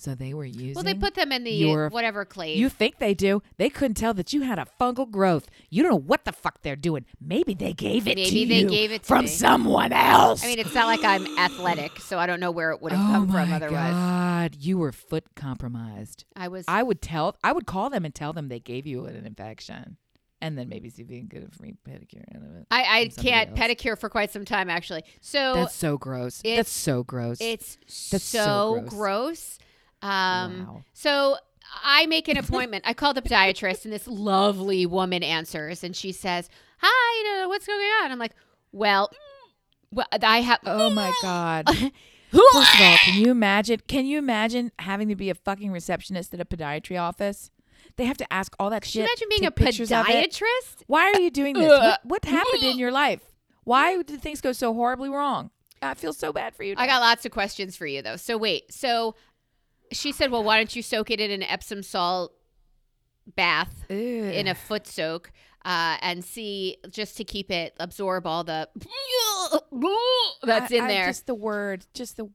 So 0.00 0.14
they 0.14 0.32
were 0.32 0.44
using 0.44 0.74
Well, 0.74 0.84
they 0.84 0.94
put 0.94 1.16
them 1.16 1.32
in 1.32 1.42
the 1.42 1.50
your- 1.50 1.88
whatever 1.88 2.24
clay. 2.24 2.54
you 2.54 2.68
think 2.68 2.98
they 3.00 3.14
do? 3.14 3.42
They 3.56 3.68
couldn't 3.68 3.96
tell 3.96 4.14
that 4.14 4.32
you 4.32 4.42
had 4.42 4.56
a 4.56 4.66
fungal 4.80 5.10
growth. 5.10 5.50
You 5.70 5.82
don't 5.82 5.90
know 5.90 5.98
what 5.98 6.24
the 6.24 6.30
fuck 6.30 6.62
they're 6.62 6.76
doing. 6.76 7.04
Maybe 7.20 7.52
they 7.52 7.72
gave 7.72 8.06
it 8.06 8.14
to 8.14 8.20
Maybe 8.22 8.44
they 8.44 8.60
you 8.60 8.68
gave 8.68 8.92
it 8.92 9.02
to 9.02 9.08
from 9.08 9.24
me. 9.24 9.26
someone 9.26 9.92
else. 9.92 10.44
I 10.44 10.46
mean, 10.46 10.60
it's 10.60 10.72
not 10.72 10.86
like 10.86 11.02
I'm 11.02 11.26
athletic, 11.36 11.98
so 11.98 12.16
I 12.16 12.26
don't 12.26 12.38
know 12.38 12.52
where 12.52 12.70
it 12.70 12.80
would 12.80 12.92
have 12.92 13.10
oh 13.10 13.12
come 13.12 13.32
from 13.32 13.52
otherwise. 13.52 13.92
God, 13.92 14.54
you 14.60 14.78
were 14.78 14.92
foot 14.92 15.24
compromised. 15.34 16.24
I 16.36 16.46
was. 16.46 16.64
I 16.68 16.84
would 16.84 17.02
tell. 17.02 17.36
I 17.42 17.50
would 17.50 17.66
call 17.66 17.90
them 17.90 18.04
and 18.04 18.14
tell 18.14 18.32
them 18.32 18.46
they 18.48 18.60
gave 18.60 18.86
you 18.86 19.04
an 19.06 19.26
infection, 19.26 19.96
and 20.40 20.56
then 20.56 20.68
maybe 20.68 20.90
see 20.90 21.02
if 21.02 21.10
you 21.10 21.18
can 21.18 21.26
get 21.26 21.42
a 21.42 21.50
free 21.50 21.74
pedicure 21.84 22.22
out 22.36 22.42
of 22.42 22.54
it. 22.54 22.66
I, 22.70 23.00
I 23.00 23.08
can't 23.08 23.50
else. 23.50 23.58
pedicure 23.58 23.98
for 23.98 24.08
quite 24.08 24.30
some 24.30 24.44
time 24.44 24.70
actually. 24.70 25.02
So 25.20 25.54
That's 25.54 25.74
so 25.74 25.98
gross. 25.98 26.40
it's- 26.44 26.56
That's 26.58 26.70
so 26.70 27.02
gross. 27.02 27.38
it's 27.40 27.78
That's 28.12 28.22
so, 28.22 28.44
so 28.44 28.80
gross. 28.80 28.90
gross. 28.90 29.58
Um, 30.02 30.66
Wow. 30.66 30.84
So 30.92 31.36
I 31.84 32.06
make 32.06 32.28
an 32.28 32.36
appointment. 32.38 32.84
I 32.86 32.94
call 32.94 33.14
the 33.14 33.22
podiatrist, 33.22 33.84
and 33.84 33.92
this 33.92 34.06
lovely 34.06 34.86
woman 34.86 35.22
answers, 35.22 35.84
and 35.84 35.94
she 35.94 36.12
says, 36.12 36.48
"Hi, 36.80 37.46
what's 37.46 37.66
going 37.66 37.80
on?" 38.02 38.12
I'm 38.12 38.18
like, 38.18 38.32
"Well, 38.72 39.10
well, 39.92 40.06
I 40.22 40.40
have." 40.40 40.60
oh 40.64 40.90
my 40.90 41.12
god. 41.22 41.68
First 42.30 42.74
of 42.74 42.80
all, 42.82 42.96
can 42.98 43.18
you 43.20 43.30
imagine? 43.30 43.80
Can 43.88 44.04
you 44.06 44.18
imagine 44.18 44.70
having 44.78 45.08
to 45.08 45.16
be 45.16 45.30
a 45.30 45.34
fucking 45.34 45.72
receptionist 45.72 46.34
at 46.34 46.40
a 46.40 46.44
podiatry 46.44 47.00
office? 47.00 47.50
They 47.96 48.04
have 48.04 48.18
to 48.18 48.32
ask 48.32 48.54
all 48.58 48.70
that 48.70 48.84
shit. 48.84 48.96
You 48.96 49.02
imagine 49.02 49.28
being 49.30 49.46
a 49.46 49.50
pictures 49.50 49.90
of 49.90 50.06
it. 50.08 50.30
podiatrist? 50.30 50.82
Why 50.86 51.10
are 51.12 51.20
you 51.20 51.30
doing 51.30 51.54
this? 51.54 51.68
What, 51.68 52.00
what 52.04 52.24
happened 52.26 52.62
in 52.62 52.78
your 52.78 52.92
life? 52.92 53.22
Why 53.64 54.02
did 54.02 54.20
things 54.20 54.40
go 54.40 54.52
so 54.52 54.72
horribly 54.74 55.08
wrong? 55.08 55.50
I 55.80 55.94
feel 55.94 56.12
so 56.12 56.32
bad 56.32 56.54
for 56.54 56.64
you. 56.64 56.74
I 56.76 56.86
got 56.86 57.00
lots 57.00 57.24
of 57.24 57.32
questions 57.32 57.76
for 57.76 57.86
you 57.86 58.02
though. 58.02 58.16
So 58.16 58.36
wait. 58.36 58.72
So 58.72 59.14
she 59.92 60.12
said, 60.12 60.30
"Well, 60.30 60.44
why 60.44 60.56
don't 60.56 60.74
you 60.74 60.82
soak 60.82 61.10
it 61.10 61.20
in 61.20 61.30
an 61.30 61.42
Epsom 61.42 61.82
salt 61.82 62.32
bath 63.36 63.84
in 63.90 64.46
a 64.48 64.54
foot 64.54 64.86
soak 64.86 65.32
uh, 65.64 65.96
and 66.00 66.24
see 66.24 66.78
just 66.90 67.16
to 67.18 67.24
keep 67.24 67.50
it 67.50 67.74
absorb 67.78 68.26
all 68.26 68.44
the 68.44 68.68
that's 70.42 70.72
I- 70.72 70.76
in 70.76 70.84
I 70.84 70.88
there." 70.88 71.06
Just 71.06 71.26
the 71.26 71.34
word. 71.34 71.86
Just 71.94 72.16
the. 72.16 72.28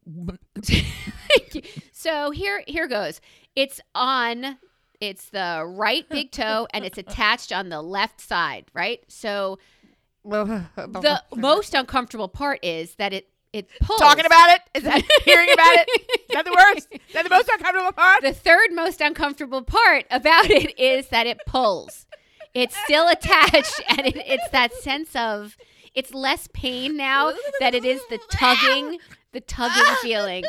so 1.91 2.31
here 2.31 2.63
here 2.67 2.87
goes. 2.87 3.21
It's 3.55 3.79
on 3.93 4.57
it's 4.99 5.29
the 5.29 5.63
right 5.67 6.07
big 6.07 6.31
toe 6.31 6.67
and 6.73 6.85
it's 6.85 6.97
attached 6.97 7.51
on 7.51 7.69
the 7.69 7.81
left 7.81 8.21
side, 8.21 8.65
right? 8.73 9.01
So 9.09 9.59
the 10.23 11.21
most 11.35 11.73
uncomfortable 11.73 12.29
part 12.29 12.63
is 12.63 12.95
that 12.95 13.11
it 13.11 13.27
it 13.53 13.67
pulls. 13.81 13.99
talking 13.99 14.25
about 14.25 14.49
it. 14.49 14.61
Is 14.73 14.83
that 14.83 15.01
hearing 15.25 15.49
about 15.53 15.73
it? 15.75 15.87
Is 16.29 16.35
that 16.35 16.45
the 16.45 16.51
worst? 16.51 16.87
Is 16.91 17.13
that 17.13 17.23
the 17.23 17.29
most 17.29 17.47
uncomfortable 17.49 17.91
part? 17.93 18.21
the 18.23 18.33
third 18.33 18.71
most 18.73 18.99
uncomfortable 19.01 19.61
part 19.61 20.05
about 20.11 20.49
it 20.49 20.77
is 20.79 21.07
that 21.09 21.27
it 21.27 21.39
pulls. 21.45 22.05
It's 22.53 22.75
still 22.83 23.07
attached, 23.07 23.81
and 23.89 24.01
it, 24.01 24.15
it's 24.17 24.49
that 24.51 24.73
sense 24.73 25.15
of 25.15 25.55
it's 25.95 26.13
less 26.13 26.47
pain 26.53 26.97
now 26.97 27.33
that 27.59 27.73
it 27.75 27.85
is 27.85 28.01
the 28.09 28.19
tugging, 28.31 28.97
the 29.31 29.41
tugging 29.41 29.95
feeling. 30.01 30.43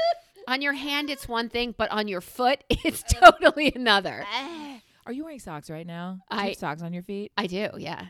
On 0.49 0.61
your 0.61 0.75
hand, 0.75 1.09
it's 1.09 1.27
one 1.29 1.49
thing, 1.49 1.75
but 1.77 1.91
on 1.91 2.07
your 2.09 2.21
foot, 2.21 2.65
it's 2.69 3.03
totally 3.03 3.73
another. 3.75 4.27
Are 5.07 5.13
you 5.13 5.25
wearing 5.25 5.39
socks 5.39 5.69
right 5.71 5.87
now? 5.87 6.19
Do 6.31 6.37
you 6.37 6.43
I- 6.43 6.47
have 6.49 6.57
socks 6.57 6.83
on 6.83 6.93
your 6.95 7.03
feet. 7.03 7.33
I 7.37 7.47
do, 7.47 7.69
yeah. 7.79 8.07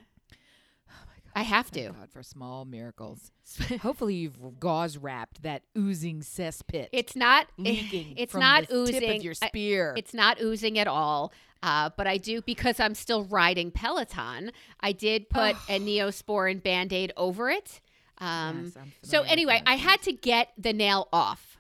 I 1.35 1.42
have 1.42 1.66
Thank 1.66 1.88
to. 1.88 1.92
God 1.99 2.11
for 2.11 2.23
small 2.23 2.64
miracles. 2.64 3.33
Hopefully 3.83 4.14
you've 4.14 4.38
gauze 4.61 4.97
wrapped 4.97 5.42
that 5.42 5.62
oozing 5.77 6.20
cesspit 6.20 6.88
It's 6.92 7.16
not. 7.16 7.47
leaking. 7.59 8.14
It's 8.16 8.33
from 8.33 8.40
not 8.40 8.68
the 8.68 8.75
oozing. 8.77 9.01
Tip 9.01 9.16
of 9.16 9.23
your 9.25 9.35
I- 9.42 9.49
spear. 9.49 9.94
It's 9.97 10.14
not 10.14 10.40
oozing 10.40 10.79
at 10.79 10.87
all. 10.87 11.33
Uh, 11.62 11.88
but 11.97 12.07
I 12.07 12.18
do 12.18 12.42
because 12.42 12.79
I'm 12.79 12.94
still 12.94 13.25
riding 13.25 13.70
Peloton. 13.70 14.53
I 14.81 14.92
did 14.92 15.31
put 15.31 15.57
a 15.68 15.79
Neosporin 15.81 16.62
Band 16.62 16.92
Aid 16.92 17.12
over 17.16 17.51
it. 17.51 17.81
Um, 18.18 18.73
Yes, 18.77 18.85
so 19.03 19.23
anyway. 19.23 19.62
I 19.66 19.77
had 19.77 20.03
to 20.03 20.12
get 20.12 20.53
the 20.59 20.73
nail 20.73 21.09
off 21.12 21.54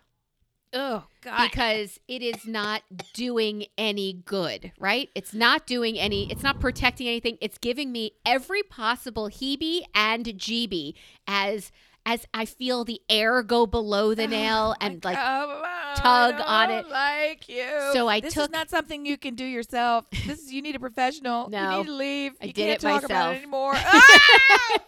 oh 0.74 1.04
God. 1.22 1.48
because 1.50 1.98
it 2.08 2.20
is 2.22 2.46
not 2.46 2.82
doing 3.14 3.66
any 3.78 4.12
good. 4.24 4.72
Right? 4.78 5.08
It's 5.14 5.32
not 5.32 5.66
doing 5.66 5.98
any. 5.98 6.30
It's 6.30 6.42
not 6.42 6.60
protecting 6.60 7.06
anything. 7.08 7.38
It's 7.40 7.58
giving 7.58 7.92
me 7.92 8.12
every 8.26 8.62
possible 8.62 9.28
heebie 9.30 9.82
and 9.94 10.24
jeebie 10.26 10.94
as 11.26 11.72
as 12.06 12.26
I 12.34 12.44
feel 12.44 12.84
the 12.84 13.00
air 13.08 13.42
go 13.42 13.64
below 13.64 14.14
the 14.14 14.26
nail 14.26 14.74
and 14.78 15.02
like 15.02 15.16
tug 15.16 16.34
on 16.44 16.70
it. 16.70 16.86
Like 16.90 17.48
you. 17.48 17.64
So 17.94 18.08
I 18.08 18.20
this 18.20 18.34
took- 18.34 18.44
is 18.44 18.50
not 18.50 18.68
something 18.68 19.06
you 19.06 19.16
can 19.16 19.34
do 19.34 19.44
yourself. 19.44 20.04
This 20.26 20.40
is 20.42 20.52
you 20.52 20.60
need 20.60 20.76
a 20.76 20.80
professional. 20.80 21.48
No. 21.48 21.70
you 21.70 21.76
need 21.78 21.86
to 21.86 21.92
leave. 21.92 22.32
I 22.42 22.44
you 22.46 22.52
did 22.52 22.80
can't 22.80 22.84
it 22.84 22.86
talk 22.86 23.04
about 23.04 23.10
myself. 23.10 23.34
it 23.36 23.38
anymore. 23.38 23.74
Ah! 23.76 24.80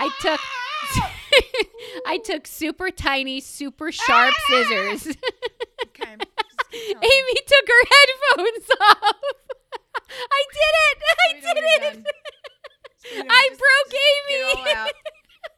I 0.00 0.10
took 0.20 0.40
I 2.06 2.18
took 2.24 2.46
super 2.46 2.90
tiny, 2.90 3.40
super 3.40 3.92
sharp 3.92 4.34
ah! 4.36 4.42
scissors. 4.48 5.16
okay. 5.86 6.12
Amy 6.72 7.40
took 7.46 7.66
her 7.68 7.84
headphones 7.90 8.70
off. 8.80 9.14
I 10.10 10.42
did 10.52 10.74
it. 10.84 10.98
I 11.18 11.40
did 11.40 11.98
it. 11.98 12.06
I 13.30 13.48
just- 13.48 13.58
broke 13.58 13.92
Get 13.92 14.00
it 14.30 14.56
all 14.56 14.60
Amy. 14.66 14.74
out. 14.76 14.92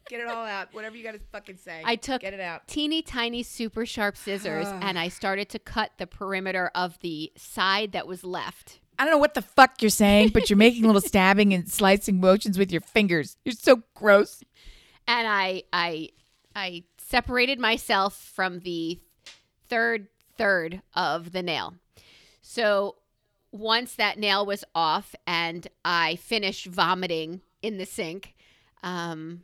Get 0.09 0.21
it 0.21 0.27
all 0.29 0.45
out. 0.45 0.75
Whatever 0.75 0.97
you 0.97 1.05
got 1.05 1.13
to 1.13 1.21
fucking 1.33 1.57
say. 1.57 1.83
I 1.85 1.95
took 1.97 2.21
Get 2.23 2.35
it 2.35 2.41
out. 2.41 2.67
teeny 2.67 3.01
tiny 3.03 3.43
super 3.45 3.87
sharp 3.87 4.17
scissors 4.17 4.67
and 4.83 4.99
I 4.99 5.09
started 5.09 5.49
to 5.51 5.59
cut 5.59 5.93
the 5.99 6.07
perimeter 6.07 6.71
of 6.75 6.99
the 7.01 7.33
side 7.37 7.93
that 7.93 8.07
was 8.09 8.25
left. 8.25 8.81
I 8.99 9.05
don't 9.05 9.13
know 9.13 9.19
what 9.19 9.33
the 9.35 9.41
fuck 9.43 9.81
you're 9.81 9.89
saying, 9.89 10.29
but 10.35 10.51
you're 10.51 10.59
making 10.59 10.83
little 10.85 11.01
stabbing 11.01 11.55
and 11.55 11.71
slicing 11.71 12.21
motions 12.21 12.59
with 12.59 12.71
your 12.71 12.83
fingers. 12.83 13.39
You're 13.47 13.55
so 13.55 13.83
gross. 13.95 14.43
And 15.07 15.27
I 15.27 15.65
I 15.73 16.11
I 16.55 16.85
separated 16.99 17.59
myself 17.59 18.17
from 18.17 18.61
the 18.61 18.99
third 19.69 20.09
third 20.37 20.83
of 20.95 21.33
the 21.33 21.43
nail. 21.43 21.75
So 22.41 22.97
once 23.53 23.95
that 23.97 24.19
nail 24.19 24.47
was 24.47 24.65
off 24.75 25.15
and 25.27 25.67
I 25.85 26.17
finished 26.17 26.67
vomiting 26.67 27.41
in 27.63 27.79
the 27.79 27.87
sink, 27.87 28.35
um, 28.83 29.43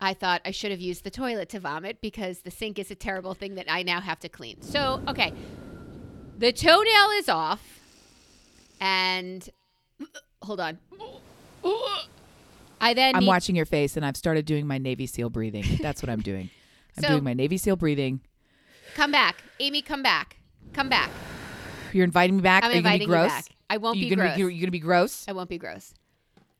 I 0.00 0.14
thought 0.14 0.42
I 0.44 0.50
should 0.50 0.70
have 0.70 0.80
used 0.80 1.04
the 1.04 1.10
toilet 1.10 1.48
to 1.50 1.60
vomit 1.60 2.00
because 2.00 2.40
the 2.40 2.50
sink 2.50 2.78
is 2.78 2.90
a 2.90 2.94
terrible 2.94 3.34
thing 3.34 3.54
that 3.54 3.66
I 3.68 3.82
now 3.82 4.00
have 4.00 4.20
to 4.20 4.28
clean. 4.28 4.60
So, 4.60 5.02
okay, 5.08 5.32
the 6.38 6.52
toenail 6.52 7.10
is 7.16 7.28
off, 7.28 7.80
and 8.78 9.48
hold 10.42 10.60
on. 10.60 10.78
I 12.86 12.94
then 12.94 13.14
I'm 13.14 13.20
need- 13.20 13.26
watching 13.28 13.56
your 13.56 13.66
face, 13.66 13.96
and 13.96 14.04
I've 14.06 14.16
started 14.16 14.44
doing 14.46 14.66
my 14.66 14.78
Navy 14.78 15.06
SEAL 15.06 15.30
breathing. 15.30 15.64
That's 15.82 16.02
what 16.02 16.10
I'm 16.10 16.20
doing. 16.22 16.50
I'm 16.96 17.02
So- 17.04 17.08
doing 17.10 17.24
my 17.24 17.34
Navy 17.34 17.56
SEAL 17.58 17.76
breathing. 17.76 18.20
come 18.94 19.12
back, 19.12 19.42
Amy. 19.60 19.82
Come 19.82 20.02
back. 20.02 20.36
Come 20.72 20.88
back. 20.88 21.10
You're 21.92 22.04
inviting 22.04 22.36
me 22.36 22.42
back. 22.42 22.64
I'm 22.64 22.70
Are 22.70 22.74
you 22.74 22.82
gonna 22.82 22.98
be 22.98 23.04
inviting 23.04 23.08
you 23.08 23.14
gross? 23.14 23.30
back. 23.30 23.44
I 23.70 23.76
won't 23.78 23.96
you 23.98 24.04
be 24.08 24.14
gonna 24.16 24.28
gross. 24.28 24.38
You're 24.38 24.50
gonna 24.60 24.70
be 24.70 24.78
gross. 24.80 25.24
I 25.28 25.32
won't 25.32 25.48
be 25.48 25.58
gross. 25.58 25.94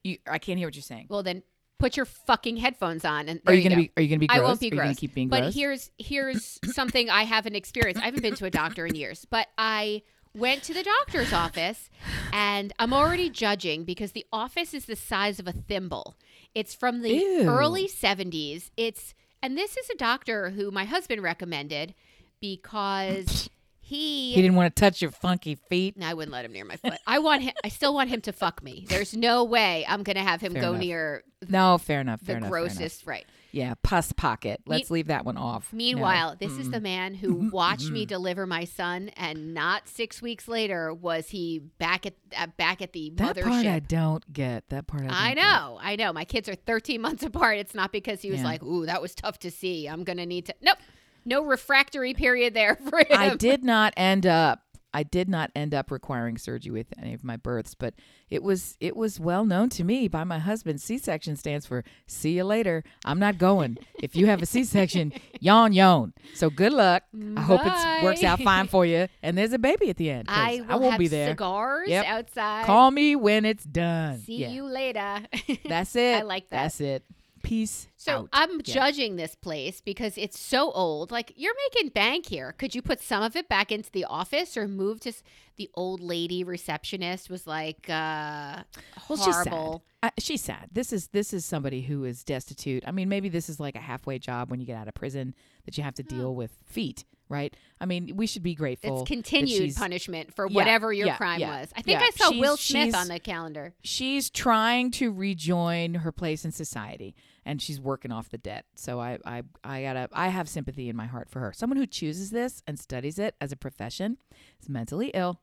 You, 0.03 0.17
I 0.29 0.37
can't 0.39 0.57
hear 0.57 0.67
what 0.67 0.75
you're 0.75 0.81
saying. 0.81 1.07
Well, 1.09 1.23
then 1.23 1.43
put 1.79 1.95
your 1.95 2.05
fucking 2.05 2.57
headphones 2.57 3.05
on 3.05 3.29
and 3.29 3.39
Are 3.39 3.41
there 3.47 3.55
you 3.55 3.63
gonna 3.63 3.75
go. 3.75 3.81
be? 3.83 3.91
Are 3.97 4.01
you 4.01 4.09
gonna 4.09 4.19
be 4.19 4.29
I 4.29 4.39
won't 4.39 4.59
be 4.59 4.67
Are 4.67 4.69
you 4.73 4.77
gross. 4.77 4.85
gonna 4.85 4.95
keep 4.95 5.13
being 5.13 5.27
but 5.29 5.41
gross? 5.41 5.55
here's 5.55 5.91
here's 5.97 6.59
something 6.73 7.09
I 7.09 7.23
haven't 7.23 7.55
experienced. 7.55 8.01
I 8.01 8.05
haven't 8.05 8.21
been 8.23 8.35
to 8.35 8.45
a 8.45 8.49
doctor 8.49 8.85
in 8.85 8.95
years, 8.95 9.25
but 9.29 9.47
I 9.57 10.01
went 10.35 10.63
to 10.63 10.73
the 10.73 10.83
doctor's 10.83 11.33
office 11.33 11.89
and 12.33 12.73
I'm 12.79 12.93
already 12.93 13.29
judging 13.29 13.83
because 13.83 14.11
the 14.11 14.25
office 14.31 14.73
is 14.73 14.85
the 14.85 14.95
size 14.95 15.39
of 15.39 15.47
a 15.47 15.51
thimble. 15.51 16.15
It's 16.55 16.73
from 16.75 17.01
the 17.01 17.11
Ew. 17.13 17.43
early 17.49 17.87
70s. 17.87 18.71
It's 18.77 19.13
and 19.41 19.57
this 19.57 19.77
is 19.77 19.89
a 19.89 19.95
doctor 19.95 20.49
who 20.51 20.71
my 20.71 20.85
husband 20.85 21.21
recommended 21.21 21.93
because 22.41 23.49
he, 23.79 24.33
He 24.33 24.41
didn't 24.41 24.55
want 24.57 24.75
to 24.75 24.79
touch 24.79 25.01
your 25.01 25.11
funky 25.11 25.55
feet. 25.55 25.95
No, 25.97 26.07
I 26.07 26.13
wouldn't 26.13 26.33
let 26.33 26.43
him 26.43 26.51
near 26.51 26.65
my 26.65 26.75
foot. 26.75 26.97
I 27.07 27.19
want 27.19 27.43
him. 27.43 27.53
I 27.63 27.69
still 27.69 27.93
want 27.93 28.09
him 28.09 28.21
to 28.21 28.33
fuck 28.33 28.61
me. 28.61 28.85
There's 28.89 29.15
no 29.15 29.43
way 29.45 29.85
I'm 29.87 30.03
gonna 30.03 30.23
have 30.23 30.41
him 30.41 30.53
Fair 30.53 30.61
go 30.61 30.69
enough. 30.71 30.81
near 30.81 31.23
No, 31.47 31.77
fair 31.77 32.01
enough. 32.01 32.19
Fair 32.21 32.35
the 32.35 32.37
enough, 32.39 32.49
fair 32.49 32.57
enough. 32.63 32.73
grossest. 32.77 33.05
Right. 33.07 33.25
Yeah, 33.51 33.73
pus 33.81 34.11
pocket. 34.11 34.61
Let's 34.65 34.91
leave 34.91 35.07
that 35.07 35.25
one 35.25 35.37
off. 35.37 35.71
No. 35.71 35.77
Meanwhile, 35.77 36.35
this 36.39 36.57
is 36.57 36.69
the 36.69 36.79
man 36.81 37.13
who 37.13 37.49
watched 37.51 37.89
me 37.89 38.05
deliver 38.05 38.45
my 38.45 38.65
son, 38.65 39.09
and 39.17 39.53
not 39.53 39.87
six 39.87 40.21
weeks 40.21 40.47
later 40.47 40.93
was 40.93 41.29
he 41.29 41.59
back 41.79 42.05
at 42.05 42.13
uh, 42.37 42.47
back 42.57 42.81
at 42.81 42.93
the 42.93 43.11
that 43.15 43.35
mothership. 43.35 43.43
part 43.43 43.65
I 43.65 43.79
don't 43.79 44.33
get. 44.33 44.67
That 44.69 44.87
part 44.87 45.03
I, 45.09 45.31
I 45.31 45.33
get. 45.33 45.41
know, 45.41 45.79
I 45.81 45.95
know. 45.95 46.11
My 46.13 46.25
kids 46.25 46.47
are 46.49 46.55
13 46.55 46.99
months 47.07 47.23
apart. 47.23 47.57
It's 47.57 47.73
not 47.73 47.91
because 47.91 48.21
he 48.21 48.29
was 48.31 48.39
Yeah. 48.41 48.45
like, 48.47 48.63
"Ooh, 48.63 48.85
that 48.85 49.01
was 49.01 49.15
tough 49.15 49.39
to 49.39 49.51
see. 49.51 49.87
I'm 49.87 50.03
gonna 50.03 50.25
need 50.25 50.45
to." 50.47 50.53
Nope, 50.61 50.77
no 51.25 51.43
refractory 51.43 52.13
period 52.13 52.53
there 52.53 52.75
for 52.89 52.99
him. 52.99 53.07
I 53.11 53.35
did 53.35 53.63
not 53.63 53.93
end 53.97 54.25
up. 54.25 54.61
I 54.97 55.03
did 55.03 55.29
not 55.29 55.51
end 55.55 55.75
up 55.75 55.91
requiring 55.91 56.39
surgery 56.39 56.71
with 56.71 56.87
any 56.99 57.13
of 57.13 57.23
my 57.23 57.37
births, 57.37 57.75
but 57.75 57.93
it 58.31 58.41
was 58.41 58.75
it 58.79 58.95
was 58.95 59.19
well 59.19 59.45
known 59.45 59.69
to 59.77 59.83
me 59.83 60.07
by 60.07 60.23
my 60.23 60.39
husband. 60.39 60.81
C-section 60.81 61.35
stands 61.35 61.67
for 61.67 61.83
"see 62.07 62.31
you 62.37 62.43
later." 62.45 62.83
I'm 63.05 63.19
not 63.19 63.37
going. 63.37 63.77
if 64.01 64.15
you 64.15 64.25
have 64.25 64.41
a 64.41 64.47
C-section, 64.47 65.13
yawn 65.39 65.71
yawn. 65.73 66.13
So 66.33 66.49
good 66.49 66.73
luck. 66.73 67.03
I 67.35 67.41
hope 67.41 67.61
it 67.63 68.03
works 68.03 68.23
out 68.23 68.41
fine 68.41 68.67
for 68.67 68.87
you. 68.87 69.07
And 69.21 69.37
there's 69.37 69.53
a 69.53 69.59
baby 69.59 69.91
at 69.91 69.97
the 69.97 70.09
end. 70.09 70.25
I 70.29 70.61
will 70.67 70.79
won't 70.79 70.91
have 70.93 70.99
be 70.99 71.07
there. 71.07 71.29
cigars 71.29 71.89
Yep. 71.89 72.05
outside. 72.07 72.65
Call 72.65 72.89
me 72.89 73.15
when 73.15 73.45
it's 73.45 73.63
done. 73.65 74.17
See 74.21 74.37
Yeah. 74.37 74.49
you 74.49 74.63
later. 74.65 75.19
That's 75.65 75.95
it. 75.95 76.15
I 76.15 76.21
like 76.23 76.49
that. 76.49 76.63
That's 76.63 76.81
it. 76.81 77.03
Peace. 77.47 77.87
So 77.95 78.11
out. 78.13 78.29
I'm 78.33 78.51
Yeah. 78.65 78.73
judging 78.73 79.15
this 79.15 79.33
place 79.35 79.79
because 79.81 80.17
it's 80.17 80.37
so 80.39 80.71
old. 80.71 81.11
Like 81.11 81.31
you're 81.37 81.53
making 81.71 81.89
bank 81.89 82.25
here. 82.27 82.51
Could 82.53 82.75
you 82.75 82.81
put 82.81 83.01
some 83.01 83.23
of 83.23 83.35
it 83.35 83.47
back 83.47 83.71
into 83.71 83.89
the 83.91 84.03
office 84.05 84.57
or 84.57 84.67
move 84.67 84.99
to 85.01 85.09
s- 85.09 85.23
the 85.55 85.69
old 85.73 86.01
lady 86.01 86.43
receptionist 86.43 87.29
was 87.29 87.47
like 87.47 87.89
uh 87.89 88.63
Well, 89.09 89.17
she's 89.17 89.33
sad. 89.35 89.47
horrible. 89.47 89.83
Uh, 90.03 90.09
she's 90.19 90.41
sad. 90.43 90.67
This 90.71 90.91
is 90.93 91.07
this 91.07 91.33
is 91.33 91.45
somebody 91.45 91.81
who 91.81 92.03
is 92.03 92.23
destitute. 92.23 92.83
I 92.85 92.91
mean, 92.91 93.09
maybe 93.09 93.29
this 93.29 93.49
is 93.49 93.59
like 93.59 93.75
a 93.75 93.79
halfway 93.81 94.19
job 94.19 94.51
when 94.51 94.59
you 94.59 94.65
get 94.65 94.77
out 94.77 94.87
of 94.87 94.93
prison 94.93 95.33
that 95.65 95.77
you 95.77 95.83
have 95.83 95.95
to 95.95 96.03
deal 96.03 96.35
with 96.35 96.51
feet, 96.65 97.03
right? 97.29 97.55
I 97.79 97.85
mean, 97.85 98.13
we 98.15 98.27
should 98.27 98.43
be 98.43 98.55
grateful. 98.55 99.01
It's 99.01 99.07
continued 99.07 99.75
punishment 99.75 100.33
for 100.33 100.47
Yeah, 100.47 100.55
whatever 100.55 100.91
your 100.93 101.07
yeah, 101.07 101.17
crime 101.17 101.39
yeah, 101.39 101.61
was. 101.61 101.69
I 101.75 101.81
think 101.81 101.99
yeah. 101.99 102.05
I 102.05 102.09
saw 102.11 102.29
She's- 102.29 102.41
Will 102.41 102.57
Smith 102.57 102.95
on 102.95 103.07
the 103.07 103.19
calendar. 103.19 103.73
She's 103.83 104.29
trying 104.29 104.91
to 104.91 105.11
rejoin 105.11 105.95
her 105.95 106.11
place 106.11 106.45
in 106.45 106.51
society, 106.51 107.15
and 107.45 107.61
she's 107.61 107.79
working 107.79 108.11
off 108.11 108.29
the 108.29 108.37
debt. 108.37 108.65
So 108.75 108.99
I, 108.99 109.19
I, 109.25 109.43
I 109.63 109.81
gotta, 109.83 110.09
I 110.13 110.29
have 110.29 110.49
sympathy 110.49 110.89
in 110.89 110.95
my 110.95 111.05
heart 111.07 111.29
for 111.29 111.39
her. 111.39 111.53
Someone 111.53 111.77
who 111.77 111.87
chooses 111.87 112.31
this 112.31 112.61
and 112.67 112.79
studies 112.79 113.19
it 113.19 113.35
as 113.41 113.51
a 113.51 113.57
profession 113.57 114.17
is 114.61 114.69
mentally 114.69 115.09
ill 115.13 115.41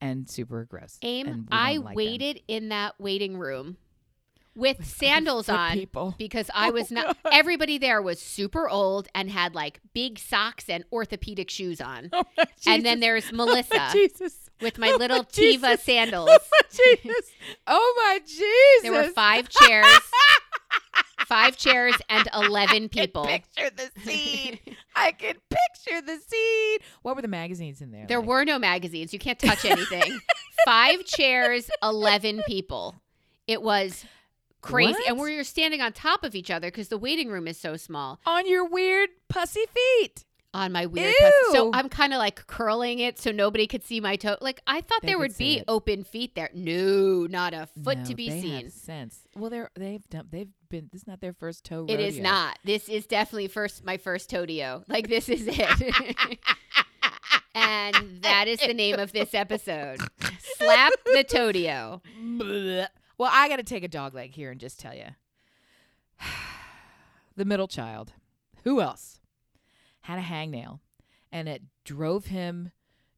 and 0.00 0.28
super 0.28 0.64
gross. 0.64 0.98
Aim, 1.02 1.26
and 1.26 1.48
I 1.50 1.76
like 1.76 1.84
them. 1.86 1.94
waited 1.94 2.42
in 2.48 2.68
that 2.70 2.94
waiting 2.98 3.38
room 3.38 3.76
with 4.56 4.84
sandals 4.86 5.48
on 5.48 5.72
people. 5.72 6.14
because 6.18 6.50
I 6.54 6.70
was 6.70 6.90
not. 6.90 7.16
Everybody 7.30 7.78
there 7.78 8.00
was 8.02 8.20
super 8.20 8.68
old 8.68 9.08
and 9.14 9.30
had 9.30 9.54
like 9.54 9.80
big 9.94 10.18
socks 10.18 10.68
and 10.68 10.84
orthopedic 10.92 11.50
shoes 11.50 11.80
on. 11.80 12.10
Oh 12.12 12.24
and 12.66 12.84
then 12.84 13.00
there's 13.00 13.26
oh 13.32 13.36
Melissa 13.36 13.88
Jesus. 13.92 14.50
with 14.60 14.78
my 14.78 14.90
Oh, 14.92 14.96
little 14.96 15.18
my 15.18 15.24
Teva 15.24 15.78
sandals. 15.78 16.28
Oh 16.30 16.38
my 16.52 16.62
Jesus. 16.70 17.30
Oh 17.66 17.94
my 17.96 18.18
Jesus. 18.26 18.40
Oh 18.40 18.80
there 18.82 18.92
were 18.92 19.08
five 19.10 19.48
chairs, 19.48 19.86
five 21.26 21.56
chairs, 21.56 21.94
and 22.08 22.28
eleven 22.34 22.88
people. 22.88 23.22
I 23.24 23.38
can 23.38 23.42
picture 23.56 23.70
the 23.94 24.00
scene. 24.02 24.58
I 24.94 25.12
can 25.12 25.34
picture 25.50 26.00
the 26.00 26.18
scene. 26.18 26.78
What 27.02 27.16
were 27.16 27.22
the 27.22 27.28
magazines 27.28 27.80
in 27.80 27.90
there? 27.90 28.06
There 28.06 28.20
like? 28.20 28.28
were 28.28 28.44
no 28.44 28.58
magazines. 28.58 29.12
You 29.12 29.18
can't 29.18 29.38
touch 29.38 29.64
anything. 29.64 30.18
Five 30.64 31.04
chairs, 31.04 31.68
11 31.82 32.42
people. 32.46 32.94
It 33.46 33.60
was 33.60 34.04
crazy. 34.64 34.94
And 35.06 35.16
What? 35.18 35.24
we're 35.24 35.44
standing 35.44 35.80
on 35.80 35.92
top 35.92 36.24
of 36.24 36.34
each 36.34 36.50
other 36.50 36.68
because 36.68 36.88
the 36.88 36.98
waiting 36.98 37.28
room 37.28 37.46
is 37.48 37.58
so 37.58 37.76
small 37.76 38.20
on 38.26 38.46
your 38.48 38.64
weird 38.66 39.10
pussy 39.28 39.64
feet. 39.72 40.24
on 40.52 40.70
my 40.70 40.86
weird 40.86 41.12
pussy. 41.18 41.52
So 41.56 41.70
I'm 41.74 41.88
kind 41.88 42.12
of 42.12 42.18
like 42.18 42.46
curling 42.46 43.00
it 43.00 43.18
so 43.18 43.32
nobody 43.32 43.66
could 43.66 43.82
see 43.84 43.98
my 44.00 44.14
toe. 44.16 44.36
Like 44.40 44.60
I 44.68 44.80
thought 44.82 45.02
They 45.02 45.08
there 45.08 45.18
would 45.18 45.36
be 45.36 45.58
it. 45.58 45.64
open 45.66 46.04
feet 46.04 46.34
there. 46.36 46.48
No, 46.54 47.26
not 47.28 47.54
a 47.54 47.66
foot 47.82 47.98
No, 47.98 48.04
to 48.04 48.14
be 48.14 48.30
seen. 48.30 48.70
Sense. 48.70 49.18
Well, 49.36 49.50
they're 49.50 49.70
they've 49.74 50.08
done. 50.08 50.28
They've 50.30 50.48
been. 50.68 50.88
This 50.92 51.02
is 51.02 51.06
not 51.08 51.20
their 51.20 51.32
first 51.32 51.64
toe. 51.64 51.86
It 51.88 51.98
is 51.98 52.18
not. 52.20 52.58
This 52.64 52.88
is 52.88 53.06
definitely 53.06 53.48
first 53.48 53.84
my 53.84 53.96
first 53.96 54.30
Todio. 54.30 54.84
Like 54.88 55.08
this 55.08 55.28
is 55.28 55.44
it. 55.48 55.58
and 57.54 58.22
that 58.22 58.46
is 58.48 58.60
the 58.60 58.74
name 58.74 58.98
of 58.98 59.12
this 59.12 59.34
episode. 59.34 59.98
Slap 60.58 60.92
the 61.04 61.24
Todio. 61.24 62.00
Well, 63.18 63.30
I 63.32 63.48
got 63.48 63.56
to 63.56 63.62
take 63.62 63.84
a 63.84 63.88
dog 63.88 64.14
leg 64.14 64.34
here 64.34 64.50
and 64.50 64.60
just 64.60 64.80
tell 64.80 64.94
you. 64.94 65.06
the 67.36 67.44
middle 67.44 67.68
child, 67.68 68.12
who 68.64 68.80
else, 68.80 69.20
had 70.02 70.18
a 70.18 70.22
hangnail 70.22 70.80
and 71.32 71.48
it 71.48 71.62
drove 71.84 72.26
him 72.26 72.70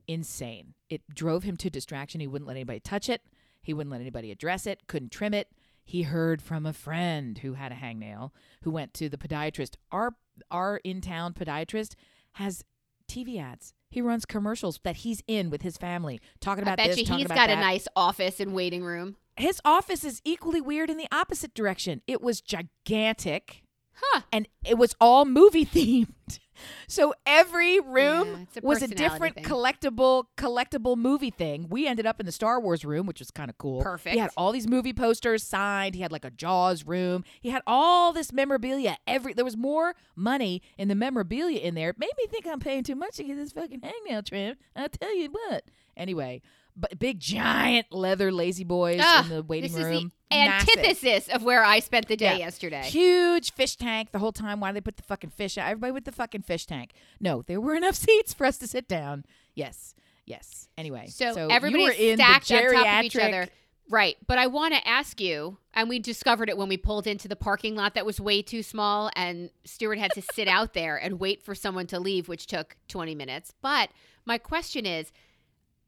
insane. 0.09 0.75
It 0.89 1.03
drove 1.13 1.43
him 1.43 1.57
to 1.59 1.71
distraction. 1.71 2.21
He 2.21 2.27
wouldn't 2.27 2.49
let 2.49 2.57
anybody 2.57 2.81
touch 2.81 3.09
it, 3.09 3.23
he 3.63 3.75
wouldn't 3.75 3.93
let 3.93 4.01
anybody 4.01 4.31
address 4.31 4.67
it, 4.67 4.87
couldn't 4.87 5.11
trim 5.13 5.35
it. 5.35 5.49
He 5.85 6.03
heard 6.03 6.43
from 6.43 6.67
a 6.67 6.73
friend 6.73 7.39
who 7.39 7.55
had 7.55 7.71
a 7.71 7.77
hangnail 7.77 8.31
who 8.63 8.71
went 8.71 8.95
to 8.95 9.09
the 9.09 9.19
podiatrist. 9.19 9.75
Our 9.93 10.15
our 10.51 10.79
in 10.79 11.01
town 11.01 11.33
podiatrist 11.35 11.95
has 12.35 12.65
TV 13.09 13.41
ads. 13.41 13.73
He 13.91 14.01
runs 14.01 14.25
commercials 14.25 14.81
that 14.83 14.97
he's 14.97 15.23
in 15.27 15.49
with 15.51 15.63
his 15.63 15.77
family, 15.77 16.21
talking 16.41 16.65
I 16.65 16.73
about 16.73 16.79
bet 16.79 16.89
this, 16.89 17.09
you 17.09 17.17
he's 17.17 17.27
got 17.29 17.49
that 17.49 17.51
a 17.51 17.57
nice 17.57 17.87
office 17.95 18.41
and 18.41 18.53
waiting 18.53 18.83
room. 18.83 19.17
His 19.37 19.61
office 19.65 20.05
is 20.05 20.21
equally 20.25 20.61
weird 20.61 20.91
in 20.91 20.97
the 20.97 21.09
opposite 21.13 21.55
direction. 21.55 22.03
It 22.07 22.21
was 22.23 22.41
gigantic 22.41 23.63
Huh. 23.99 24.23
and 24.31 24.47
it 24.65 24.77
was 24.77 24.95
all 25.01 25.25
movie 25.25 25.65
themed. 25.75 26.39
So 26.87 27.15
every 27.27 27.81
room 27.81 28.47
Yeah, 28.55 28.61
a 28.63 28.67
was 28.67 28.83
a 28.83 28.89
different 28.89 29.37
thing. 29.37 29.45
collectible 29.45 30.25
collectible 30.39 30.97
movie 30.97 31.31
thing. 31.31 31.67
We 31.71 31.87
ended 31.87 32.05
up 32.07 32.19
in 32.21 32.25
the 32.27 32.33
Star 32.33 32.61
Wars 32.61 32.85
room, 32.85 33.07
which 33.07 33.21
was 33.21 33.31
kind 33.31 33.49
of 33.51 33.57
cool. 33.59 33.81
Perfect. 33.83 34.13
He 34.15 34.19
had 34.19 34.31
all 34.37 34.53
these 34.53 34.67
movie 34.69 34.93
posters 34.95 35.43
signed. 35.43 35.95
He 35.95 36.01
had 36.03 36.13
like 36.13 36.25
a 36.27 36.31
Jaws 36.31 36.85
room. 36.87 37.25
He 37.41 37.51
had 37.51 37.63
all 37.67 38.13
this 38.13 38.33
memorabilia. 38.33 38.97
Every 39.07 39.33
there 39.35 39.45
was 39.47 39.57
more 39.57 39.95
money 40.15 40.61
in 40.79 40.89
the 40.89 40.95
memorabilia 40.95 41.59
in 41.61 41.75
there. 41.75 41.91
It 41.91 41.99
made 41.99 42.13
me 42.19 42.27
think 42.27 42.47
I'm 42.47 42.61
paying 42.61 42.85
too 42.85 42.97
much 42.97 43.17
to 43.17 43.25
get 43.25 43.37
this 43.37 43.53
fucking 43.53 43.81
hangnail 43.81 44.25
trim. 44.27 44.57
I'll 44.75 44.89
tell 44.89 45.15
you 45.17 45.31
what. 45.31 45.65
Anyway, 45.97 46.43
but 46.77 46.99
big 46.99 47.19
giant 47.21 47.87
leather 47.91 48.31
lazy 48.31 48.65
boys 48.65 49.01
Ah, 49.03 49.23
in 49.25 49.29
the 49.31 49.43
waiting 49.43 49.73
this 49.73 49.83
room. 49.83 49.93
is 49.95 50.03
the 50.31 50.37
Massive. 50.37 50.69
antithesis 50.79 51.29
of 51.29 51.43
where 51.43 51.65
I 51.65 51.79
spent 51.81 52.09
the 52.09 52.17
day 52.17 52.33
Yeah. 52.33 52.47
yesterday. 52.47 52.83
Huge 52.83 53.53
fish 53.53 53.77
tank 53.77 54.13
the 54.13 54.19
whole 54.19 54.33
time. 54.33 54.61
Why 54.61 54.69
did 54.73 54.77
they 54.77 54.81
put 54.83 54.97
the 54.97 55.03
fucking 55.03 55.31
fish 55.31 55.57
out? 55.57 55.69
Everybody 55.69 55.93
with 55.93 56.05
the 56.05 56.13
fucking 56.13 56.43
fish 56.43 56.67
tank. 56.67 56.93
No, 57.21 57.43
there 57.43 57.61
were 57.61 57.75
enough 57.77 57.95
seats 57.95 58.35
for 58.35 58.45
us 58.47 58.59
to 58.59 58.67
sit 58.67 58.89
down. 58.89 59.25
Yes. 59.55 59.95
Yes. 60.27 60.69
Anyway. 60.77 61.07
So, 61.09 61.31
you 61.37 61.51
everybody's 61.51 61.87
were 61.87 61.93
in 61.93 62.17
stacked 62.19 62.49
the 62.49 62.57
on 62.67 62.73
top 62.85 62.99
of 62.99 63.05
each 63.05 63.17
other. 63.17 63.49
Right. 63.89 64.17
But 64.27 64.39
I 64.39 64.49
want 64.49 64.75
to 64.75 64.87
ask 64.87 65.21
you, 65.21 65.59
and 65.73 65.89
we 65.89 66.01
discovered 66.01 66.49
it 66.49 66.59
when 66.59 66.69
we 66.69 66.77
pulled 66.77 67.07
into 67.07 67.29
the 67.29 67.37
parking 67.37 67.77
lot 67.77 67.95
that 67.95 68.05
was 68.05 68.21
way 68.21 68.43
too 68.43 68.65
small, 68.65 69.11
and 69.15 69.51
Stuart 69.65 69.99
had 69.99 70.11
to 70.15 70.23
sit 70.35 70.49
out 70.59 70.75
there 70.75 70.97
and 70.97 71.21
wait 71.21 71.45
for 71.45 71.55
someone 71.55 71.87
to 71.87 72.01
leave, 72.01 72.27
which 72.27 72.49
took 72.49 72.77
20 72.89 73.15
minutes. 73.15 73.53
But 73.63 73.91
my 74.25 74.39
question 74.39 74.85
is, 74.85 75.13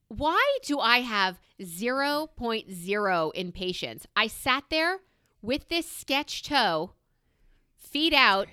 why 0.08 0.58
do 0.64 0.78
I 0.80 1.00
have 1.00 1.38
0.0 1.60 3.34
in 3.34 3.52
patience? 3.52 4.06
I 4.16 4.26
sat 4.26 4.64
there 4.70 5.00
with 5.42 5.68
this 5.68 5.90
sketch 5.90 6.42
toe, 6.42 6.92
feet 7.76 8.14
out, 8.14 8.48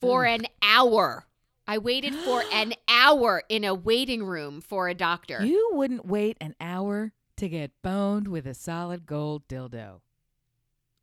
for 0.00 0.24
an 0.24 0.42
hour. 0.62 1.26
I 1.66 1.78
waited 1.78 2.14
for 2.14 2.42
an 2.52 2.74
hour 2.88 3.42
in 3.48 3.64
a 3.64 3.74
waiting 3.74 4.24
room 4.24 4.60
for 4.60 4.88
a 4.88 4.94
doctor. 4.94 5.44
You 5.44 5.70
wouldn't 5.72 6.04
wait 6.04 6.36
an 6.40 6.54
hour 6.60 7.12
to 7.36 7.48
get 7.48 7.70
boned 7.82 8.28
with 8.28 8.46
a 8.46 8.54
solid 8.54 9.06
gold 9.06 9.46
dildo. 9.48 10.00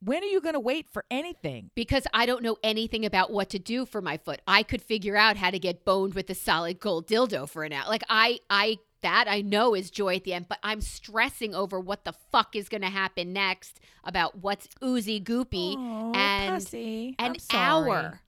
When 0.02 0.24
are 0.24 0.28
you 0.28 0.40
going 0.40 0.54
to 0.54 0.62
wait 0.62 0.88
for 0.90 1.04
anything? 1.12 1.72
because 1.76 2.06
I 2.14 2.26
don't 2.26 2.42
know 2.42 2.58
anything 2.64 3.06
about 3.06 3.32
what 3.32 3.50
to 3.50 3.60
do 3.60 3.86
for 3.86 4.02
my 4.02 4.16
foot. 4.18 4.42
I 4.48 4.64
could 4.64 4.82
figure 4.82 5.18
out 5.18 5.36
how 5.36 5.50
to 5.52 5.60
get 5.60 5.84
boned 5.84 6.14
with 6.14 6.30
a 6.30 6.36
solid 6.36 6.80
gold 6.80 7.08
dildo 7.08 7.50
for 7.50 7.64
an 7.64 7.74
hour. 7.74 7.86
Like 7.88 8.04
I 8.08 8.40
I 8.50 8.80
that 9.02 9.26
I 9.28 9.41
know 9.41 9.74
is 9.76 9.89
joy 9.89 10.16
at 10.16 10.24
the 10.24 10.34
end, 10.34 10.47
but 10.50 10.60
I'm 10.64 10.82
stressing 10.82 11.54
over 11.56 11.80
what 11.80 12.04
the 12.06 12.14
fuck 12.32 12.56
is 12.56 12.70
going 12.70 12.82
to 12.82 12.89
happen 12.89 13.32
next 13.34 13.80
about 14.04 14.38
what's 14.39 14.68
oozy 14.84 15.20
goopy 15.22 15.76
Oh, 15.78 16.12
and 16.14 16.56
pussy. 16.56 17.16
an 17.20 17.36
hour. 17.54 18.22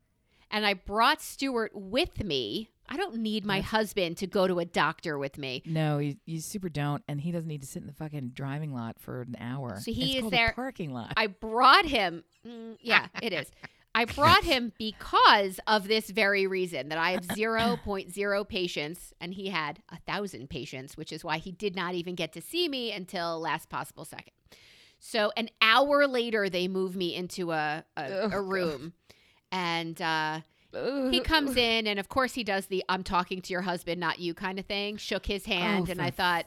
And 0.49 0.65
I 0.65 0.73
brought 0.73 1.21
Stuart 1.21 1.71
with 1.73 2.23
me. 2.23 2.69
I 2.89 2.97
don't 2.97 3.15
need 3.17 3.45
my 3.45 3.61
husband 3.61 4.17
to 4.17 4.27
go 4.27 4.47
to 4.47 4.59
a 4.59 4.65
doctor 4.65 5.17
with 5.17 5.37
me. 5.37 5.63
No, 5.65 5.99
you, 5.99 6.17
you 6.25 6.41
super 6.41 6.67
don't, 6.67 7.01
and 7.07 7.21
he 7.21 7.31
doesn't 7.31 7.47
need 7.47 7.61
to 7.61 7.67
sit 7.67 7.81
in 7.83 7.87
the 7.87 7.93
fucking 7.93 8.31
driving 8.33 8.73
lot 8.73 8.99
for 8.99 9.21
an 9.21 9.37
hour. 9.39 9.79
So 9.79 9.93
he 9.93 10.17
It's 10.17 10.25
is 10.25 10.31
there- 10.31 10.51
parking 10.53 10.91
lot. 10.93 11.13
I 11.15 11.27
brought 11.27 11.85
him. 11.85 12.25
Mm, 12.45 12.75
yeah, 12.81 13.07
it 13.21 13.31
is. 13.31 13.49
I 13.93 14.05
brought 14.05 14.43
him 14.45 14.71
because 14.77 15.59
of 15.67 15.87
this 15.87 16.09
very 16.09 16.47
reason 16.47 16.89
that 16.89 16.97
I 16.97 17.11
have 17.11 17.27
0.0 17.27 18.47
patients 18.49 19.13
and 19.19 19.33
he 19.33 19.49
had 19.49 19.81
a 19.89 19.97
thousand 19.99 20.49
patients, 20.49 20.95
which 20.95 21.11
is 21.11 21.23
why 21.23 21.37
he 21.39 21.51
did 21.51 21.75
not 21.75 21.93
even 21.95 22.15
get 22.15 22.31
to 22.33 22.41
see 22.41 22.69
me 22.69 22.91
until 22.91 23.39
last 23.39 23.69
possible 23.69 24.05
second. 24.05 24.31
So 24.99 25.31
an 25.35 25.49
hour 25.61 26.07
later, 26.07 26.47
they 26.49 26.67
move 26.67 26.95
me 26.95 27.15
into 27.15 27.51
a, 27.51 27.83
a, 27.97 28.05
Oh, 28.07 28.25
a 28.25 28.29
God. 28.29 28.37
room 28.37 28.93
and 29.51 30.01
uh, 30.01 30.39
he 31.09 31.19
comes 31.19 31.57
in 31.57 31.85
and 31.85 31.99
of 31.99 32.07
course 32.07 32.33
he 32.33 32.45
does 32.45 32.67
the 32.67 32.83
I'm 32.87 33.03
talking 33.03 33.41
to 33.41 33.51
your 33.51 33.63
husband, 33.63 33.99
not 33.99 34.19
you 34.19 34.33
kind 34.33 34.57
of 34.57 34.65
thing, 34.67 34.95
shook 34.97 35.25
his 35.25 35.45
hand. 35.45 35.87
Oh, 35.89 35.91
and 35.91 36.01
I 36.01 36.11
thought, 36.11 36.45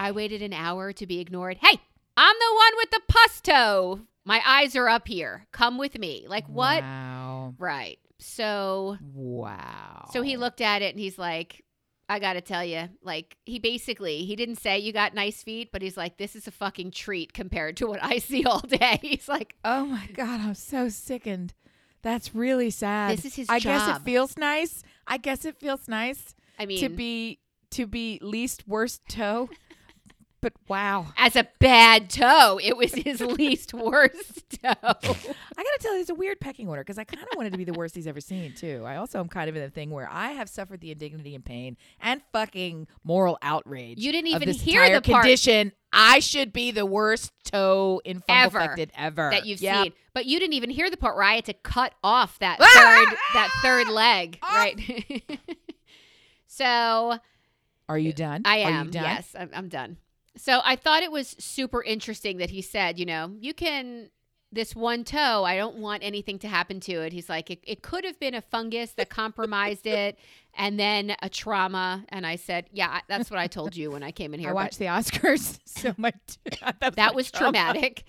I 0.00 0.10
waited 0.10 0.42
an 0.42 0.52
hour 0.52 0.92
to 0.94 1.06
be 1.06 1.20
ignored. 1.20 1.58
Hey, 1.60 1.80
I'm 2.16 2.36
the 2.38 2.54
one 2.56 2.72
with 2.76 2.90
the 2.90 3.00
pus 3.08 3.40
toe. 3.40 4.00
My 4.24 4.40
eyes 4.46 4.76
are 4.76 4.88
up 4.88 5.08
here. 5.08 5.46
Come 5.52 5.78
with 5.78 5.98
me. 5.98 6.26
Like 6.28 6.46
what? 6.46 6.82
Wow. 6.82 7.54
Right. 7.58 7.98
So 8.18 8.98
Wow. 9.14 10.08
so 10.12 10.22
he 10.22 10.36
looked 10.36 10.60
at 10.60 10.82
it 10.82 10.94
and 10.94 11.00
he's 11.00 11.18
like, 11.18 11.64
I 12.08 12.18
got 12.18 12.34
to 12.34 12.40
tell 12.40 12.64
you, 12.64 12.88
like 13.02 13.36
he 13.46 13.58
basically 13.58 14.24
he 14.24 14.36
didn't 14.36 14.56
say 14.56 14.78
you 14.78 14.92
got 14.92 15.14
nice 15.14 15.42
feet, 15.42 15.70
but 15.72 15.82
he's 15.82 15.96
like 15.96 16.18
this 16.18 16.36
is 16.36 16.46
a 16.46 16.50
fucking 16.52 16.90
treat 16.92 17.32
compared 17.32 17.76
to 17.78 17.86
what 17.86 18.02
I 18.02 18.18
see 18.18 18.44
all 18.44 18.60
day. 18.60 18.98
He's 19.02 19.28
like, 19.28 19.54
Oh 19.64 19.86
my 19.86 20.06
god, 20.12 20.40
I'm 20.40 20.54
so 20.54 20.88
sickened. 20.88 21.54
That's 22.02 22.34
really 22.34 22.70
sad. 22.70 23.16
This 23.16 23.24
is 23.24 23.34
his 23.36 23.48
I 23.48 23.58
guess 23.60 23.96
it 23.96 24.02
feels 24.02 24.36
nice. 24.36 24.82
I 25.06 25.16
guess 25.16 25.44
it 25.44 25.56
feels 25.56 25.88
nice 25.88 26.34
I 26.58 26.66
mean, 26.66 26.80
to 26.80 26.88
be 26.90 27.38
to 27.72 27.86
be 27.86 28.18
least 28.22 28.68
worst 28.68 29.00
toe. 29.08 29.48
But 30.42 30.52
wow. 30.68 31.06
as 31.16 31.36
a 31.36 31.46
bad 31.60 32.10
toe, 32.10 32.58
it 32.62 32.76
was 32.76 32.92
his 32.92 33.20
least 33.38 33.72
worst 33.72 34.50
toe. 34.62 34.72
I 34.74 34.74
gotta 34.82 35.78
tell 35.80 35.94
you, 35.94 36.00
it's 36.00 36.10
a 36.10 36.14
weird 36.14 36.40
pecking 36.40 36.68
order 36.68 36.82
because 36.82 36.98
I 36.98 37.04
kind 37.04 37.22
of 37.22 37.28
wanted 37.36 37.52
to 37.52 37.58
be 37.58 37.64
the 37.64 37.72
worst 37.72 37.94
he's 37.94 38.08
ever 38.08 38.20
seen 38.20 38.52
too. 38.54 38.82
I 38.84 38.96
also 38.96 39.20
am 39.20 39.28
kind 39.28 39.48
of 39.48 39.54
in 39.54 39.62
the 39.62 39.70
thing 39.70 39.90
where 39.90 40.08
I 40.10 40.32
have 40.32 40.48
suffered 40.48 40.80
the 40.80 40.90
indignity 40.90 41.34
and 41.36 41.44
pain 41.44 41.76
and 42.00 42.20
fucking 42.32 42.88
moral 43.04 43.38
outrage. 43.40 44.00
You 44.00 44.10
didn't 44.12 44.28
even 44.30 44.48
hear 44.50 44.92
the 44.92 45.00
part- 45.00 45.22
condition. 45.22 45.72
I 45.92 46.18
should 46.20 46.52
be 46.52 46.70
the 46.72 46.86
worst 46.86 47.32
toe 47.44 48.00
in 48.04 48.22
Ever 48.28 48.58
infected 48.58 48.90
ever 48.96 49.28
that 49.30 49.46
you've 49.46 49.60
Yep. 49.60 49.82
seen. 49.84 49.92
But 50.14 50.26
you 50.26 50.40
didn't 50.40 50.54
even 50.54 50.70
hear 50.70 50.90
the 50.90 50.96
part 50.96 51.14
where 51.16 51.24
I 51.24 51.34
had 51.34 51.44
to 51.44 51.52
cut 51.54 51.92
off 52.02 52.38
that 52.40 52.58
Ah! 52.60 53.04
third 53.06 53.18
that 53.34 53.50
third 53.62 53.88
leg, 53.88 54.38
Ah! 54.42 54.54
right? 54.56 55.22
so 56.46 57.18
Are 57.88 57.98
you 57.98 58.12
done? 58.12 58.42
I 58.44 58.62
Are 58.62 58.70
am. 58.70 58.86
you 58.86 58.92
done? 58.92 59.04
Yes, 59.04 59.36
I'm, 59.38 59.50
I'm 59.54 59.68
done. 59.68 59.98
So 60.36 60.60
I 60.64 60.76
thought 60.76 61.02
it 61.02 61.12
was 61.12 61.36
super 61.38 61.82
interesting 61.82 62.38
that 62.38 62.50
he 62.50 62.62
said, 62.62 62.98
you 62.98 63.06
know, 63.06 63.34
you 63.38 63.52
can 63.52 64.10
this 64.52 64.76
one 64.76 65.02
toe. 65.02 65.44
I 65.44 65.56
don't 65.56 65.78
want 65.78 66.02
anything 66.04 66.38
to 66.40 66.48
happen 66.48 66.78
to 66.80 66.92
it. 66.92 67.12
He's 67.12 67.28
like, 67.28 67.50
it, 67.50 67.60
it 67.66 67.82
could 67.82 68.04
have 68.04 68.20
been 68.20 68.34
a 68.34 68.42
fungus 68.42 68.92
that 68.92 69.08
compromised 69.08 69.86
it, 69.86 70.18
and 70.54 70.78
then 70.78 71.16
a 71.22 71.28
trauma. 71.28 72.04
And 72.10 72.26
I 72.26 72.36
said, 72.36 72.66
yeah, 72.70 73.00
that's 73.08 73.30
what 73.30 73.40
I 73.40 73.46
told 73.46 73.74
you 73.74 73.90
when 73.90 74.02
I 74.02 74.12
came 74.12 74.34
in 74.34 74.40
here. 74.40 74.50
I 74.50 74.52
watched 74.52 74.78
the 74.78 74.86
Oscars, 74.86 75.58
so 75.64 75.94
my 75.96 76.12
that, 76.80 76.96
that 76.96 77.14
was 77.14 77.30
trauma. 77.30 77.52
traumatic. 77.52 78.04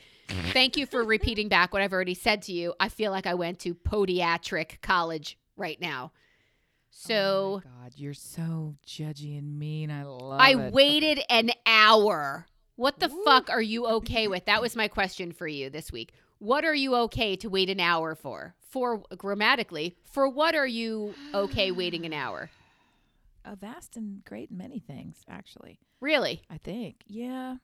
Thank 0.52 0.78
you 0.78 0.86
for 0.86 1.04
repeating 1.04 1.48
back 1.48 1.74
what 1.74 1.82
I've 1.82 1.94
already 1.94 2.14
said 2.14 2.42
to 2.44 2.54
you. 2.54 2.74
I 2.80 2.90
feel 2.90 3.12
like 3.12 3.28
I 3.28 3.34
went 3.34 3.60
to 3.60 3.76
podiatric 3.76 4.82
college 4.82 5.38
right 5.58 5.80
now. 5.80 6.12
Oh 6.96 7.10
so 7.10 7.62
oh 7.66 7.70
God, 7.82 7.94
you're 7.96 8.14
so 8.14 8.76
judgy 8.88 9.38
and 9.38 9.58
mean. 9.60 9.92
I 9.92 10.04
love 10.04 10.40
I 10.40 10.52
it. 10.52 10.74
waited 10.74 11.20
an 11.30 11.52
hour. 11.66 12.46
What 12.76 13.00
the 13.00 13.10
Woo. 13.10 13.24
fuck 13.26 13.50
are 13.50 13.62
you 13.62 13.86
okay 13.88 14.28
with? 14.28 14.46
That 14.46 14.62
was 14.62 14.76
my 14.76 14.88
question 14.88 15.32
for 15.32 15.48
you 15.48 15.70
this 15.70 15.92
week. 15.92 16.14
What 16.40 16.66
are 16.66 16.74
you 16.76 16.96
okay 16.96 17.36
to 17.38 17.50
wait 17.50 17.70
an 17.70 17.80
hour 17.80 18.16
for? 18.16 18.56
For 18.60 19.04
grammatically, 19.18 19.96
for 20.04 20.28
what 20.30 20.56
are 20.56 20.68
you 20.68 21.14
okay 21.34 21.72
waiting 21.72 22.06
an 22.06 22.14
hour? 22.14 22.50
a 23.46 23.58
vast 23.58 23.98
and 23.98 24.24
great 24.24 24.50
many 24.52 24.80
things, 24.80 25.18
actually. 25.28 25.78
Really? 26.00 26.42
I 26.50 26.58
think. 26.58 27.04
Yeah. 27.08 27.58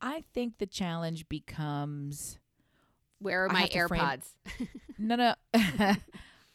I 0.00 0.22
think 0.32 0.58
the 0.58 0.66
challenge 0.66 1.28
becomes 1.28 2.38
Where 3.18 3.44
are 3.44 3.48
my 3.48 3.66
to 3.66 3.88
frame- 3.88 4.00
AirPods? 4.00 4.28
no, 4.98 5.16
no. 5.16 5.34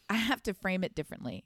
I 0.10 0.14
have 0.16 0.42
to 0.44 0.54
frame 0.54 0.86
it 0.86 0.96
differently. 0.96 1.44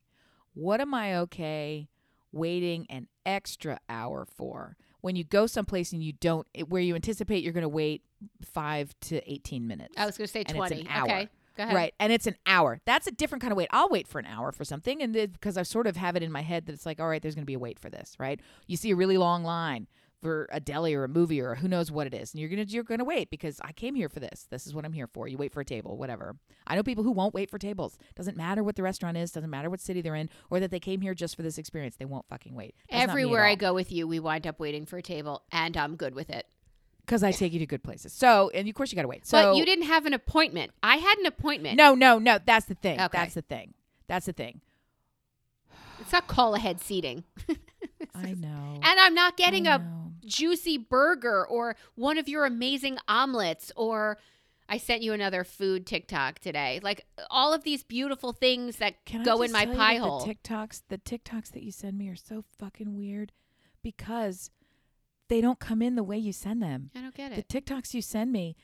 What 0.60 0.82
am 0.82 0.94
I 0.94 1.16
okay 1.20 1.88
waiting 2.34 2.86
an 2.90 3.08
extra 3.26 3.80
hour 3.90 4.26
for? 4.26 4.76
When 5.02 5.16
you 5.16 5.24
go 5.24 5.48
someplace 5.48 5.94
and 5.94 6.04
you 6.04 6.12
don't, 6.12 6.46
eh, 6.54 6.64
where 6.64 6.82
you 6.82 6.96
anticipate 6.96 7.44
you're 7.44 7.54
going 7.54 7.62
to 7.62 7.70
wait 7.70 8.04
five 8.44 8.94
to 9.02 9.32
18 9.32 9.66
minutes. 9.66 9.94
I 9.96 10.06
was 10.06 10.18
going 10.18 10.28
to 10.28 10.32
say 10.32 10.44
20. 10.44 10.82
an 10.82 10.88
hour. 10.90 11.06
Okay. 11.06 11.30
Go 11.56 11.64
ahead. 11.64 11.76
Right. 11.76 11.94
And 12.00 12.12
it's 12.12 12.28
an 12.28 12.36
hour. 12.46 12.82
That's 12.86 13.08
a 13.08 13.12
different 13.12 13.42
kind 13.42 13.52
of 13.52 13.58
wait. 13.58 13.70
I'll 13.72 13.90
wait 13.90 14.08
for 14.08 14.20
an 14.20 14.26
hour 14.26 14.52
for 14.52 14.66
something. 14.66 15.02
And 15.02 15.14
because 15.14 15.58
I 15.58 15.64
sort 15.64 15.88
of 15.88 15.96
have 15.96 16.18
it 16.18 16.24
in 16.24 16.32
my 16.32 16.42
head 16.42 16.66
that 16.66 16.74
it's 16.74 16.86
like, 16.86 17.00
all 17.00 17.08
right, 17.08 17.22
there's 17.22 17.36
going 17.36 17.44
to 17.44 17.50
be 17.50 17.54
a 17.54 17.60
wait 17.60 17.80
for 17.80 17.90
this, 17.90 18.16
right? 18.20 18.42
You 18.68 18.76
see 18.76 18.92
a 18.92 18.96
really 18.96 19.18
long 19.18 19.46
line 19.46 19.88
for 20.22 20.48
a 20.52 20.60
deli 20.60 20.94
or 20.94 21.04
a 21.04 21.08
movie 21.08 21.42
or 21.42 21.56
who 21.56 21.68
knows 21.68 21.92
what 21.92 22.08
it 22.08 22.14
is. 22.14 22.34
And 22.34 22.42
you're 22.42 22.50
going 22.50 22.66
to, 22.66 22.72
you're 22.72 22.84
to 22.84 23.04
wait 23.04 23.30
because 23.30 23.60
I 23.64 23.72
came 23.72 23.96
here 23.96 24.10
for 24.10 24.20
this. 24.20 24.48
This 24.50 24.68
is 24.68 24.74
what 24.74 24.86
I'm 24.86 24.94
here 24.94 25.08
for. 25.08 25.28
You 25.28 25.38
wait 25.38 25.54
for 25.54 25.62
a 25.62 25.66
table, 25.66 25.98
whatever. 25.98 26.36
I 26.68 26.76
know 26.76 26.84
people 26.84 27.04
who 27.04 27.12
won't 27.12 27.34
wait 27.34 27.50
for 27.50 27.58
tables. 27.58 27.98
Doesn't 28.16 28.38
matter 28.38 28.64
what 28.64 28.76
the 28.76 28.84
restaurant 28.84 29.18
is. 29.18 29.32
Doesn't 29.32 29.50
matter 29.50 29.70
what 29.70 29.80
city 29.80 30.02
they're 30.02 30.16
in 30.16 30.30
or 30.50 30.60
that 30.60 30.72
they 30.72 30.80
came 30.80 31.02
here 31.02 31.14
just 31.14 31.36
for 31.36 31.42
this 31.42 31.58
experience. 31.58 31.96
They 31.96 32.06
won't 32.06 32.28
fucking 32.28 32.56
wait. 32.56 32.76
Everywhere 32.90 33.46
I 33.46 33.56
go 33.56 33.74
with 33.74 33.92
you, 33.92 34.08
we 34.08 34.20
wind 34.20 34.46
up 34.46 34.60
waiting 34.60 34.86
for 34.86 34.98
a 34.98 35.02
table, 35.02 35.44
and 35.52 35.76
I'm 35.78 35.96
good 35.96 36.16
with 36.16 36.30
it. 36.30 36.46
Because 37.06 37.24
I 37.24 37.32
take 37.32 37.54
you 37.54 37.60
to 37.60 37.66
good 37.66 37.84
places. 37.84 38.14
So, 38.14 38.52
and 38.54 38.68
of 38.68 38.76
course 38.76 38.92
you 38.92 38.96
got 38.96 39.02
to 39.02 39.08
wait. 39.08 39.26
So 39.26 39.52
but 39.52 39.58
you 39.58 39.66
didn't 39.66 39.86
have 39.86 40.06
an 40.06 40.14
appointment. 40.14 40.72
I 40.84 40.98
had 40.98 41.18
an 41.18 41.26
appointment. 41.26 41.76
No, 41.76 41.96
no, 41.96 42.20
no. 42.20 42.38
That's 42.46 42.68
the 42.68 42.76
thing. 42.76 43.00
Okay. 43.00 43.18
That's 43.18 43.34
the 43.34 43.42
thing. 43.42 43.74
That's 44.08 44.28
the 44.28 44.34
thing. 44.34 44.62
It's 46.00 46.12
not 46.12 46.28
call 46.28 46.54
ahead 46.56 46.82
seating. 46.82 47.24
I 48.16 48.34
know. 48.34 48.80
And 48.82 49.00
I'm 49.00 49.14
not 49.14 49.38
getting 49.38 49.68
a. 49.68 49.84
juicy 50.30 50.78
burger 50.78 51.46
or 51.46 51.76
one 51.96 52.18
of 52.18 52.30
your 52.30 52.46
amazing 52.46 52.98
omelets 53.08 53.72
or 53.76 54.18
I 54.70 54.78
sent 54.78 55.02
you 55.02 55.14
another 55.14 55.44
food 55.44 55.88
TikTok 55.88 56.40
today. 56.40 56.80
Like 56.84 57.06
all 57.30 57.54
of 57.54 57.64
these 57.64 57.84
beautiful 57.84 58.34
things 58.34 58.78
that 58.78 59.04
Can 59.06 59.24
go 59.24 59.42
in 59.42 59.52
my 59.52 59.66
pie 59.66 59.98
hole. 59.98 60.20
The 60.20 60.36
TikToks, 60.36 60.84
the 60.90 61.00
TikToks 61.00 61.52
that 61.54 61.64
you 61.64 61.72
send 61.72 61.98
me 61.98 62.08
are 62.08 62.16
so 62.16 62.44
fucking 62.60 62.96
weird 62.96 63.32
because 63.82 64.52
they 65.28 65.42
don't 65.42 65.60
come 65.60 65.82
in 65.82 65.96
the 65.96 66.04
way 66.04 66.18
you 66.18 66.32
send 66.32 66.62
them. 66.62 66.92
I 66.96 67.02
don't 67.02 67.16
get 67.16 67.32
it. 67.32 67.48
The. 67.48 67.62
TikToks 67.62 67.96
you 67.96 68.02
send 68.02 68.32
me, 68.32 68.56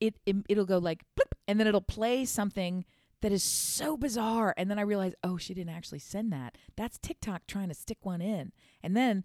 it, 0.00 0.16
it 0.24 0.36
it'll 0.48 0.64
go 0.64 0.78
like 0.78 1.02
blip, 1.14 1.34
and 1.46 1.60
then 1.60 1.66
it'll 1.66 1.82
play 1.82 2.24
something 2.24 2.86
that 3.20 3.32
is 3.32 3.42
so 3.42 3.98
bizarre, 3.98 4.54
and 4.56 4.70
then 4.70 4.78
I 4.78 4.82
realize, 4.82 5.12
oh, 5.22 5.36
she 5.36 5.52
didn't 5.52 5.74
actually 5.74 5.98
send 5.98 6.32
that. 6.32 6.56
That's 6.76 6.98
TikTok 6.98 7.46
trying 7.46 7.68
to 7.68 7.74
stick 7.74 7.98
one 8.02 8.22
in, 8.22 8.52
and 8.82 8.96
then 8.96 9.24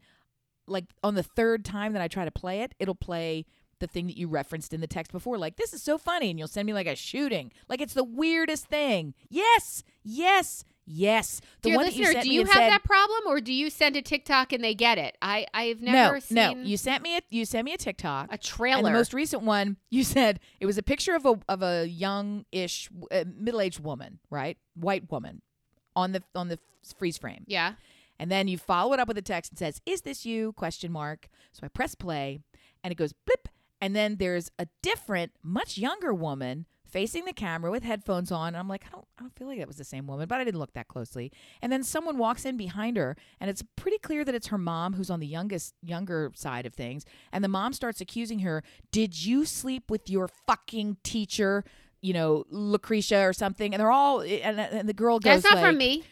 like 0.68 0.86
on 1.04 1.16
the 1.16 1.24
third 1.24 1.66
time 1.66 1.94
that 1.94 2.02
I 2.02 2.08
try 2.08 2.26
to 2.26 2.32
play 2.32 2.62
it, 2.62 2.74
it'll 2.80 2.96
play 2.96 3.46
the 3.80 3.88
thing 3.88 4.08
that 4.08 4.18
you 4.18 4.28
referenced 4.28 4.74
in 4.74 4.82
the 4.82 4.88
text 4.88 5.12
before, 5.12 5.38
like 5.38 5.58
this 5.58 5.74
is 5.74 5.84
so 5.84 5.98
funny, 5.98 6.30
and 6.30 6.40
you'll 6.40 6.48
send 6.48 6.66
me 6.66 6.74
like 6.74 6.88
a 6.88 6.96
shooting, 6.96 7.52
like 7.68 7.82
it's 7.82 7.94
the 7.94 8.04
weirdest 8.04 8.66
thing. 8.68 9.14
Yes, 9.30 9.84
yes, 10.04 10.64
yes. 10.86 11.42
The 11.62 11.70
Dear 11.70 11.78
one 11.78 11.86
that 11.86 11.96
you 11.96 12.02
listener, 12.02 12.14
sent 12.14 12.26
do 12.26 12.34
you 12.34 12.46
have 12.46 12.54
said, 12.54 12.70
that 12.72 12.84
problem 12.84 13.22
or 13.28 13.42
do 13.42 13.52
you 13.52 13.70
send 13.70 13.96
a 13.96 14.02
TikTok 14.02 14.54
and 14.54 14.64
they 14.64 14.74
get 14.74 14.98
it? 14.98 15.18
I, 15.22 15.46
I've 15.54 15.82
never 15.82 16.16
no, 16.16 16.20
seen 16.20 16.36
no. 16.36 16.54
You 16.64 16.78
sent 16.78 17.04
me 17.04 17.18
a 17.18 17.22
you 17.30 17.46
sent 17.46 17.66
me 17.66 17.74
a 17.74 17.78
TikTok. 17.78 18.34
a 18.34 18.38
trailer. 18.38 18.78
And 18.78 18.88
the 18.88 18.92
most 18.92 19.14
recent 19.14 19.44
one, 19.44 19.78
you 19.90 20.04
said 20.04 20.40
it 20.60 20.66
was 20.66 20.78
a 20.78 20.84
picture 20.84 21.16
of 21.16 21.26
a 21.26 21.40
of 21.50 21.62
a 21.62 21.86
young-ish, 21.86 22.90
uh, 23.12 23.26
middle-aged 23.38 23.82
woman, 23.82 24.20
right, 24.30 24.58
white 24.76 25.12
woman, 25.12 25.42
on 25.96 26.14
the 26.14 26.24
on 26.34 26.48
the 26.48 26.60
freeze 26.98 27.18
frame, 27.18 27.44
yeah. 27.48 27.74
And 28.20 28.32
then 28.32 28.48
you 28.48 28.58
follow 28.58 28.94
it 28.94 29.00
up 29.00 29.08
with 29.08 29.18
a 29.18 29.22
text 29.22 29.52
and 29.52 29.60
says, 29.60 29.82
"Is 29.86 30.02
this 30.02 30.26
you?" 30.26 30.54
Question 30.54 30.92
mark. 30.92 31.28
So 31.52 31.62
I 31.64 31.68
press 31.68 31.96
play, 31.96 32.40
and 32.84 32.92
it 32.92 32.96
goes 32.96 33.14
blip, 33.14 33.48
and 33.82 33.96
then 33.96 34.18
there's 34.18 34.50
a 34.58 34.68
different, 34.82 35.34
much 35.44 35.78
younger 35.78 36.14
woman 36.14 36.66
facing 36.96 37.26
the 37.26 37.34
camera 37.34 37.70
with 37.70 37.84
headphones 37.84 38.32
on, 38.32 38.50
and 38.50 38.58
I'm 38.58 38.70
like, 38.70 38.86
I 38.88 38.92
don't, 38.92 39.06
I 39.18 39.24
don't 39.24 39.36
feel 39.36 39.48
like 39.48 39.60
that 39.60 39.68
was 39.68 39.76
the 39.76 39.84
same 39.84 40.08
woman, 40.08 40.28
but 40.30 40.40
I 40.40 40.46
didn't 40.46 40.60
look 40.60 40.74
that 40.76 40.88
closely. 40.88 41.30
And 41.62 41.70
then 41.70 41.84
someone 41.84 42.18
walks 42.18 42.46
in 42.46 42.56
behind 42.56 42.96
her, 42.96 43.18
and 43.42 43.50
it's 43.50 43.62
pretty 43.76 43.98
clear 43.98 44.24
that 44.24 44.34
it's 44.34 44.48
her 44.48 44.58
mom, 44.58 44.94
who's 44.94 45.10
on 45.10 45.20
the 45.20 45.28
youngest, 45.28 45.74
younger 45.82 46.32
side 46.36 46.66
of 46.66 46.74
things. 46.74 47.04
And 47.34 47.44
the 47.44 47.50
mom 47.50 47.74
starts 47.74 48.00
accusing 48.00 48.40
her, 48.40 48.64
"Did 48.92 49.26
you 49.26 49.44
sleep 49.46 49.92
with 49.92 50.10
your 50.10 50.30
fucking 50.48 50.98
teacher?" 51.04 51.66
You 52.02 52.14
know, 52.14 52.46
Lucretia 52.50 53.22
or 53.22 53.34
something, 53.34 53.74
and 53.74 53.82
they're 53.82 53.92
all, 53.92 54.22
and, 54.22 54.60
and 54.60 54.88
the 54.88 54.94
girl 54.94 55.20
goes, 55.20 55.42
That's 55.42 55.54
not 55.54 55.56
like, 55.56 55.66
from 55.66 55.78
me. 55.78 56.04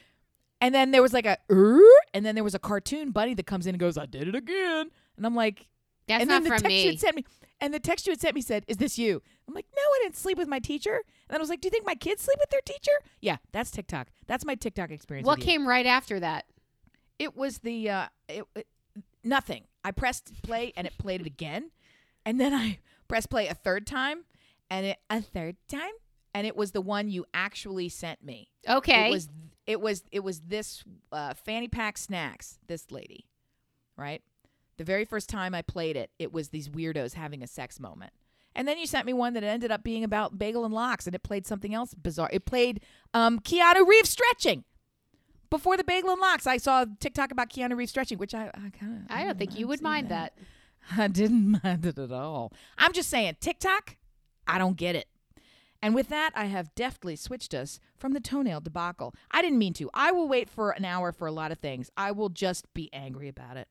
And 0.64 0.74
then 0.74 0.92
there 0.92 1.02
was 1.02 1.12
like 1.12 1.26
a, 1.26 1.38
"Er," 1.52 1.82
and 2.14 2.26
then 2.26 2.36
there 2.36 2.44
was 2.44 2.56
a 2.56 2.60
cartoon 2.60 3.12
bunny 3.12 3.34
that 3.34 3.46
comes 3.46 3.68
in 3.68 3.76
and 3.76 3.80
goes, 3.80 3.98
"I 3.98 4.06
did 4.06 4.30
it 4.30 4.34
again," 4.36 4.90
and 5.18 5.26
I'm 5.26 5.36
like, 5.36 5.68
That's 6.08 6.22
and 6.22 6.30
not 6.30 6.36
then 6.36 6.44
the 6.44 6.50
from 6.50 6.60
text 6.60 6.72
you 6.72 6.84
me. 6.84 6.88
had 6.88 7.00
sent 7.02 7.16
me, 7.18 7.26
and 7.60 7.74
the 7.74 7.82
text 7.82 8.08
you 8.08 8.12
had 8.12 8.22
sent 8.22 8.34
me 8.34 8.40
said, 8.42 8.64
"Is 8.70 8.78
this 8.78 8.98
you?" 8.98 9.22
I'm 9.46 9.54
like, 9.54 9.66
"No, 9.76 9.82
I 9.82 10.00
didn't 10.04 10.16
sleep 10.16 10.38
with 10.38 10.48
my 10.48 10.60
teacher." 10.60 10.96
And 10.96 11.04
then 11.30 11.40
I 11.40 11.42
was 11.42 11.50
like, 11.50 11.60
"Do 11.60 11.68
you 11.68 11.70
think 11.72 11.86
my 11.86 11.96
kids 11.96 12.22
sleep 12.24 12.38
with 12.40 12.50
their 12.50 12.62
teacher?" 12.62 12.94
Yeah, 13.20 13.38
that's 13.52 13.72
TikTok. 13.72 14.08
That's 14.26 14.46
my 14.46 14.56
TikTok 14.56 14.90
experience. 14.90 15.28
What 15.28 15.42
came 15.42 15.68
right 15.68 15.86
after 15.86 16.20
that? 16.22 16.46
It 17.20 17.36
was 17.36 17.60
the 17.60 17.90
uh, 17.90 18.08
it, 18.30 18.46
it, 18.56 18.68
nothing. 19.22 19.66
I 19.84 19.92
pressed 19.92 20.32
play 20.44 20.72
and 20.78 20.88
it 20.88 20.98
played 20.98 21.20
it 21.20 21.28
again, 21.28 21.72
and 22.26 22.40
then 22.40 22.54
I 22.54 22.80
pressed 23.10 23.30
play 23.30 23.48
a 23.48 23.54
third 23.54 23.86
time, 23.86 24.24
and 24.70 24.86
it 24.86 24.98
a 25.10 25.22
third 25.22 25.58
time, 25.68 25.92
and 26.34 26.48
it 26.48 26.56
was 26.56 26.72
the 26.72 26.80
one 26.82 27.10
you 27.10 27.26
actually 27.34 27.90
sent 27.90 28.24
me. 28.24 28.48
Okay. 28.68 29.08
It 29.08 29.12
was 29.12 29.28
it 29.66 29.80
was 29.82 30.04
it 30.12 30.24
was 30.24 30.42
this 30.42 30.84
uh, 31.12 31.34
fanny 31.34 31.68
pack 31.68 31.98
snacks. 31.98 32.60
This 32.68 32.92
lady, 32.92 33.28
right? 33.98 34.22
The 34.78 34.84
very 34.84 35.06
first 35.06 35.30
time 35.30 35.54
I 35.54 35.62
played 35.62 35.96
it, 35.96 36.12
it 36.18 36.34
was 36.34 36.50
these 36.50 36.70
weirdos 36.70 37.14
having 37.14 37.44
a 37.44 37.48
sex 37.48 37.80
moment. 37.80 38.12
And 38.56 38.68
then 38.68 38.78
you 38.78 38.86
sent 38.86 39.06
me 39.06 39.14
one 39.14 39.34
that 39.34 39.44
ended 39.44 39.72
up 39.72 39.84
being 39.84 40.04
about 40.04 40.38
bagel 40.38 40.66
and 40.66 40.74
locks, 40.74 41.06
and 41.06 41.16
it 41.16 41.24
played 41.24 41.48
something 41.48 41.74
else 41.74 41.94
bizarre. 41.94 42.30
It 42.32 42.46
played 42.46 42.82
um, 43.14 43.40
Keanu 43.40 43.88
Reeves 43.88 44.10
stretching. 44.10 44.64
Before 45.50 45.78
the 45.78 45.84
bagel 45.84 46.12
and 46.12 46.22
locks, 46.22 46.48
I 46.48 46.58
saw 46.58 46.84
a 46.84 46.88
TikTok 47.00 47.32
about 47.32 47.50
Keanu 47.50 47.76
Reeves 47.76 47.92
stretching, 47.92 48.18
which 48.18 48.34
I, 48.34 48.52
I 48.54 48.70
kind 48.78 49.06
of 49.10 49.16
I 49.16 49.24
don't 49.24 49.38
think 49.38 49.58
you 49.58 49.68
would 49.68 49.82
mind 49.82 50.10
that. 50.10 50.34
I 50.98 51.08
didn't 51.08 51.60
mind 51.64 51.86
it 51.86 51.98
at 51.98 52.12
all. 52.12 52.52
I'm 52.78 52.94
just 52.94 53.10
saying, 53.10 53.38
TikTok, 53.40 53.98
I 54.48 54.58
don't 54.58 54.78
get 54.78 54.96
it. 54.96 55.08
And 55.84 55.94
with 55.94 56.08
that, 56.08 56.32
I 56.34 56.46
have 56.46 56.74
deftly 56.76 57.18
switched 57.18 57.54
us 57.54 57.82
from 57.98 58.14
the 58.14 58.22
toenail 58.22 58.62
debacle. 58.62 59.14
I 59.32 59.42
didn't 59.42 59.60
mean 59.60 59.74
to. 59.74 59.90
I 59.94 60.14
will 60.14 60.30
wait 60.30 60.50
for 60.50 60.72
an 60.72 60.86
hour 60.86 61.12
for 61.12 61.28
a 61.28 61.32
lot 61.32 61.52
of 61.52 61.60
things. 61.60 61.90
I 61.98 62.14
will 62.14 62.30
just 62.30 62.74
be 62.74 62.90
angry 62.94 63.28
about 63.28 63.58
it. 63.58 63.68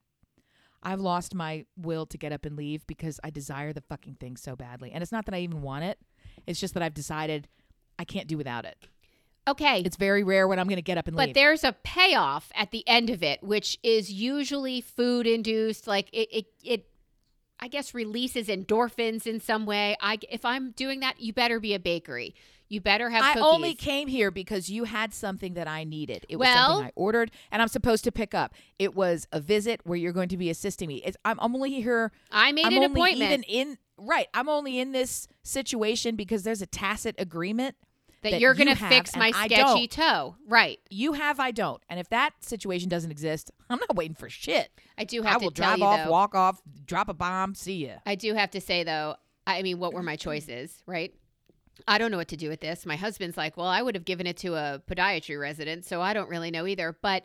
I've 0.82 1.00
lost 1.00 1.34
my 1.34 1.64
will 1.74 2.04
to 2.04 2.18
get 2.18 2.30
up 2.30 2.44
and 2.44 2.54
leave 2.54 2.86
because 2.86 3.18
I 3.24 3.30
desire 3.30 3.72
the 3.72 3.80
fucking 3.80 4.16
thing 4.16 4.36
so 4.36 4.54
badly. 4.54 4.92
And 4.92 5.02
it's 5.02 5.10
not 5.10 5.24
that 5.24 5.34
I 5.34 5.38
even 5.38 5.62
want 5.62 5.84
it, 5.84 5.98
it's 6.46 6.60
just 6.60 6.74
that 6.74 6.82
I've 6.82 6.92
decided 6.92 7.48
I 7.98 8.04
can't 8.04 8.28
do 8.28 8.36
without 8.36 8.66
it. 8.66 8.76
Okay. 9.48 9.82
It's 9.84 9.96
very 9.96 10.22
rare 10.22 10.46
when 10.46 10.58
I'm 10.58 10.66
going 10.66 10.76
to 10.76 10.82
get 10.82 10.98
up 10.98 11.08
and 11.08 11.16
but 11.16 11.28
leave. 11.28 11.34
But 11.34 11.40
there's 11.40 11.64
a 11.64 11.72
payoff 11.72 12.52
at 12.54 12.72
the 12.72 12.86
end 12.86 13.08
of 13.08 13.22
it, 13.22 13.42
which 13.42 13.78
is 13.82 14.12
usually 14.12 14.82
food 14.82 15.26
induced. 15.26 15.86
Like 15.86 16.08
it, 16.12 16.28
it, 16.30 16.46
it, 16.62 16.86
I 17.62 17.68
guess 17.68 17.94
releases 17.94 18.48
endorphins 18.48 19.24
in 19.24 19.38
some 19.38 19.66
way. 19.66 19.96
I, 20.00 20.18
if 20.28 20.44
I'm 20.44 20.72
doing 20.72 20.98
that, 21.00 21.20
you 21.20 21.32
better 21.32 21.60
be 21.60 21.74
a 21.74 21.78
bakery. 21.78 22.34
You 22.68 22.80
better 22.80 23.08
have 23.08 23.22
I 23.22 23.34
cookies. 23.34 23.44
only 23.44 23.74
came 23.76 24.08
here 24.08 24.32
because 24.32 24.68
you 24.68 24.82
had 24.82 25.14
something 25.14 25.54
that 25.54 25.68
I 25.68 25.84
needed. 25.84 26.26
It 26.28 26.38
was 26.38 26.46
Well- 26.46 26.68
something 26.68 26.86
I 26.88 26.92
ordered 26.96 27.30
and 27.52 27.62
I'm 27.62 27.68
supposed 27.68 28.02
to 28.02 28.10
pick 28.10 28.34
up. 28.34 28.52
It 28.80 28.96
was 28.96 29.28
a 29.30 29.38
visit 29.40 29.80
where 29.84 29.96
you're 29.96 30.12
going 30.12 30.30
to 30.30 30.36
be 30.36 30.50
assisting 30.50 30.88
me. 30.88 31.02
It's, 31.04 31.16
I'm, 31.24 31.38
I'm 31.38 31.54
only 31.54 31.70
here. 31.80 32.10
I 32.32 32.50
made 32.50 32.66
I'm 32.66 32.76
an 32.78 32.82
appointment 32.82 33.30
even 33.30 33.42
in 33.44 33.78
right. 33.96 34.26
I'm 34.34 34.48
only 34.48 34.80
in 34.80 34.90
this 34.90 35.28
situation 35.44 36.16
because 36.16 36.42
there's 36.42 36.62
a 36.62 36.66
tacit 36.66 37.14
agreement 37.16 37.76
that, 38.22 38.32
that 38.32 38.40
you're 38.40 38.54
you 38.54 38.64
going 38.64 38.76
to 38.76 38.84
fix 38.88 39.16
my 39.16 39.32
I 39.34 39.46
sketchy 39.46 39.88
toe. 39.88 40.36
Right. 40.46 40.78
you 40.90 41.12
have. 41.14 41.40
I 41.40 41.50
don't. 41.50 41.82
And 41.88 41.98
if 41.98 42.08
that 42.10 42.30
situation 42.40 42.88
doesn't 42.88 43.10
exist, 43.10 43.50
I'm 43.70 43.78
not 43.78 43.96
waiting 43.96 44.14
for 44.14 44.28
shit. 44.28 44.70
I 44.96 45.04
do 45.04 45.24
I 45.24 45.28
have 45.30 45.42
will 45.42 45.50
to 45.50 45.60
tell 45.60 45.70
drive 45.70 45.78
you 45.78 45.84
off, 45.84 46.04
though. 46.04 46.10
walk 46.10 46.34
off, 46.34 46.62
drop 46.86 47.08
a 47.08 47.14
bomb. 47.14 47.54
See 47.54 47.86
ya. 47.86 47.94
I 48.06 48.14
do 48.14 48.34
have 48.34 48.50
to 48.52 48.60
say 48.60 48.84
though, 48.84 49.16
I 49.46 49.62
mean, 49.62 49.78
what 49.78 49.92
were 49.92 50.02
my 50.02 50.16
choices, 50.16 50.82
right? 50.86 51.12
I 51.88 51.98
don't 51.98 52.10
know 52.10 52.16
what 52.16 52.28
to 52.28 52.36
do 52.36 52.48
with 52.48 52.60
this. 52.60 52.86
My 52.86 52.96
husband's 52.96 53.36
like, 53.36 53.56
well, 53.56 53.66
I 53.66 53.82
would 53.82 53.94
have 53.94 54.04
given 54.04 54.26
it 54.26 54.36
to 54.38 54.54
a 54.54 54.82
podiatry 54.88 55.40
resident, 55.40 55.84
so 55.84 56.00
I 56.00 56.12
don't 56.12 56.28
really 56.28 56.50
know 56.50 56.66
either. 56.66 56.96
But 57.00 57.24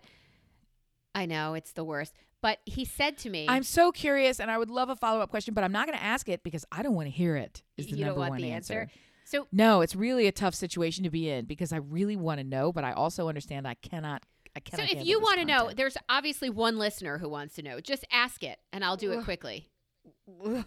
I 1.13 1.25
know 1.25 1.53
it's 1.53 1.73
the 1.73 1.83
worst. 1.83 2.13
But 2.41 2.59
he 2.65 2.85
said 2.85 3.17
to 3.19 3.29
me, 3.29 3.45
I'm 3.49 3.63
so 3.63 3.91
curious, 3.91 4.39
and 4.39 4.49
I 4.49 4.57
would 4.57 4.69
love 4.69 4.89
a 4.89 4.95
follow 4.95 5.21
up 5.21 5.29
question, 5.29 5.53
but 5.53 5.63
I'm 5.63 5.71
not 5.71 5.87
going 5.87 5.97
to 5.97 6.03
ask 6.03 6.29
it 6.29 6.43
because 6.43 6.65
I 6.71 6.83
don't 6.83 6.93
want 6.93 7.07
to 7.07 7.11
hear 7.11 7.35
it. 7.35 7.63
Is 7.77 7.87
the 7.87 7.97
you 7.97 8.05
number 8.05 8.19
one 8.19 8.43
answer. 8.43 8.81
answer. 8.81 8.91
So 9.27 9.47
No, 9.51 9.81
it's 9.81 9.93
really 9.93 10.25
a 10.27 10.31
tough 10.31 10.55
situation 10.55 11.03
to 11.03 11.09
be 11.09 11.29
in 11.29 11.45
because 11.45 11.73
I 11.73 11.77
really 11.77 12.15
want 12.15 12.39
to 12.39 12.45
know, 12.45 12.71
but 12.71 12.85
I 12.85 12.93
also 12.93 13.27
understand 13.27 13.67
I 13.67 13.73
cannot. 13.73 14.23
I 14.55 14.61
cannot. 14.61 14.89
So 14.89 14.97
if 14.97 15.05
you 15.05 15.19
want 15.19 15.39
to 15.39 15.45
know, 15.45 15.71
there's 15.75 15.97
obviously 16.07 16.49
one 16.49 16.77
listener 16.77 17.17
who 17.17 17.27
wants 17.27 17.55
to 17.55 17.61
know. 17.61 17.81
Just 17.81 18.05
ask 18.09 18.41
it, 18.41 18.57
and 18.71 18.85
I'll 18.85 18.95
do 18.95 19.11
it 19.11 19.25
quickly. 19.25 19.67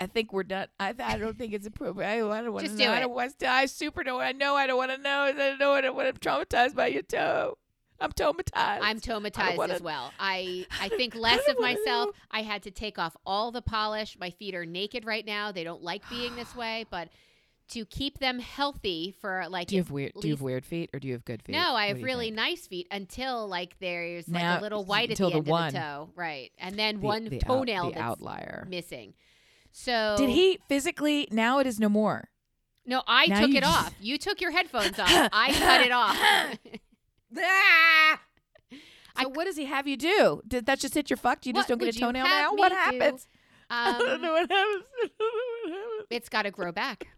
I 0.00 0.06
think 0.06 0.32
we're 0.32 0.42
done. 0.42 0.68
I, 0.78 0.94
I 0.98 1.16
don't 1.16 1.38
think 1.38 1.54
it's 1.54 1.66
appropriate. 1.66 2.06
I, 2.06 2.16
I 2.16 2.42
don't 2.42 2.52
want 2.52 2.66
to 2.66 2.72
know. 2.72 2.78
do 2.78 2.90
I 2.90 3.00
don't 3.00 3.14
want 3.14 3.38
to. 3.38 3.48
I 3.48 3.64
super 3.64 4.04
don't. 4.04 4.20
I 4.20 4.32
know. 4.32 4.54
I 4.54 4.66
don't 4.66 4.76
want 4.76 4.90
to 4.90 4.98
know. 4.98 5.20
I 5.20 5.32
don't 5.32 5.58
know. 5.58 5.72
I 5.72 5.80
don't 5.80 5.96
want 5.96 6.14
to 6.14 6.20
traumatized 6.20 6.74
by 6.74 6.88
your 6.88 7.02
toe. 7.02 7.56
I'm 8.00 8.12
traumatized. 8.12 8.50
I'm 8.54 9.00
traumatized 9.00 9.56
wanna- 9.56 9.74
as 9.74 9.80
well. 9.82 10.12
I 10.20 10.66
I 10.80 10.88
think 10.96 11.14
less 11.14 11.40
I 11.48 11.52
of 11.52 11.60
myself. 11.60 12.10
I 12.30 12.42
had 12.42 12.62
to 12.64 12.70
take 12.70 12.98
off 12.98 13.16
all 13.26 13.50
the 13.50 13.62
polish. 13.62 14.16
My 14.20 14.30
feet 14.30 14.54
are 14.54 14.64
naked 14.66 15.04
right 15.04 15.26
now. 15.26 15.50
They 15.52 15.64
don't 15.64 15.82
like 15.82 16.08
being 16.08 16.36
this 16.36 16.54
way, 16.62 16.86
but 16.90 17.08
to 17.72 17.84
keep 17.84 18.18
them 18.18 18.38
healthy 18.38 19.14
for 19.20 19.44
like 19.50 19.68
do 19.68 19.74
you 19.76 19.82
have 19.82 19.90
weird? 19.90 20.12
Do 20.18 20.26
you 20.28 20.32
have 20.34 20.40
weird 20.40 20.64
feet 20.64 20.88
or 20.94 20.98
do 21.00 21.06
you 21.08 21.12
have 21.14 21.24
good 21.26 21.42
feet? 21.42 21.52
No, 21.52 21.74
I 21.74 21.88
have 21.88 22.02
really 22.02 22.26
think? 22.26 22.36
nice 22.36 22.66
feet 22.66 22.86
until 22.90 23.46
like 23.46 23.76
there's 23.78 24.26
Now- 24.28 24.52
like 24.52 24.60
a 24.60 24.62
little 24.62 24.84
white 24.84 25.10
at 25.10 25.18
the 25.18 25.28
the 25.28 25.36
end 25.36 25.46
one. 25.46 25.66
of 25.66 25.72
the 25.74 25.78
toe, 25.78 26.10
right? 26.16 26.50
And 26.58 26.78
then 26.78 27.00
The- 27.00 27.06
one 27.06 27.24
the 27.24 27.36
out- 27.36 27.42
toenail 27.42 27.86
the 27.88 27.90
that's 27.94 28.02
outlier. 28.02 28.66
missing. 28.70 29.12
So 29.72 30.14
Did 30.16 30.30
he 30.30 30.60
physically? 30.68 31.28
Now 31.30 31.58
it 31.58 31.66
is 31.66 31.78
no 31.78 31.88
more. 31.90 32.30
No, 32.86 33.02
I 33.06 33.26
Now 33.26 33.40
took 33.42 33.50
it 33.50 33.60
just- 33.62 33.86
off. 33.86 33.94
You 34.00 34.16
took 34.16 34.40
your 34.40 34.50
headphones 34.50 34.98
off. 34.98 35.10
I 35.32 35.52
cut 35.52 35.80
it 35.82 35.92
off. 35.92 36.56
Ah! 37.36 38.20
I- 39.16 39.22
So 39.24 39.28
what 39.30 39.44
does 39.44 39.56
he 39.56 39.64
have 39.64 39.86
you 39.88 39.96
do? 39.96 40.42
Did 40.46 40.66
that 40.66 40.78
just 40.78 40.94
hit 40.94 41.10
your 41.10 41.16
fuck? 41.16 41.44
You 41.46 41.52
just 41.52 41.68
don't 41.68 41.78
get 41.78 41.94
a 41.94 41.98
toenail 41.98 42.24
now? 42.24 42.54
What 42.54 42.68
do? 42.70 42.74
happens? 42.76 43.26
I 43.70 43.98
don't 43.98 44.08
Um, 44.10 44.22
know 44.22 44.32
what 44.32 44.50
happens. 44.50 44.84
I 45.00 45.10
don't 45.10 45.12
know 45.12 45.82
what 45.82 45.90
happens. 46.00 46.06
it's 46.10 46.28
got 46.28 46.42
to 46.42 46.50
grow 46.50 46.72
back. 46.72 47.08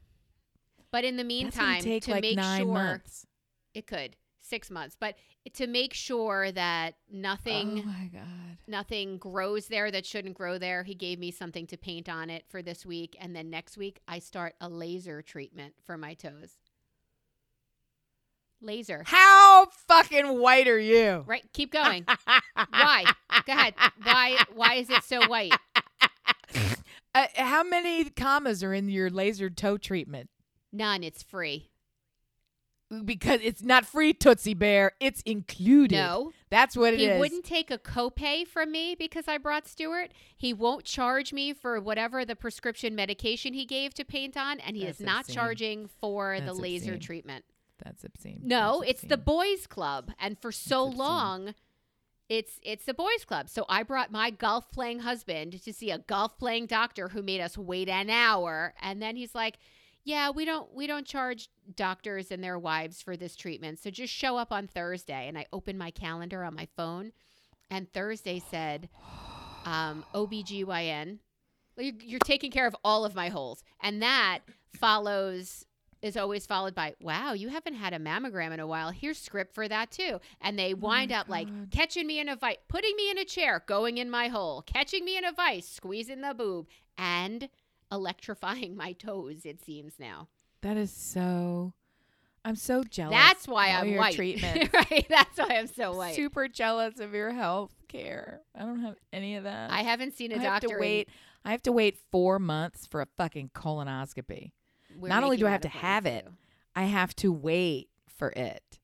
But 0.90 1.04
in 1.04 1.16
the 1.16 1.24
meantime, 1.24 1.82
to 1.82 2.00
like 2.11 2.22
make 2.22 2.36
nine 2.36 2.62
sure 2.62 2.72
months. 2.74 3.26
it 3.74 3.86
could 3.86 4.16
six 4.40 4.68
months, 4.70 4.96
but 4.98 5.14
to 5.54 5.68
make 5.68 5.94
sure 5.94 6.50
that 6.50 6.96
nothing 7.08 7.82
Oh 7.84 7.86
my 7.86 8.11
god. 8.12 8.58
nothing 8.66 9.16
grows 9.18 9.68
there 9.68 9.92
that 9.92 10.04
shouldn't 10.04 10.34
grow 10.34 10.58
there, 10.58 10.82
he 10.82 10.94
gave 10.96 11.20
me 11.20 11.30
something 11.30 11.68
to 11.68 11.76
paint 11.76 12.08
on 12.08 12.30
it 12.30 12.44
for 12.48 12.61
this 12.62 12.84
week, 12.84 13.16
and 13.20 13.36
then 13.36 13.48
next 13.50 13.78
week 13.78 14.00
I 14.08 14.18
start 14.18 14.56
a 14.61 14.68
laser 14.68 15.22
treatment 15.22 15.74
for 15.84 15.96
my 15.96 16.14
toes. 16.14 16.56
Laser, 18.62 19.02
How 19.06 19.66
fucking 19.88 20.38
white 20.38 20.68
are 20.68 20.78
you? 20.78 21.24
right? 21.26 21.44
Keep 21.52 21.72
going. 21.72 22.04
Why? 22.70 23.04
Go 23.46 23.52
ahead. 23.52 23.74
Why? 24.02 24.36
Why 24.54 24.74
is 24.74 24.90
it 24.90 25.02
so 25.04 25.26
white? 25.28 25.52
Uh, 27.12 27.26
how 27.34 27.64
many 27.64 28.04
commas 28.08 28.62
are 28.62 28.72
in 28.72 28.88
your 28.88 29.11
laser 29.11 29.50
toe 29.50 29.76
treatment? 29.76 30.30
None. 30.72 31.02
It's 31.02 31.24
free. 31.24 31.68
Because 33.04 33.40
it's 33.42 33.62
not 33.64 33.84
free, 33.84 34.12
Tootsie 34.12 34.54
Bear. 34.54 34.92
It's 35.00 35.20
included. 35.22 35.96
No. 35.96 36.30
That's 36.50 36.76
what 36.76 36.94
it 36.94 37.00
is. 37.00 37.12
He 37.14 37.18
wouldn't 37.18 37.44
take 37.44 37.72
a 37.72 37.78
copay 37.78 38.46
from 38.46 38.70
me 38.70 38.94
because 38.96 39.26
I 39.26 39.38
brought 39.38 39.66
Stuart. 39.66 40.12
He 40.36 40.52
won't 40.54 40.84
charge 40.84 41.32
me 41.32 41.52
for 41.52 41.80
whatever 41.80 42.24
the 42.24 42.36
prescription 42.36 42.94
medication 42.94 43.54
he 43.54 43.64
gave 43.64 43.92
to 43.94 44.04
paint 44.04 44.36
on, 44.36 44.61
and 44.61 44.76
he 44.76 44.84
That's 44.84 45.00
is 45.00 45.06
not 45.06 45.20
obscene. 45.22 45.34
charging 45.34 45.88
for 46.00 46.36
That's 46.38 46.46
the 46.56 46.62
laser 46.62 46.92
obscene. 46.92 47.00
treatment. 47.00 47.44
That's 47.85 48.05
obscene. 48.05 48.41
No, 48.43 48.81
That's 48.81 49.03
it's 49.03 49.09
the 49.09 49.16
boys 49.16 49.66
club, 49.66 50.12
and 50.18 50.39
for 50.39 50.53
so 50.53 50.85
long, 50.85 51.55
it's 52.28 52.61
it's 52.62 52.85
the 52.85 52.95
boys 52.95 53.24
club. 53.26 53.49
So 53.49 53.66
I 53.68 53.83
brought 53.83 54.12
my 54.12 54.31
golf 54.31 54.70
playing 54.70 55.01
husband 55.01 55.62
to 55.62 55.72
see 55.72 55.91
a 55.91 55.99
golf 55.99 56.39
playing 56.39 56.66
doctor 56.66 57.09
who 57.09 57.22
made 57.22 57.41
us 57.41 57.59
wait 57.59 57.89
an 57.89 58.09
hour, 58.11 58.74
and 58.81 59.03
then 59.03 59.16
he's 59.16 59.35
like, 59.35 59.59
"Yeah, 60.05 60.31
we 60.31 60.45
don't 60.45 60.72
we 60.72 60.87
don't 60.87 61.07
charge 61.07 61.49
doctors 61.74 62.31
and 62.31 62.43
their 62.43 62.59
wives 62.59 63.03
for 63.03 63.16
this 63.16 63.35
treatment, 63.35 63.81
so 63.81 63.91
just 63.91 64.12
show 64.12 64.37
up 64.37 64.53
on 64.53 64.66
Thursday." 64.68 65.26
And 65.26 65.37
I 65.37 65.47
opened 65.53 65.78
my 65.78 65.91
calendar 65.91 66.45
on 66.45 66.55
my 66.55 66.68
phone, 66.76 67.12
and 67.70 67.93
Thursday 67.93 68.41
said, 68.51 68.89
um, 69.64 70.05
"OBGYN." 70.14 71.18
You're, 71.78 71.95
you're 72.01 72.18
taking 72.20 72.51
care 72.51 72.66
of 72.66 72.76
all 72.85 73.07
of 73.07 73.14
my 73.14 73.31
holes, 73.31 73.64
and 73.81 74.03
that 74.03 74.41
follows 74.78 75.64
is 76.03 76.16
always 76.16 76.46
followed 76.46 76.74
by, 76.74 76.94
wow, 77.01 77.32
you 77.32 77.48
haven't 77.48 77.74
had 77.74 77.92
a 77.92 77.98
mammogram 77.98 78.53
in 78.53 78.61
a 78.61 78.66
while. 78.66 78.90
Here's 78.90 79.18
script 79.18 79.55
for 79.55 79.68
that 79.68 79.90
too. 79.90 80.20
And 80.40 80.59
they 80.59 80.72
oh 80.72 80.76
wind 80.76 81.12
up 81.12 81.28
like 81.28 81.48
catching 81.70 82.07
me 82.07 82.20
in 82.20 82.28
a 82.28 82.36
vice, 82.36 82.57
putting 82.68 82.96
me 82.96 83.11
in 83.11 83.18
a 83.18 83.24
chair, 83.24 83.62
going 83.66 83.98
in 83.98 84.11
my 84.11 84.28
hole, 84.28 84.62
catching 84.62 85.05
me 85.05 85.16
in 85.18 85.24
a 85.24 85.32
vice, 85.32 85.68
squeezing 85.68 86.20
the 86.22 86.34
boob, 86.34 86.66
and 86.96 87.48
electrifying 87.92 88.76
my 88.76 88.92
toes, 88.92 89.44
it 89.44 89.62
seems 89.62 89.94
now. 89.98 90.28
That 90.62 90.76
is 90.76 90.90
so. 90.90 91.74
I'm 92.42 92.57
so 92.57 92.82
jealous. 92.84 93.12
That's 93.12 93.46
why 93.46 93.68
of 93.68 93.82
I'm 93.82 93.88
your 93.90 93.98
white. 93.98 94.14
Treatment. 94.16 94.70
right. 94.72 95.05
That's 95.11 95.38
why 95.38 95.57
I'm 95.59 95.66
so 95.66 95.92
white. 95.94 96.14
Super 96.14 96.48
jealous 96.48 96.98
of 96.98 97.12
your 97.12 97.32
health 97.32 97.74
care. 97.86 98.40
I 98.59 98.61
don't 98.61 98.80
have 98.80 98.96
any 99.12 99.36
of 99.36 99.44
that. 99.44 99.70
I 99.70 99.82
haven't 99.82 100.16
seen 100.16 100.32
a 100.32 100.36
I 100.36 100.38
doctor. 100.38 100.48
have 100.48 100.61
to 100.62 100.70
in- 100.76 100.80
wait. 100.80 101.09
I 101.44 101.51
have 101.51 101.62
to 101.62 101.72
wait 101.72 101.98
four 102.11 102.38
months 102.38 102.86
for 102.86 103.01
a 103.03 103.07
fucking 103.18 103.51
colonoscopy. 103.55 104.53
Not 105.09 105.24
only 105.24 105.36
do 105.36 105.46
I 105.46 105.51
have 105.51 105.62
to 105.62 105.68
have 105.68 106.07
it, 106.07 106.26
too. 106.26 106.32
I 106.76 106.84
have 106.84 107.14
to 107.16 107.32
wait 107.32 107.88
for 108.09 108.30
it 108.30 108.78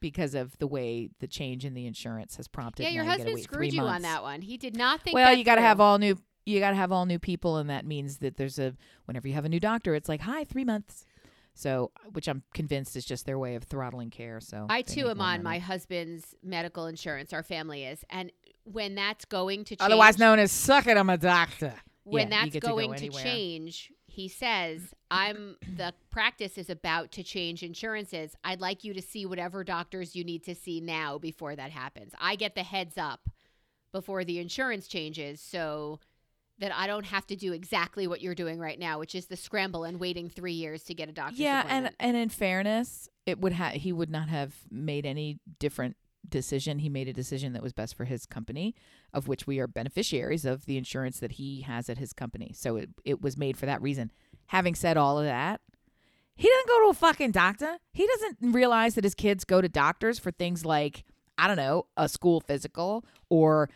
because 0.00 0.34
of 0.34 0.58
the 0.58 0.66
way 0.66 1.08
the 1.20 1.26
change 1.26 1.64
in 1.64 1.74
the 1.74 1.86
insurance 1.86 2.36
has 2.36 2.48
prompted. 2.48 2.82
Yeah, 2.82 2.90
your 2.90 3.04
now 3.04 3.12
you 3.12 3.18
gotta 3.18 3.30
husband 3.30 3.44
screwed 3.44 3.72
you 3.72 3.82
on 3.82 4.02
that 4.02 4.22
one. 4.22 4.42
He 4.42 4.56
did 4.58 4.76
not 4.76 5.00
think. 5.00 5.14
Well, 5.14 5.30
that 5.30 5.38
you 5.38 5.44
got 5.44 5.54
to 5.54 5.62
have 5.62 5.80
all 5.80 5.98
new. 5.98 6.18
You 6.44 6.58
got 6.58 6.70
to 6.70 6.76
have 6.76 6.90
all 6.90 7.06
new 7.06 7.20
people, 7.20 7.56
and 7.56 7.70
that 7.70 7.86
means 7.86 8.18
that 8.18 8.36
there's 8.36 8.58
a. 8.58 8.74
Whenever 9.06 9.28
you 9.28 9.34
have 9.34 9.44
a 9.44 9.48
new 9.48 9.60
doctor, 9.60 9.94
it's 9.94 10.08
like, 10.08 10.20
hi, 10.20 10.44
three 10.44 10.64
months. 10.64 11.06
So, 11.54 11.92
which 12.12 12.28
I'm 12.28 12.42
convinced 12.54 12.96
is 12.96 13.04
just 13.04 13.26
their 13.26 13.38
way 13.38 13.54
of 13.56 13.64
throttling 13.64 14.10
care. 14.10 14.40
So 14.40 14.66
I 14.70 14.82
too 14.82 15.08
am 15.08 15.20
on 15.20 15.42
money. 15.42 15.42
my 15.42 15.58
husband's 15.58 16.34
medical 16.42 16.86
insurance. 16.86 17.32
Our 17.32 17.42
family 17.42 17.84
is, 17.84 18.04
and 18.10 18.32
when 18.64 18.94
that's 18.94 19.24
going 19.26 19.64
to 19.64 19.76
change, 19.76 19.80
otherwise 19.80 20.18
known 20.18 20.38
as 20.38 20.50
sucking. 20.50 20.96
I'm 20.96 21.10
a 21.10 21.18
doctor. 21.18 21.74
when 22.04 22.30
Yeah, 22.30 22.40
that's 22.40 22.52
get 22.52 22.62
to 22.62 22.68
go 22.68 22.76
going 22.76 22.94
to, 22.94 23.10
change, 23.10 23.92
he 24.12 24.28
says, 24.28 24.94
I'm 25.10 25.56
the 25.76 25.94
practice 26.10 26.58
is 26.58 26.68
about 26.68 27.12
to 27.12 27.22
change 27.22 27.62
insurances. 27.62 28.36
I'd 28.44 28.60
like 28.60 28.84
you 28.84 28.92
to 28.92 29.00
see 29.00 29.24
whatever 29.24 29.64
doctors 29.64 30.14
you 30.14 30.22
need 30.22 30.44
to 30.44 30.54
see 30.54 30.82
now 30.82 31.16
before 31.16 31.56
that 31.56 31.70
happens. 31.70 32.12
I 32.20 32.36
get 32.36 32.54
the 32.54 32.62
heads 32.62 32.98
up 32.98 33.30
before 33.90 34.22
the 34.22 34.38
insurance 34.38 34.86
changes 34.86 35.40
so 35.40 35.98
that 36.58 36.76
I 36.76 36.86
don't 36.86 37.06
have 37.06 37.26
to 37.28 37.36
do 37.36 37.54
exactly 37.54 38.06
what 38.06 38.20
you're 38.20 38.34
doing 38.34 38.58
right 38.58 38.78
now, 38.78 38.98
which 38.98 39.14
is 39.14 39.26
the 39.26 39.36
scramble 39.36 39.84
and 39.84 39.98
waiting 39.98 40.28
three 40.28 40.52
years 40.52 40.82
to 40.84 40.94
get 40.94 41.08
a 41.08 41.12
doctor. 41.12 41.36
yeah, 41.36 41.64
and 41.66 41.90
and 41.98 42.14
in 42.14 42.28
fairness, 42.28 43.08
it 43.24 43.40
would 43.40 43.54
have 43.54 43.72
he 43.72 43.92
would 43.92 44.10
not 44.10 44.28
have 44.28 44.54
made 44.70 45.06
any 45.06 45.40
different 45.58 45.96
decision. 46.28 46.78
He 46.78 46.88
made 46.88 47.08
a 47.08 47.12
decision 47.12 47.52
that 47.52 47.62
was 47.62 47.72
best 47.72 47.96
for 47.96 48.04
his 48.04 48.26
company, 48.26 48.74
of 49.12 49.28
which 49.28 49.46
we 49.46 49.58
are 49.58 49.66
beneficiaries 49.66 50.44
of 50.44 50.66
the 50.66 50.76
insurance 50.76 51.20
that 51.20 51.32
he 51.32 51.62
has 51.62 51.88
at 51.88 51.98
his 51.98 52.12
company. 52.12 52.52
So 52.54 52.76
it 52.76 52.90
it 53.04 53.22
was 53.22 53.36
made 53.36 53.56
for 53.56 53.66
that 53.66 53.82
reason. 53.82 54.10
Having 54.46 54.74
said 54.76 54.96
all 54.96 55.18
of 55.18 55.24
that, 55.24 55.60
he 56.36 56.48
doesn't 56.48 56.68
go 56.68 56.84
to 56.84 56.90
a 56.90 56.94
fucking 56.94 57.32
doctor. 57.32 57.78
He 57.92 58.06
doesn't 58.06 58.52
realize 58.52 58.94
that 58.94 59.04
his 59.04 59.14
kids 59.14 59.44
go 59.44 59.60
to 59.60 59.68
doctors 59.68 60.18
for 60.18 60.30
things 60.30 60.64
like 60.64 61.04
I 61.38 61.46
don't 61.46 61.56
know, 61.56 61.86
a 61.96 62.08
school 62.08 62.40
physical 62.40 63.04
or 63.28 63.68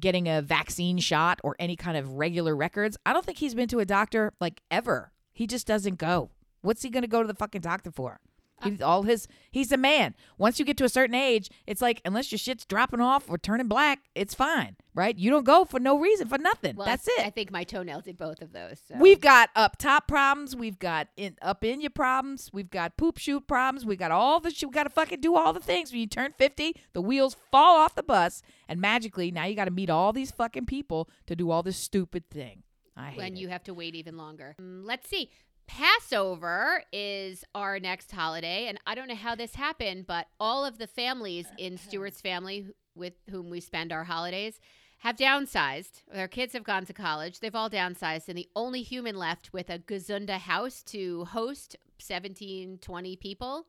getting 0.00 0.28
a 0.28 0.42
vaccine 0.42 0.98
shot 0.98 1.40
or 1.44 1.56
any 1.58 1.76
kind 1.76 1.96
of 1.96 2.14
regular 2.14 2.54
records. 2.56 2.96
I 3.04 3.12
don't 3.12 3.24
think 3.24 3.38
he's 3.38 3.54
been 3.54 3.68
to 3.68 3.80
a 3.80 3.84
doctor 3.84 4.32
like 4.40 4.62
ever. 4.70 5.12
He 5.32 5.46
just 5.46 5.66
doesn't 5.66 5.98
go. 5.98 6.30
What's 6.62 6.82
he 6.82 6.90
going 6.90 7.02
to 7.02 7.08
go 7.08 7.22
to 7.22 7.28
the 7.28 7.34
fucking 7.34 7.60
doctor 7.60 7.90
for? 7.90 8.20
He's 8.62 8.82
all 8.82 9.02
his 9.02 9.28
he's 9.50 9.72
a 9.72 9.76
man. 9.76 10.14
Once 10.36 10.58
you 10.58 10.64
get 10.64 10.76
to 10.78 10.84
a 10.84 10.88
certain 10.88 11.14
age, 11.14 11.50
it's 11.66 11.80
like 11.80 12.00
unless 12.04 12.32
your 12.32 12.38
shit's 12.38 12.64
dropping 12.64 13.00
off 13.00 13.28
or 13.28 13.38
turning 13.38 13.68
black, 13.68 14.00
it's 14.14 14.34
fine, 14.34 14.76
right? 14.94 15.16
You 15.16 15.30
don't 15.30 15.44
go 15.44 15.64
for 15.64 15.78
no 15.78 15.98
reason, 15.98 16.28
for 16.28 16.38
nothing. 16.38 16.76
Well, 16.76 16.86
That's 16.86 17.06
it. 17.08 17.20
I 17.20 17.30
think 17.30 17.50
my 17.50 17.64
toenail 17.64 18.00
did 18.00 18.16
both 18.16 18.42
of 18.42 18.52
those. 18.52 18.80
So. 18.86 18.96
We've 18.98 19.20
got 19.20 19.50
up 19.54 19.78
top 19.78 20.08
problems. 20.08 20.56
We've 20.56 20.78
got 20.78 21.08
in, 21.16 21.36
up 21.42 21.64
in 21.64 21.80
your 21.80 21.90
problems. 21.90 22.50
We've 22.52 22.70
got 22.70 22.96
poop 22.96 23.18
shoot 23.18 23.46
problems. 23.46 23.84
We 23.86 23.96
got 23.96 24.10
all 24.10 24.40
the 24.40 24.50
shit. 24.50 24.68
We 24.68 24.72
got 24.72 24.84
to 24.84 24.90
fucking 24.90 25.20
do 25.20 25.36
all 25.36 25.52
the 25.52 25.60
things. 25.60 25.92
When 25.92 26.00
you 26.00 26.06
turn 26.06 26.32
50, 26.36 26.74
the 26.92 27.00
wheels 27.00 27.36
fall 27.50 27.78
off 27.78 27.94
the 27.94 28.02
bus, 28.02 28.42
and 28.68 28.80
magically 28.80 29.30
now 29.30 29.44
you 29.44 29.54
got 29.54 29.66
to 29.66 29.70
meet 29.70 29.90
all 29.90 30.12
these 30.12 30.30
fucking 30.30 30.66
people 30.66 31.08
to 31.26 31.36
do 31.36 31.50
all 31.50 31.62
this 31.62 31.76
stupid 31.76 32.28
thing. 32.30 32.62
I 32.96 33.10
hate 33.10 33.18
when 33.18 33.36
it. 33.36 33.38
you 33.38 33.48
have 33.48 33.62
to 33.64 33.74
wait 33.74 33.94
even 33.94 34.16
longer. 34.16 34.56
Mm, 34.60 34.84
Let's 34.84 35.08
see. 35.08 35.30
Passover 35.68 36.82
is 36.92 37.44
our 37.54 37.78
next 37.78 38.10
holiday, 38.10 38.66
and 38.66 38.78
I 38.86 38.94
don't 38.94 39.06
know 39.06 39.14
how 39.14 39.34
this 39.34 39.54
happened, 39.54 40.06
but 40.06 40.26
all 40.40 40.64
of 40.64 40.78
the 40.78 40.86
families 40.86 41.46
in 41.58 41.76
Stuart's 41.76 42.20
family 42.20 42.66
with 42.96 43.12
whom 43.30 43.50
we 43.50 43.60
spend 43.60 43.92
our 43.92 44.04
holidays 44.04 44.58
have 44.98 45.16
downsized. 45.16 46.02
Their 46.12 46.26
kids 46.26 46.54
have 46.54 46.64
gone 46.64 46.86
to 46.86 46.92
college. 46.92 47.38
They've 47.38 47.54
all 47.54 47.70
downsized, 47.70 48.28
and 48.28 48.36
the 48.36 48.48
only 48.56 48.82
human 48.82 49.16
left 49.16 49.52
with 49.52 49.70
a 49.70 49.78
Gazunda 49.78 50.38
house 50.38 50.82
to 50.84 51.26
host 51.26 51.76
17, 51.98 52.78
20 52.80 53.16
people 53.16 53.66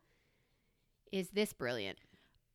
is 1.11 1.29
this 1.29 1.53
brilliant. 1.53 1.99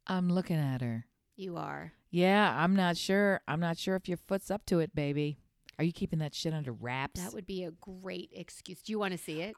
I'm 0.06 0.32
looking 0.32 0.56
at 0.56 0.80
her. 0.80 1.06
You 1.36 1.56
are. 1.56 1.92
Yeah, 2.10 2.54
I'm 2.56 2.74
not 2.74 2.96
sure. 2.96 3.40
I'm 3.46 3.60
not 3.60 3.76
sure 3.76 3.94
if 3.94 4.08
your 4.08 4.16
foot's 4.16 4.50
up 4.50 4.64
to 4.66 4.78
it, 4.80 4.94
baby. 4.94 5.38
Are 5.78 5.84
you 5.84 5.92
keeping 5.92 6.18
that 6.20 6.34
shit 6.34 6.54
under 6.54 6.72
wraps? 6.72 7.20
That 7.22 7.34
would 7.34 7.46
be 7.46 7.64
a 7.64 7.70
great 7.72 8.30
excuse. 8.34 8.82
Do 8.82 8.92
you 8.92 8.98
want 8.98 9.12
to 9.12 9.18
see 9.18 9.40
it? 9.42 9.56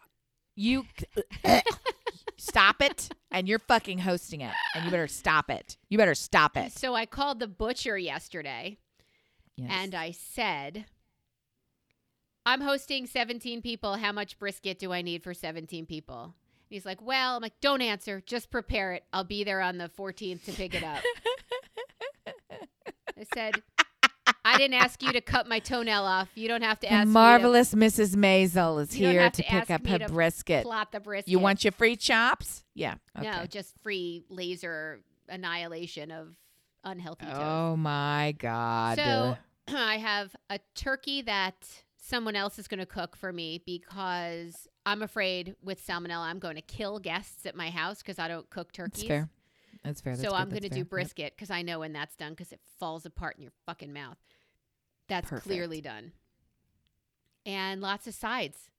you 0.54 0.86
stop 2.38 2.80
it, 2.80 3.10
and 3.30 3.46
you're 3.48 3.58
fucking 3.58 3.98
hosting 3.98 4.40
it, 4.40 4.54
and 4.74 4.84
you 4.84 4.90
better 4.90 5.06
stop 5.08 5.50
it. 5.50 5.76
You 5.90 5.98
better 5.98 6.14
stop 6.14 6.56
it. 6.56 6.72
So 6.72 6.94
I 6.94 7.04
called 7.06 7.40
the 7.40 7.46
butcher 7.48 7.98
yesterday. 7.98 8.78
Yes. 9.58 9.70
and 9.72 9.94
I 9.94 10.10
said, 10.10 10.84
I'm 12.44 12.60
hosting 12.60 13.06
17 13.06 13.62
people. 13.62 13.94
How 13.96 14.12
much 14.12 14.38
brisket 14.38 14.78
do 14.78 14.92
I 14.92 15.00
need 15.00 15.22
for 15.22 15.32
17 15.32 15.86
people? 15.86 16.24
And 16.24 16.32
he's 16.68 16.84
like, 16.84 17.00
Well, 17.00 17.36
I'm 17.36 17.42
like, 17.42 17.58
Don't 17.62 17.80
answer. 17.80 18.22
Just 18.26 18.50
prepare 18.50 18.92
it. 18.92 19.04
I'll 19.14 19.24
be 19.24 19.44
there 19.44 19.62
on 19.62 19.78
the 19.78 19.88
14th 19.88 20.44
to 20.44 20.52
pick 20.52 20.74
it 20.74 20.84
up. 20.84 21.02
I 23.18 23.24
said, 23.34 23.62
I 24.44 24.58
didn't 24.58 24.74
ask 24.74 25.02
you 25.02 25.12
to 25.12 25.20
cut 25.20 25.48
my 25.48 25.58
toenail 25.58 26.04
off. 26.04 26.28
You 26.34 26.48
don't 26.48 26.62
have 26.62 26.80
to 26.80 26.92
ask 26.92 27.08
marvelous 27.08 27.74
Mrs. 27.74 28.14
Maisel 28.14 28.80
is 28.80 28.92
here 28.92 29.28
to, 29.30 29.42
to 29.42 29.48
pick 29.48 29.70
up 29.70 29.86
her 29.86 29.98
brisket. 30.08 30.64
plot 30.64 30.92
the 30.92 31.00
brisket. 31.00 31.30
You 31.30 31.38
want 31.38 31.64
your 31.64 31.72
free 31.72 31.96
chops? 31.96 32.64
Yeah. 32.74 32.94
Okay. 33.18 33.30
No, 33.30 33.46
just 33.46 33.74
free 33.82 34.24
laser 34.28 35.00
annihilation 35.28 36.10
of 36.10 36.36
unhealthy 36.84 37.26
toast. 37.26 37.40
oh 37.40 37.76
my 37.76 38.34
God. 38.38 38.96
So 38.98 39.36
I 39.76 39.96
have 39.96 40.34
a 40.48 40.60
turkey 40.74 41.22
that 41.22 41.66
someone 41.96 42.36
else 42.36 42.58
is 42.58 42.68
going 42.68 42.78
to 42.78 42.86
cook 42.86 43.16
for 43.16 43.32
me 43.32 43.60
because 43.66 44.68
I'm 44.84 45.02
afraid 45.02 45.56
with 45.62 45.84
salmonella 45.84 46.20
I'm 46.26 46.38
going 46.38 46.54
to 46.54 46.62
kill 46.62 47.00
guests 47.00 47.46
at 47.46 47.56
my 47.56 47.70
house 47.70 47.98
because 47.98 48.18
I 48.20 48.28
don't 48.28 48.48
cook 48.48 48.72
turkeys. 48.72 49.02
That's 49.02 49.08
fair. 49.08 49.28
That's 49.86 50.00
fair. 50.00 50.12
That's 50.14 50.22
so 50.24 50.30
good, 50.30 50.36
I'm 50.36 50.48
going 50.50 50.62
to 50.62 50.68
do 50.68 50.84
brisket 50.84 51.34
because 51.36 51.50
I 51.50 51.62
know 51.62 51.78
when 51.80 51.92
that's 51.92 52.16
done 52.16 52.32
because 52.32 52.52
it 52.52 52.60
falls 52.78 53.06
apart 53.06 53.36
in 53.36 53.42
your 53.42 53.52
fucking 53.64 53.92
mouth. 53.92 54.18
That's 55.08 55.28
Perfect. 55.28 55.46
clearly 55.46 55.80
done. 55.80 56.12
And 57.44 57.80
lots 57.80 58.06
of 58.06 58.14
sides: 58.14 58.70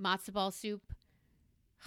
matzo 0.00 0.32
ball 0.32 0.50
soup, 0.50 0.82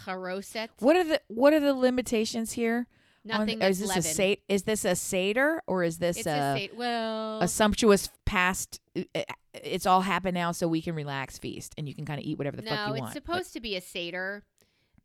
charoset. 0.06 0.70
What 0.80 0.96
are 0.96 1.04
the 1.04 1.22
What 1.28 1.54
are 1.54 1.60
the 1.60 1.74
limitations 1.74 2.54
here? 2.54 2.88
on- 3.32 3.40
Nothing 3.40 3.62
is 3.62 3.80
this 3.80 3.90
leaven. 3.90 4.00
a 4.00 4.04
sate? 4.14 4.44
Is 4.48 4.64
this 4.64 4.86
a 4.86 4.96
seder 4.96 5.62
or 5.68 5.84
is 5.84 5.98
this 5.98 6.18
It's 6.18 6.28
a 6.28 6.32
a 6.32 6.56
sate. 6.58 6.76
Well, 6.76 7.42
a 7.42 7.48
sumptuous 7.48 8.10
past? 8.26 8.80
Uh, 8.96 9.02
uh, 9.14 9.22
it's 9.54 9.86
all 9.86 10.02
happened 10.02 10.36
now, 10.36 10.52
so 10.52 10.68
we 10.68 10.82
can 10.82 10.96
relax 10.96 11.38
feast, 11.38 11.74
and 11.78 11.88
you 11.88 11.94
can 11.96 12.06
kind 12.06 12.20
of 12.20 12.26
eat 12.26 12.38
whatever 12.38 12.58
the 12.58 12.64
no, 12.64 12.70
fuck 12.70 12.78
you 12.78 12.84
want. 12.84 12.90
No, 12.92 12.96
it's 12.96 13.02
want. 13.02 13.14
but- 13.26 13.34
supposed 13.34 13.54
to 13.54 13.60
be 13.60 13.76
a 13.76 13.82
Seder, 13.82 14.44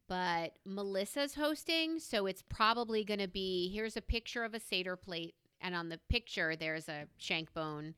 but 0.09 0.53
Melissa's 0.67 1.35
hosting, 1.35 1.99
so 1.99 2.27
it's 2.27 2.43
probably 2.43 3.05
going 3.05 3.21
to 3.21 3.29
be 3.29 3.71
here's 3.75 3.97
a 3.97 4.03
picture 4.03 4.45
of 4.45 4.55
a 4.55 4.61
Seder 4.61 4.97
plate, 4.97 5.35
and 5.61 5.75
on 5.75 5.89
the 5.89 5.99
picture 6.09 6.57
there's 6.57 6.89
a 6.89 7.07
shank 7.17 7.53
bone, 7.55 7.95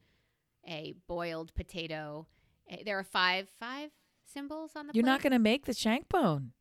a 0.69 0.95
boiled 1.09 1.55
potato. 1.55 2.27
a- 2.71 2.83
there 2.85 2.99
are 2.99 3.05
five 3.05 3.49
five 3.59 3.91
symbols 4.25 4.73
on 4.77 4.87
the 4.87 4.93
You're 4.95 5.03
plate. 5.05 5.11
not 5.13 5.23
going 5.23 5.33
to 5.33 5.39
make 5.39 5.65
the 5.67 5.73
shank 5.75 6.09
bone. 6.09 6.53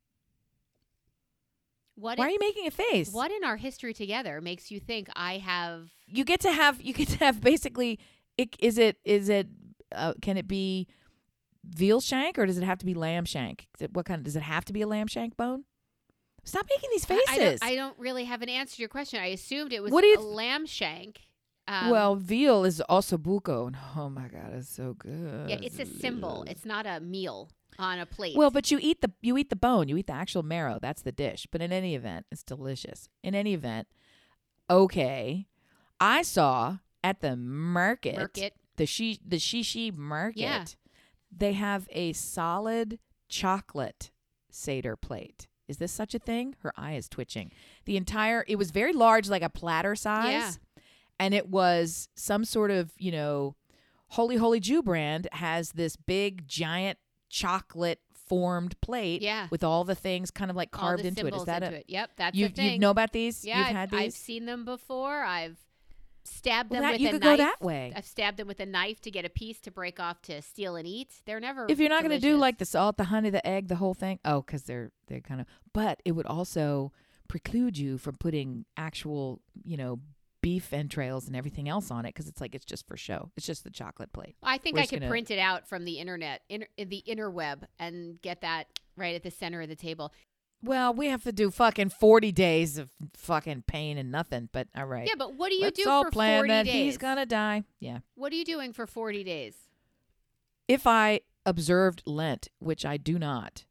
what 1.96 2.18
Why 2.18 2.26
in, 2.26 2.30
are 2.30 2.34
you 2.34 2.40
making 2.40 2.68
a 2.68 2.72
face? 2.72 3.12
what 3.12 3.32
in 3.32 3.44
our 3.44 3.58
history 3.58 3.94
together 3.94 4.42
makes 4.42 4.70
you 4.72 4.80
think 4.80 5.10
I 5.16 5.38
have 5.38 5.90
You 6.08 6.24
get 6.26 6.42
to 6.42 6.52
have. 6.52 6.82
You 6.82 6.94
get 6.94 7.10
to 7.10 7.18
have 7.18 7.42
basically. 7.42 8.00
It, 8.38 8.56
is 8.60 8.78
it? 8.78 8.98
Is 9.06 9.30
it? 9.30 9.48
Uh, 9.94 10.14
can 10.22 10.36
it 10.38 10.48
be 10.48 10.88
veal 11.70 12.02
shank 12.02 12.38
or 12.38 12.46
does 12.46 12.58
it 12.58 12.64
have 12.64 12.78
to 12.80 12.86
be 12.86 12.94
lamb 12.94 13.26
shank? 13.26 13.68
What 13.94 14.06
kind? 14.06 14.20
Of, 14.20 14.26
Does 14.26 14.36
it 14.36 14.44
have 14.44 14.66
to 14.66 14.74
be 14.74 14.82
a 14.82 14.88
lamb 14.88 15.08
shank 15.08 15.36
bone? 15.38 15.66
Stop 16.44 16.68
making 16.70 16.90
these 16.92 17.06
faces. 17.06 17.26
I, 17.30 17.38
don't, 17.38 17.64
I 17.64 17.76
don't 17.76 17.98
really 17.98 18.26
have 18.26 18.42
an 18.44 18.50
answer 18.50 18.76
to 18.76 18.82
your 18.82 18.90
question. 18.90 19.20
I 19.20 19.28
assumed 19.28 19.74
it 19.74 19.82
was 19.82 19.92
What 19.92 20.02
do 20.02 20.08
you 20.08 20.16
a 20.16 20.18
th- 20.18 20.28
lamb 20.30 20.66
shank. 20.66 21.22
Um, 21.68 21.90
well, 21.90 22.16
veal 22.16 22.64
is 22.64 22.80
osso 22.88 23.18
buco, 23.18 23.66
and 23.66 23.76
oh 23.98 24.08
my 24.10 24.28
god, 24.28 24.54
it's 24.54 24.70
so 24.70 24.94
good. 24.94 25.50
yeah, 25.50 25.58
it's 25.64 25.80
a 25.80 25.86
symbol. 25.88 26.46
It's 26.48 26.64
not 26.66 26.86
a 26.86 27.00
meal 27.00 27.50
on 27.80 27.98
a 27.98 28.06
plate. 28.06 28.38
Well, 28.38 28.52
but 28.52 28.70
you 28.70 28.78
eat 28.80 29.02
the 29.02 29.12
you 29.22 29.36
eat 29.38 29.50
the 29.50 29.56
bone, 29.56 29.88
you 29.88 29.98
eat 29.98 30.06
the 30.06 30.14
actual 30.14 30.44
marrow. 30.44 30.78
That's 30.80 31.02
the 31.02 31.12
dish. 31.12 31.48
But 31.52 31.64
in 31.64 31.72
any 31.74 31.96
event, 31.96 32.28
it's 32.32 32.44
delicious. 32.44 33.10
In 33.24 33.34
any 33.34 33.56
event, 33.56 33.88
okay. 34.70 35.48
I 36.00 36.22
saw 36.22 36.78
at 37.04 37.22
the 37.22 37.36
market, 37.36 38.18
Market. 38.18 38.54
the 38.76 38.86
she 38.86 39.20
the 39.26 39.38
shishi 39.38 39.96
market, 39.96 40.40
Yeah. 40.40 40.66
They 41.38 41.54
have 41.54 41.88
a 41.92 42.14
solid 42.14 43.00
chocolate 43.28 44.12
seder 44.50 44.96
plate. 44.96 45.48
Is 45.68 45.78
this 45.78 45.92
such 45.92 46.14
a 46.14 46.20
thing? 46.20 46.56
Her 46.60 46.72
eye 46.78 46.94
is 46.94 47.10
twitching. 47.10 47.52
The 47.86 47.98
entire 47.98 48.46
it 48.48 48.56
was 48.58 48.72
very 48.72 48.94
large, 48.94 49.28
like 49.30 49.42
a 49.42 49.50
platter 49.50 49.96
size. 49.96 50.32
Yeah. 50.32 50.52
And 51.20 51.34
it 51.34 51.48
was 51.50 52.10
some 52.16 52.46
sort 52.46 52.72
of, 52.72 52.92
you 52.98 53.12
know, 53.12 53.56
Holy 54.10 54.36
Holy 54.36 54.60
Jew 54.60 54.84
brand 54.84 55.28
has 55.32 55.72
this 55.72 55.96
big 55.96 56.48
giant 56.48 57.00
chocolate 57.30 58.00
formed 58.14 58.80
plate 58.82 59.22
Yeah. 59.22 59.48
with 59.52 59.64
all 59.64 59.84
the 59.84 59.96
things 59.96 60.32
kind 60.32 60.50
of 60.52 60.58
like 60.58 60.72
carved 60.72 61.06
into 61.06 61.26
it. 61.28 61.34
Is 61.36 61.46
that 61.46 61.64
into 61.64 61.76
a 61.76 61.80
it. 61.80 61.86
Yep, 61.88 62.12
that's 62.16 62.38
you 62.38 62.48
the 62.48 62.54
thing. 62.54 62.74
you 62.74 62.80
know 62.80 62.90
about 62.92 63.12
these? 63.12 63.44
yeah, 63.46 63.60
You've 63.60 63.68
I've, 63.68 63.76
had 63.76 63.94
I've 63.94 64.14
seen 64.14 64.46
them 64.46 64.66
before. 64.66 65.24
I've 65.24 65.58
stabbed 66.26 66.72
Well, 66.72 66.82
them 66.82 66.88
that- 66.90 66.92
with 66.94 67.02
you 67.02 67.08
a 67.10 67.12
could 67.12 67.22
knife. 67.22 67.38
go 67.38 67.44
that 67.46 67.62
way. 67.62 67.94
I've 67.96 68.06
stabbed 68.06 68.38
them 68.38 68.48
with 68.48 68.60
a 68.60 68.66
knife 68.66 69.00
to 69.02 69.12
get 69.12 69.26
a 69.26 69.30
piece 69.30 69.60
to 69.62 69.72
break 69.72 70.00
off 70.00 70.22
to 70.24 70.42
steal 70.42 70.76
and 70.76 70.88
eat. 70.88 71.22
They're 71.26 71.40
never. 71.40 71.68
if 71.70 71.80
you're 71.80 71.90
not 71.90 72.02
going 72.04 72.20
to 72.20 72.26
do 72.26 72.36
like 72.38 72.58
the 72.58 72.66
salt, 72.66 72.98
the 72.98 73.06
honey, 73.06 73.30
the 73.30 73.46
egg, 73.48 73.68
the 73.68 73.76
whole 73.76 73.94
thing, 73.94 74.20
oh, 74.26 74.42
because 74.42 74.64
they're 74.64 74.92
they're 75.08 75.22
kind 75.22 75.40
of. 75.42 75.48
But 75.74 76.02
it 76.06 76.12
would 76.14 76.26
also 76.26 76.92
preclude 77.28 77.78
you 77.78 77.98
from 77.98 78.16
putting 78.18 78.66
actual, 78.78 79.42
you 79.64 79.78
know, 79.78 80.00
beef 80.42 80.74
entrails 80.74 81.26
and 81.26 81.36
everything 81.36 81.68
else 81.68 81.90
on 81.90 82.06
it 82.06 82.10
because 82.10 82.28
it's 82.28 82.40
like 82.40 82.54
it's 82.54 82.66
just 82.66 82.88
for 82.88 82.96
show. 82.96 83.32
It's 83.36 83.48
just 83.48 83.64
the 83.64 83.72
chocolate 83.72 84.14
plate. 84.14 84.36
I 84.44 84.58
think 84.60 84.76
we're 84.76 84.84
I 84.84 84.86
could 84.86 85.00
gonna- 85.00 85.10
print 85.10 85.32
it 85.32 85.40
out 85.40 85.68
from 85.68 85.86
the 85.86 86.00
internet, 86.00 86.42
inter, 86.50 86.68
the 86.78 87.04
interweb, 87.08 87.64
and 87.80 88.22
get 88.22 88.42
that 88.42 88.68
right 88.96 89.16
at 89.16 89.24
the 89.24 89.32
center 89.32 89.62
of 89.62 89.70
the 89.70 89.76
table. 89.76 90.14
Well, 90.66 90.94
we 90.94 91.08
have 91.08 91.24
to 91.24 91.32
do 91.32 91.52
fucking 91.52 91.90
forty 91.90 92.32
days 92.32 92.78
of 92.78 92.90
fucking 93.16 93.64
pain 93.68 93.98
and 93.98 94.12
nothing. 94.12 94.50
But 94.52 94.68
all 94.76 94.86
right, 94.86 95.08
Yeah, 95.08 95.16
but 95.18 95.36
what 95.36 95.50
do 95.50 95.56
you 95.56 95.62
let's 95.62 95.82
do 95.82 95.90
all 95.90 96.04
for 96.06 96.12
plan 96.12 96.40
40 96.40 96.48
that 96.50 96.66
days? 96.66 96.74
he's 96.74 96.98
gonna 96.98 97.26
die. 97.26 97.64
Yeah. 97.80 98.00
What 98.16 98.34
are 98.34 98.36
you 98.36 98.46
doing 98.46 98.74
for 98.74 98.86
40 98.88 99.24
days? 99.24 99.56
If 100.68 100.88
I 100.88 101.22
observed 101.46 102.02
Lent, 102.06 102.50
which 102.60 102.86
I 102.86 102.98
do 102.98 103.20
not. 103.20 103.66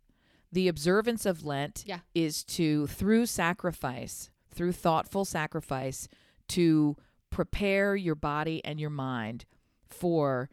The 0.52 0.68
observance 0.68 1.26
of 1.26 1.44
Lent 1.44 1.82
Yeah. 1.84 1.98
is 2.14 2.44
to, 2.44 2.86
through 2.86 3.26
sacrifice, 3.26 4.30
through 4.52 4.70
thoughtful 4.72 5.24
sacrifice, 5.24 6.06
to 6.48 6.96
prepare 7.30 7.96
your 7.96 8.14
body 8.14 8.64
and 8.64 8.78
your 8.78 8.90
mind 8.90 9.44
for 9.84 10.48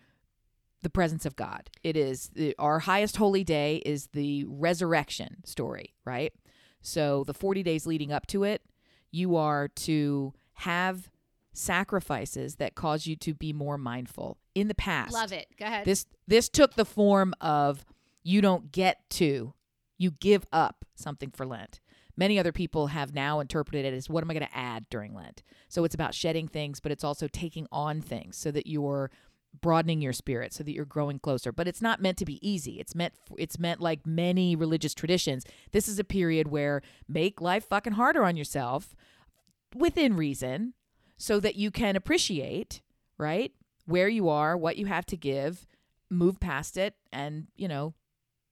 the 0.81 0.89
presence 0.89 1.25
of 1.25 1.35
God. 1.35 1.69
It 1.83 1.95
is 1.95 2.29
the, 2.33 2.55
our 2.57 2.79
highest 2.79 3.17
holy 3.17 3.43
day 3.43 3.77
is 3.85 4.07
the 4.13 4.45
resurrection 4.47 5.43
story, 5.45 5.93
right? 6.05 6.33
So 6.81 7.23
the 7.25 7.33
40 7.33 7.63
days 7.63 7.85
leading 7.85 8.11
up 8.11 8.25
to 8.27 8.43
it, 8.43 8.63
you 9.11 9.35
are 9.35 9.67
to 9.67 10.33
have 10.53 11.09
sacrifices 11.53 12.55
that 12.55 12.75
cause 12.75 13.05
you 13.05 13.15
to 13.17 13.33
be 13.33 13.53
more 13.53 13.77
mindful. 13.77 14.37
In 14.55 14.67
the 14.67 14.75
past, 14.75 15.13
Love 15.13 15.31
it. 15.31 15.47
Go 15.57 15.65
ahead. 15.65 15.85
this 15.85 16.05
this 16.27 16.49
took 16.49 16.75
the 16.75 16.85
form 16.85 17.33
of 17.39 17.85
you 18.23 18.41
don't 18.41 18.71
get 18.71 18.97
to, 19.11 19.53
you 19.97 20.11
give 20.11 20.45
up 20.51 20.85
something 20.95 21.31
for 21.31 21.45
Lent. 21.45 21.79
Many 22.17 22.37
other 22.37 22.51
people 22.51 22.87
have 22.87 23.13
now 23.13 23.39
interpreted 23.39 23.85
it 23.85 23.93
as 23.93 24.09
what 24.09 24.23
am 24.23 24.29
I 24.29 24.33
going 24.33 24.45
to 24.45 24.57
add 24.57 24.85
during 24.89 25.15
Lent? 25.15 25.41
So 25.69 25.85
it's 25.85 25.95
about 25.95 26.13
shedding 26.13 26.47
things, 26.47 26.79
but 26.81 26.91
it's 26.91 27.03
also 27.03 27.27
taking 27.27 27.65
on 27.71 28.01
things 28.01 28.35
so 28.35 28.51
that 28.51 28.67
you're 28.67 29.09
broadening 29.59 30.01
your 30.01 30.13
spirit 30.13 30.53
so 30.53 30.63
that 30.63 30.71
you're 30.71 30.85
growing 30.85 31.19
closer. 31.19 31.51
But 31.51 31.67
it's 31.67 31.81
not 31.81 32.01
meant 32.01 32.17
to 32.19 32.25
be 32.25 32.45
easy. 32.47 32.79
It's 32.79 32.95
meant 32.95 33.13
it's 33.37 33.59
meant 33.59 33.81
like 33.81 34.05
many 34.05 34.55
religious 34.55 34.93
traditions. 34.93 35.45
This 35.71 35.87
is 35.87 35.99
a 35.99 36.03
period 36.03 36.47
where 36.47 36.81
make 37.07 37.41
life 37.41 37.67
fucking 37.67 37.93
harder 37.93 38.23
on 38.23 38.37
yourself 38.37 38.95
within 39.75 40.15
reason 40.15 40.73
so 41.17 41.39
that 41.39 41.55
you 41.55 41.71
can 41.71 41.95
appreciate 41.95 42.81
right 43.17 43.53
where 43.85 44.09
you 44.09 44.27
are 44.29 44.57
what 44.57 44.77
you 44.77 44.85
have 44.85 45.05
to 45.05 45.15
give 45.15 45.67
move 46.09 46.39
past 46.39 46.77
it 46.77 46.95
and 47.13 47.47
you 47.55 47.67
know 47.67 47.93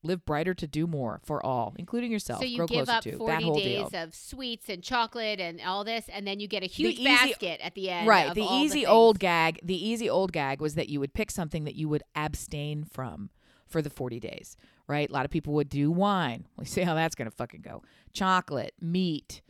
live 0.03 0.23
brighter 0.25 0.53
to 0.53 0.67
do 0.67 0.87
more 0.87 1.19
for 1.23 1.45
all 1.45 1.73
including 1.77 2.11
yourself. 2.11 2.39
So 2.39 2.45
you 2.45 2.57
grow 2.57 2.67
give 2.67 2.85
closer 2.85 2.91
up 2.97 3.03
to. 3.03 3.17
40 3.17 3.33
that 3.33 3.43
whole 3.43 3.55
days 3.55 3.89
deal. 3.89 4.03
of 4.03 4.15
sweets 4.15 4.69
and 4.69 4.83
chocolate 4.83 5.39
and 5.39 5.59
all 5.61 5.83
this, 5.83 6.05
and 6.11 6.25
then 6.25 6.39
you 6.39 6.47
get 6.47 6.63
a 6.63 6.67
huge 6.67 6.95
easy- 6.95 7.03
basket 7.03 7.59
at 7.63 7.75
the 7.75 7.89
end. 7.89 8.07
right 8.07 8.33
the 8.33 8.41
easy 8.41 8.79
things. 8.81 8.87
old 8.87 9.19
gag 9.19 9.59
the 9.63 9.87
easy 9.87 10.09
old 10.09 10.31
gag 10.31 10.61
was 10.61 10.75
that 10.75 10.89
you 10.89 10.99
would 10.99 11.13
pick 11.13 11.31
something 11.31 11.63
that 11.65 11.75
you 11.75 11.89
would 11.89 12.03
abstain 12.15 12.83
from 12.83 13.29
for 13.67 13.81
the 13.81 13.89
40 13.89 14.19
days 14.19 14.57
right? 14.89 15.07
A 15.07 15.13
lot 15.13 15.23
of 15.23 15.29
people 15.31 15.53
would 15.53 15.69
do 15.69 15.91
wine. 15.91 16.45
We 16.57 16.65
see 16.65 16.81
how 16.81 16.95
that's 16.95 17.13
going 17.15 17.29
to 17.29 17.35
fucking 17.35 17.61
go. 17.61 17.83
Chocolate 18.11 18.73
meat 18.81 19.43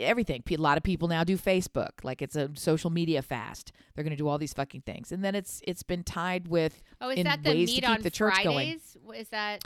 everything. 0.00 0.42
A 0.50 0.56
lot 0.56 0.76
of 0.76 0.82
people 0.82 1.08
now 1.08 1.24
do 1.24 1.36
facebook 1.38 1.90
like 2.02 2.20
it's 2.20 2.36
a 2.36 2.50
social 2.54 2.90
media 2.90 3.22
fast. 3.22 3.72
They're 3.94 4.04
going 4.04 4.10
to 4.10 4.16
do 4.16 4.28
all 4.28 4.38
these 4.38 4.52
fucking 4.52 4.82
things. 4.82 5.12
And 5.12 5.24
then 5.24 5.34
it's 5.34 5.62
it's 5.66 5.82
been 5.82 6.04
tied 6.04 6.48
with 6.48 6.82
Oh, 7.00 7.10
is 7.10 7.18
in 7.18 7.24
that 7.24 7.42
the 7.42 7.50
ways 7.50 7.70
to 7.70 7.74
meat 7.74 7.84
keep 7.84 7.90
on 7.90 8.02
the 8.02 8.10
church 8.10 8.42
going. 8.44 8.80
Is 9.14 9.28
that 9.30 9.64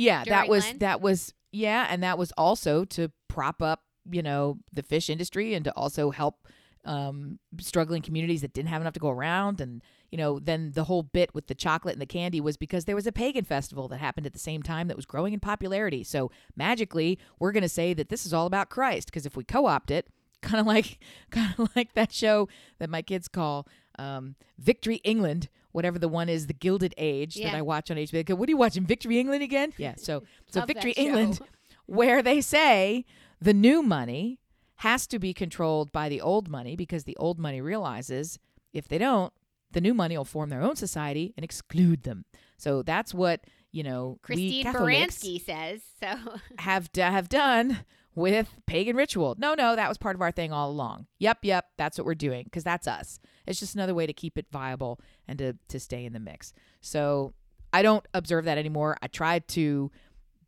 Yeah, 0.00 0.24
that 0.24 0.48
was 0.48 0.64
Lent? 0.64 0.80
that 0.80 1.00
was 1.00 1.34
yeah, 1.52 1.86
and 1.90 2.02
that 2.02 2.16
was 2.16 2.32
also 2.38 2.84
to 2.86 3.10
prop 3.28 3.62
up, 3.62 3.82
you 4.10 4.22
know, 4.22 4.58
the 4.72 4.82
fish 4.82 5.10
industry 5.10 5.54
and 5.54 5.64
to 5.64 5.72
also 5.72 6.10
help 6.10 6.48
um 6.86 7.38
struggling 7.58 8.00
communities 8.00 8.40
that 8.40 8.54
didn't 8.54 8.70
have 8.70 8.80
enough 8.80 8.94
to 8.94 9.00
go 9.00 9.10
around 9.10 9.60
and 9.60 9.82
you 10.10 10.16
know 10.16 10.38
then 10.38 10.72
the 10.74 10.84
whole 10.84 11.02
bit 11.02 11.34
with 11.34 11.46
the 11.46 11.54
chocolate 11.54 11.92
and 11.92 12.00
the 12.00 12.06
candy 12.06 12.40
was 12.40 12.56
because 12.56 12.86
there 12.86 12.96
was 12.96 13.06
a 13.06 13.12
pagan 13.12 13.44
festival 13.44 13.86
that 13.86 14.00
happened 14.00 14.24
at 14.24 14.32
the 14.32 14.38
same 14.38 14.62
time 14.62 14.88
that 14.88 14.96
was 14.96 15.04
growing 15.04 15.34
in 15.34 15.40
popularity 15.40 16.02
so 16.02 16.30
magically 16.56 17.18
we're 17.38 17.52
going 17.52 17.62
to 17.62 17.68
say 17.68 17.92
that 17.92 18.08
this 18.08 18.24
is 18.24 18.32
all 18.32 18.46
about 18.46 18.70
christ 18.70 19.08
because 19.08 19.26
if 19.26 19.36
we 19.36 19.44
co-opt 19.44 19.90
it 19.90 20.08
kind 20.40 20.58
of 20.58 20.66
like 20.66 20.98
kind 21.30 21.52
of 21.58 21.68
like 21.76 21.92
that 21.92 22.10
show 22.10 22.48
that 22.78 22.88
my 22.88 23.02
kids 23.02 23.28
call 23.28 23.68
um, 24.00 24.34
victory 24.58 24.96
england 25.04 25.48
whatever 25.72 25.98
the 25.98 26.08
one 26.08 26.28
is 26.28 26.46
the 26.46 26.52
gilded 26.64 26.94
age 26.96 27.34
that 27.36 27.54
i 27.54 27.62
watch 27.62 27.90
on 27.90 27.96
hbo 27.96 28.24
go, 28.24 28.34
what 28.34 28.48
are 28.48 28.50
you 28.50 28.56
watching 28.56 28.84
victory 28.84 29.18
england 29.20 29.42
again 29.42 29.72
yeah 29.78 29.94
so 29.96 30.22
so 30.52 30.60
victory 30.64 30.92
england 30.92 31.38
where 31.86 32.22
they 32.22 32.40
say 32.40 33.04
the 33.40 33.54
new 33.54 33.82
money 33.82 34.38
has 34.76 35.06
to 35.06 35.18
be 35.18 35.34
controlled 35.34 35.92
by 35.92 36.08
the 36.08 36.20
old 36.20 36.48
money 36.48 36.74
because 36.76 37.04
the 37.04 37.16
old 37.18 37.38
money 37.38 37.60
realizes 37.60 38.38
if 38.72 38.88
they 38.88 38.96
don't, 38.98 39.32
the 39.72 39.80
new 39.80 39.92
money 39.92 40.16
will 40.16 40.24
form 40.24 40.48
their 40.50 40.62
own 40.62 40.76
society 40.76 41.34
and 41.36 41.44
exclude 41.44 42.04
them. 42.04 42.24
So 42.56 42.82
that's 42.82 43.12
what 43.12 43.40
you 43.72 43.82
know 43.82 44.18
Christine 44.22 44.64
Baranski 44.66 45.44
says? 45.44 45.82
So 46.02 46.16
have 46.58 46.90
d- 46.92 47.00
have 47.02 47.28
done 47.28 47.84
with 48.14 48.54
pagan 48.66 48.96
ritual. 48.96 49.36
No, 49.38 49.54
no, 49.54 49.76
that 49.76 49.88
was 49.88 49.98
part 49.98 50.16
of 50.16 50.22
our 50.22 50.32
thing 50.32 50.52
all 50.52 50.70
along. 50.70 51.06
Yep, 51.18 51.38
yep, 51.42 51.66
that's 51.76 51.98
what 51.98 52.06
we're 52.06 52.14
doing 52.14 52.44
because 52.44 52.64
that's 52.64 52.88
us. 52.88 53.18
It's 53.46 53.60
just 53.60 53.74
another 53.74 53.94
way 53.94 54.06
to 54.06 54.12
keep 54.12 54.36
it 54.36 54.46
viable 54.50 55.00
and 55.28 55.38
to 55.38 55.56
to 55.68 55.80
stay 55.80 56.04
in 56.04 56.12
the 56.12 56.20
mix. 56.20 56.52
So 56.80 57.34
I 57.72 57.82
don't 57.82 58.06
observe 58.14 58.44
that 58.46 58.58
anymore. 58.58 58.96
I 59.02 59.06
tried 59.06 59.48
to 59.48 59.90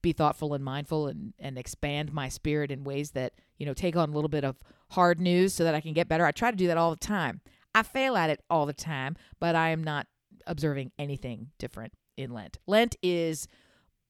be 0.03 0.13
thoughtful 0.13 0.55
and 0.55 0.65
mindful 0.65 1.07
and 1.07 1.33
and 1.39 1.57
expand 1.57 2.13
my 2.13 2.29
spirit 2.29 2.71
in 2.71 2.85
ways 2.85 3.13
that 3.13 3.35
you 3.59 3.67
know 3.67 3.75
take 3.75 3.97
on 3.97 4.11
a 4.11 4.13
little 4.13 4.29
bit 4.29 4.45
of 4.45 4.57
hard 4.91 5.21
news 5.21 5.55
so 5.55 5.65
that 5.65 5.75
I 5.75 5.81
can 5.81 5.93
get 5.93 6.09
better. 6.09 6.27
I 6.27 6.33
try 6.33 6.51
to 6.51 6.57
do 6.57 6.67
that 6.67 6.77
all 6.77 6.91
the 6.91 6.97
time. 6.97 7.41
I 7.75 7.83
fail 7.83 8.17
at 8.17 8.29
it 8.29 8.43
all 8.51 8.67
the 8.67 8.73
time, 8.73 9.17
but 9.41 9.55
I 9.55 9.71
am 9.71 9.83
not 9.83 10.07
observing 10.47 10.91
anything 10.99 11.51
different 11.59 11.95
in 12.17 12.33
Lent. 12.33 12.59
Lent 12.67 12.97
is 13.03 13.49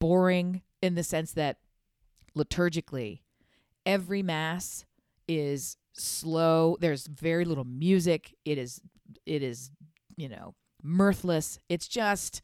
boring 0.01 0.63
in 0.81 0.95
the 0.95 1.05
sense 1.05 1.33
that 1.33 1.59
liturgically 2.37 3.21
every 3.87 4.23
mass 4.23 4.85
is 5.29 5.77
slow. 5.93 6.77
There's 6.81 7.07
very 7.07 7.45
little 7.45 7.65
music. 7.65 8.35
It 8.45 8.59
is 8.59 8.81
it 9.27 9.43
is 9.43 9.71
you 10.17 10.29
know 10.29 10.55
mirthless. 10.83 11.59
It's 11.69 11.89
just 11.89 12.43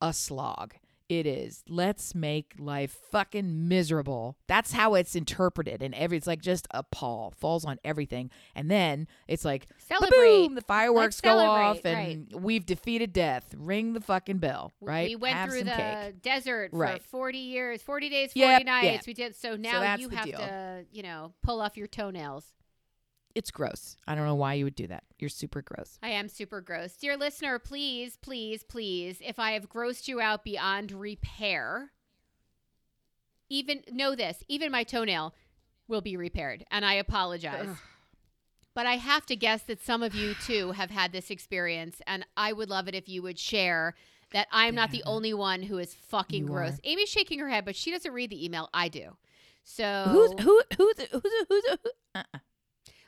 a 0.00 0.12
slog 0.12 0.74
it 1.08 1.26
is 1.26 1.62
let's 1.68 2.14
make 2.14 2.54
life 2.58 2.96
fucking 3.10 3.68
miserable 3.68 4.36
that's 4.48 4.72
how 4.72 4.94
it's 4.94 5.14
interpreted 5.14 5.82
and 5.82 5.94
every 5.94 6.16
it's 6.16 6.26
like 6.26 6.40
just 6.42 6.66
a 6.72 6.82
pall 6.82 7.32
falls 7.36 7.64
on 7.64 7.78
everything 7.84 8.30
and 8.54 8.70
then 8.70 9.06
it's 9.28 9.44
like 9.44 9.66
boom 10.10 10.54
the 10.54 10.62
fireworks 10.62 11.20
go 11.20 11.38
off 11.38 11.84
and 11.84 12.32
we've 12.34 12.66
defeated 12.66 13.12
death 13.12 13.54
ring 13.56 13.92
the 13.92 14.00
fucking 14.00 14.38
bell 14.38 14.72
right 14.80 15.08
We 15.08 15.16
went 15.16 15.36
Have 15.36 15.48
through 15.50 15.64
the 15.64 15.70
cake 15.70 16.22
desert 16.22 16.70
for 16.72 16.78
Right. 16.78 17.02
40 17.02 17.38
years, 17.38 17.82
40 17.82 18.08
days, 18.08 18.32
40 18.32 18.40
Yep, 18.40 18.64
nights. 18.64 18.84
yeah. 18.86 19.00
We 19.06 19.14
did 19.14 19.36
so 19.36 19.56
now 19.56 19.80
that's 19.80 20.00
you 20.02 20.08
have 20.10 20.24
deal. 20.24 20.38
to, 20.38 20.84
you 20.92 21.02
know, 21.02 21.32
pull 21.42 21.60
off 21.60 21.76
your 21.76 21.86
toenails. 21.86 22.44
It's 23.36 23.50
gross 23.52 23.96
i 24.08 24.14
don't 24.14 24.24
know 24.24 24.34
why 24.34 24.54
you 24.54 24.64
would 24.64 24.74
do 24.74 24.86
that 24.86 25.04
you're 25.18 25.28
super 25.28 25.62
gross 25.62 25.98
I 26.02 26.08
am 26.10 26.28
super 26.28 26.60
gross. 26.60 26.92
Dear 26.94 27.16
listener, 27.16 27.58
please, 27.58 28.18
please, 28.20 28.62
please, 28.64 29.18
if 29.24 29.38
I 29.38 29.52
have 29.52 29.68
grossed 29.70 30.08
you 30.08 30.20
out 30.20 30.44
beyond 30.44 30.92
repair, 30.92 31.92
even 33.48 33.82
know 33.90 34.14
this, 34.14 34.42
even 34.48 34.70
my 34.72 34.84
toenail 34.84 35.34
will 35.88 36.00
be 36.00 36.16
repaired, 36.16 36.64
and 36.70 36.84
I 36.84 36.94
apologize. 36.94 37.68
But 38.74 38.86
I 38.86 38.96
have 38.96 39.24
to 39.26 39.36
guess 39.36 39.62
that 39.62 39.82
some 39.82 40.02
of 40.02 40.14
you 40.14 40.34
too 40.34 40.72
have 40.72 40.90
had 40.90 41.12
this 41.12 41.30
experience, 41.30 42.02
and 42.06 42.26
I 42.36 42.52
would 42.52 42.68
love 42.68 42.88
it 42.88 42.94
if 42.94 43.08
you 43.08 43.22
would 43.22 43.38
share 43.38 43.94
that 44.32 44.48
I'm 44.52 44.74
not 44.74 44.90
the 44.90 45.02
only 45.06 45.32
one 45.32 45.62
who 45.62 45.78
is 45.78 45.94
fucking 45.94 46.44
You 46.44 46.50
gross. 46.50 46.74
are. 46.74 46.80
Amy's 46.84 47.08
shaking 47.08 47.38
her 47.38 47.48
head, 47.48 47.64
but 47.64 47.76
she 47.76 47.90
doesn't 47.90 48.12
read 48.12 48.30
the 48.30 48.44
email. 48.44 48.68
I 48.74 48.88
do. 48.88 49.16
So 49.64 50.04
who's 50.08 50.32
who 50.44 50.62
who's 50.76 50.98
who's 51.10 51.22
who's, 51.48 51.64
who's 51.68 51.92
uh-uh. 52.14 52.38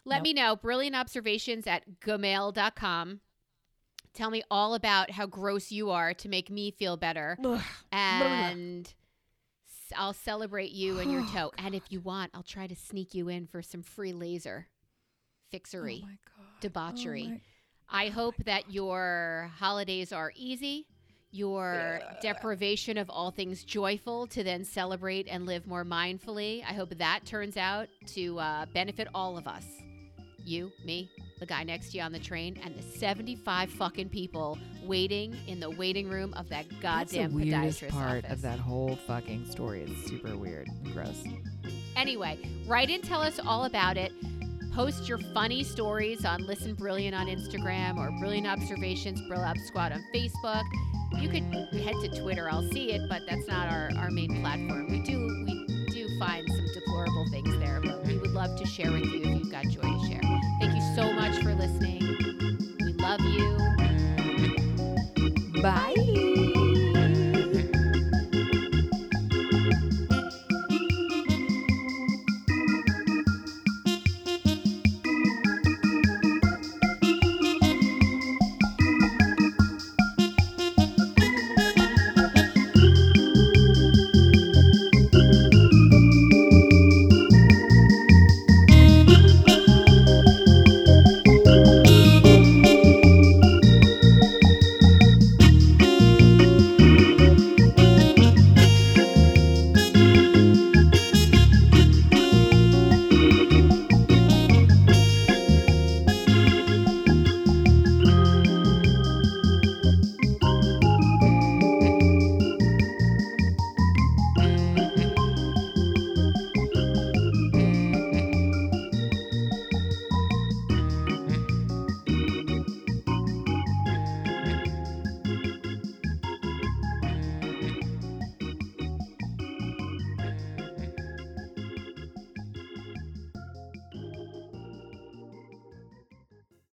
Let 0.05 0.17
Nope. 0.19 0.23
me 0.25 0.33
know. 0.35 0.57
Brilliant 0.57 0.97
observations 0.97 1.67
at 1.67 1.83
gmail.com. 2.01 3.21
Tell 4.15 4.31
me 4.31 4.43
all 4.51 4.75
about 4.75 5.11
how 5.11 5.27
gross 5.27 5.71
you 5.71 5.91
are 5.91 6.13
to 6.15 6.29
make 6.29 6.51
me 6.51 6.71
feel 6.71 6.97
better. 6.97 7.37
And 7.93 8.93
I'll 9.97 10.13
celebrate 10.13 10.73
you 10.73 10.99
and 10.99 11.11
your 11.11 11.23
Oh, 11.23 11.31
toe. 11.33 11.53
And 11.59 11.75
if 11.75 11.85
you 11.91 12.01
want, 12.01 12.31
I'll 12.35 12.43
try 12.43 12.67
to 12.67 12.77
sneak 12.77 13.15
you 13.15 13.29
in 13.29 13.47
for 13.47 13.63
some 13.63 13.83
free 13.83 14.13
laser 14.13 14.67
fixery. 15.51 16.03
Oh 16.05 16.07
my 16.09 16.15
debauchery. 16.61 17.31
Oh 17.35 17.41
I 17.91 18.09
hope 18.09 18.35
that 18.45 18.71
your 18.71 19.51
holidays 19.57 20.13
are 20.13 20.31
easy, 20.37 20.87
your 21.31 22.01
deprivation 22.21 22.99
of 22.99 23.09
all 23.09 23.31
things 23.31 23.65
joyful 23.65 24.27
to 24.27 24.45
then 24.45 24.63
celebrate 24.65 25.27
and 25.27 25.47
live 25.47 25.67
more 25.67 25.85
mindfully. 25.87 26.63
I 26.69 26.75
hope 26.75 26.91
that 26.99 27.25
turns 27.25 27.57
out 27.57 27.89
to 28.09 28.39
uh, 28.41 28.67
benefit 28.75 29.09
all 29.15 29.39
of 29.39 29.47
us. 29.49 29.65
You, 30.49 30.73
me, 30.83 31.11
the 31.41 31.45
guy 31.45 31.63
next 31.63 31.91
to 31.91 31.99
you 31.99 32.03
on 32.03 32.11
the 32.11 32.19
train, 32.19 32.59
and 32.65 32.75
the 32.75 32.83
75 32.83 33.71
fucking 33.71 34.09
people 34.09 34.57
waiting 34.83 35.37
in 35.47 35.61
the 35.61 35.69
waiting 35.69 36.09
room 36.09 36.33
of 36.39 36.49
that 36.49 36.67
goddamn 36.81 37.01
That's 37.01 37.13
the 37.13 37.27
weirdest 37.29 37.81
podiatrist 37.83 37.91
part 37.91 38.25
office. 38.25 38.33
of 38.33 38.41
that 38.41 38.59
whole 38.59 38.97
fucking 39.07 39.45
story. 39.51 39.83
It's 39.83 40.09
super 40.09 40.39
weird 40.39 40.67
and 40.69 40.95
gross. 40.95 41.23
Anyway, 41.97 42.39
write 42.67 42.89
in, 42.89 43.03
tell 43.03 43.21
us 43.21 43.39
all 43.39 43.67
about 43.67 43.99
it. 43.99 44.11
Post 44.75 45.07
your 45.07 45.19
funny 45.35 45.63
stories 45.63 46.25
on 46.25 46.47
Listen 46.47 46.75
Brilliant 46.75 47.15
on 47.15 47.27
Instagram 47.27 47.99
or 47.99 48.11
Brilliant 48.19 48.47
Observations, 48.47 49.21
Brill 49.29 49.43
Up 49.43 49.59
Squad 49.67 49.93
on 49.93 50.03
Facebook. 50.15 50.63
You 51.21 51.29
could 51.29 51.43
head 51.83 51.95
to 52.03 52.21
Twitter. 52.23 52.49
I'll 52.51 52.67
see 52.71 52.93
it, 52.93 53.03
but 53.11 53.23
that's 53.29 53.47
not 53.47 53.71
our, 53.71 53.91
our 53.99 54.11
main 54.11 54.41
platform. 54.41 54.91
We 54.91 55.03
do 55.03 55.45
we 55.47 55.67
do 55.91 56.09
find 56.19 56.47
some 56.49 56.67
deplorable 56.73 57.27
things 57.31 57.59
there, 57.59 57.81
but 57.83 58.05
we 58.07 58.17
would 58.19 58.31
love 58.31 58.57
to 58.59 58.67
share 58.67 58.93
with 58.93 59.05
you 59.07 59.21
if 59.23 59.27
you've 59.27 59.51
got 59.51 59.65
joy 59.65 59.83
to 59.83 60.07
share. 60.09 60.28
So 60.99 61.13
much 61.13 61.41
for 61.45 61.55
listening. 61.55 62.03
We 62.81 62.93
love 62.95 63.21
you. 63.21 63.57
Bye. 65.63 66.38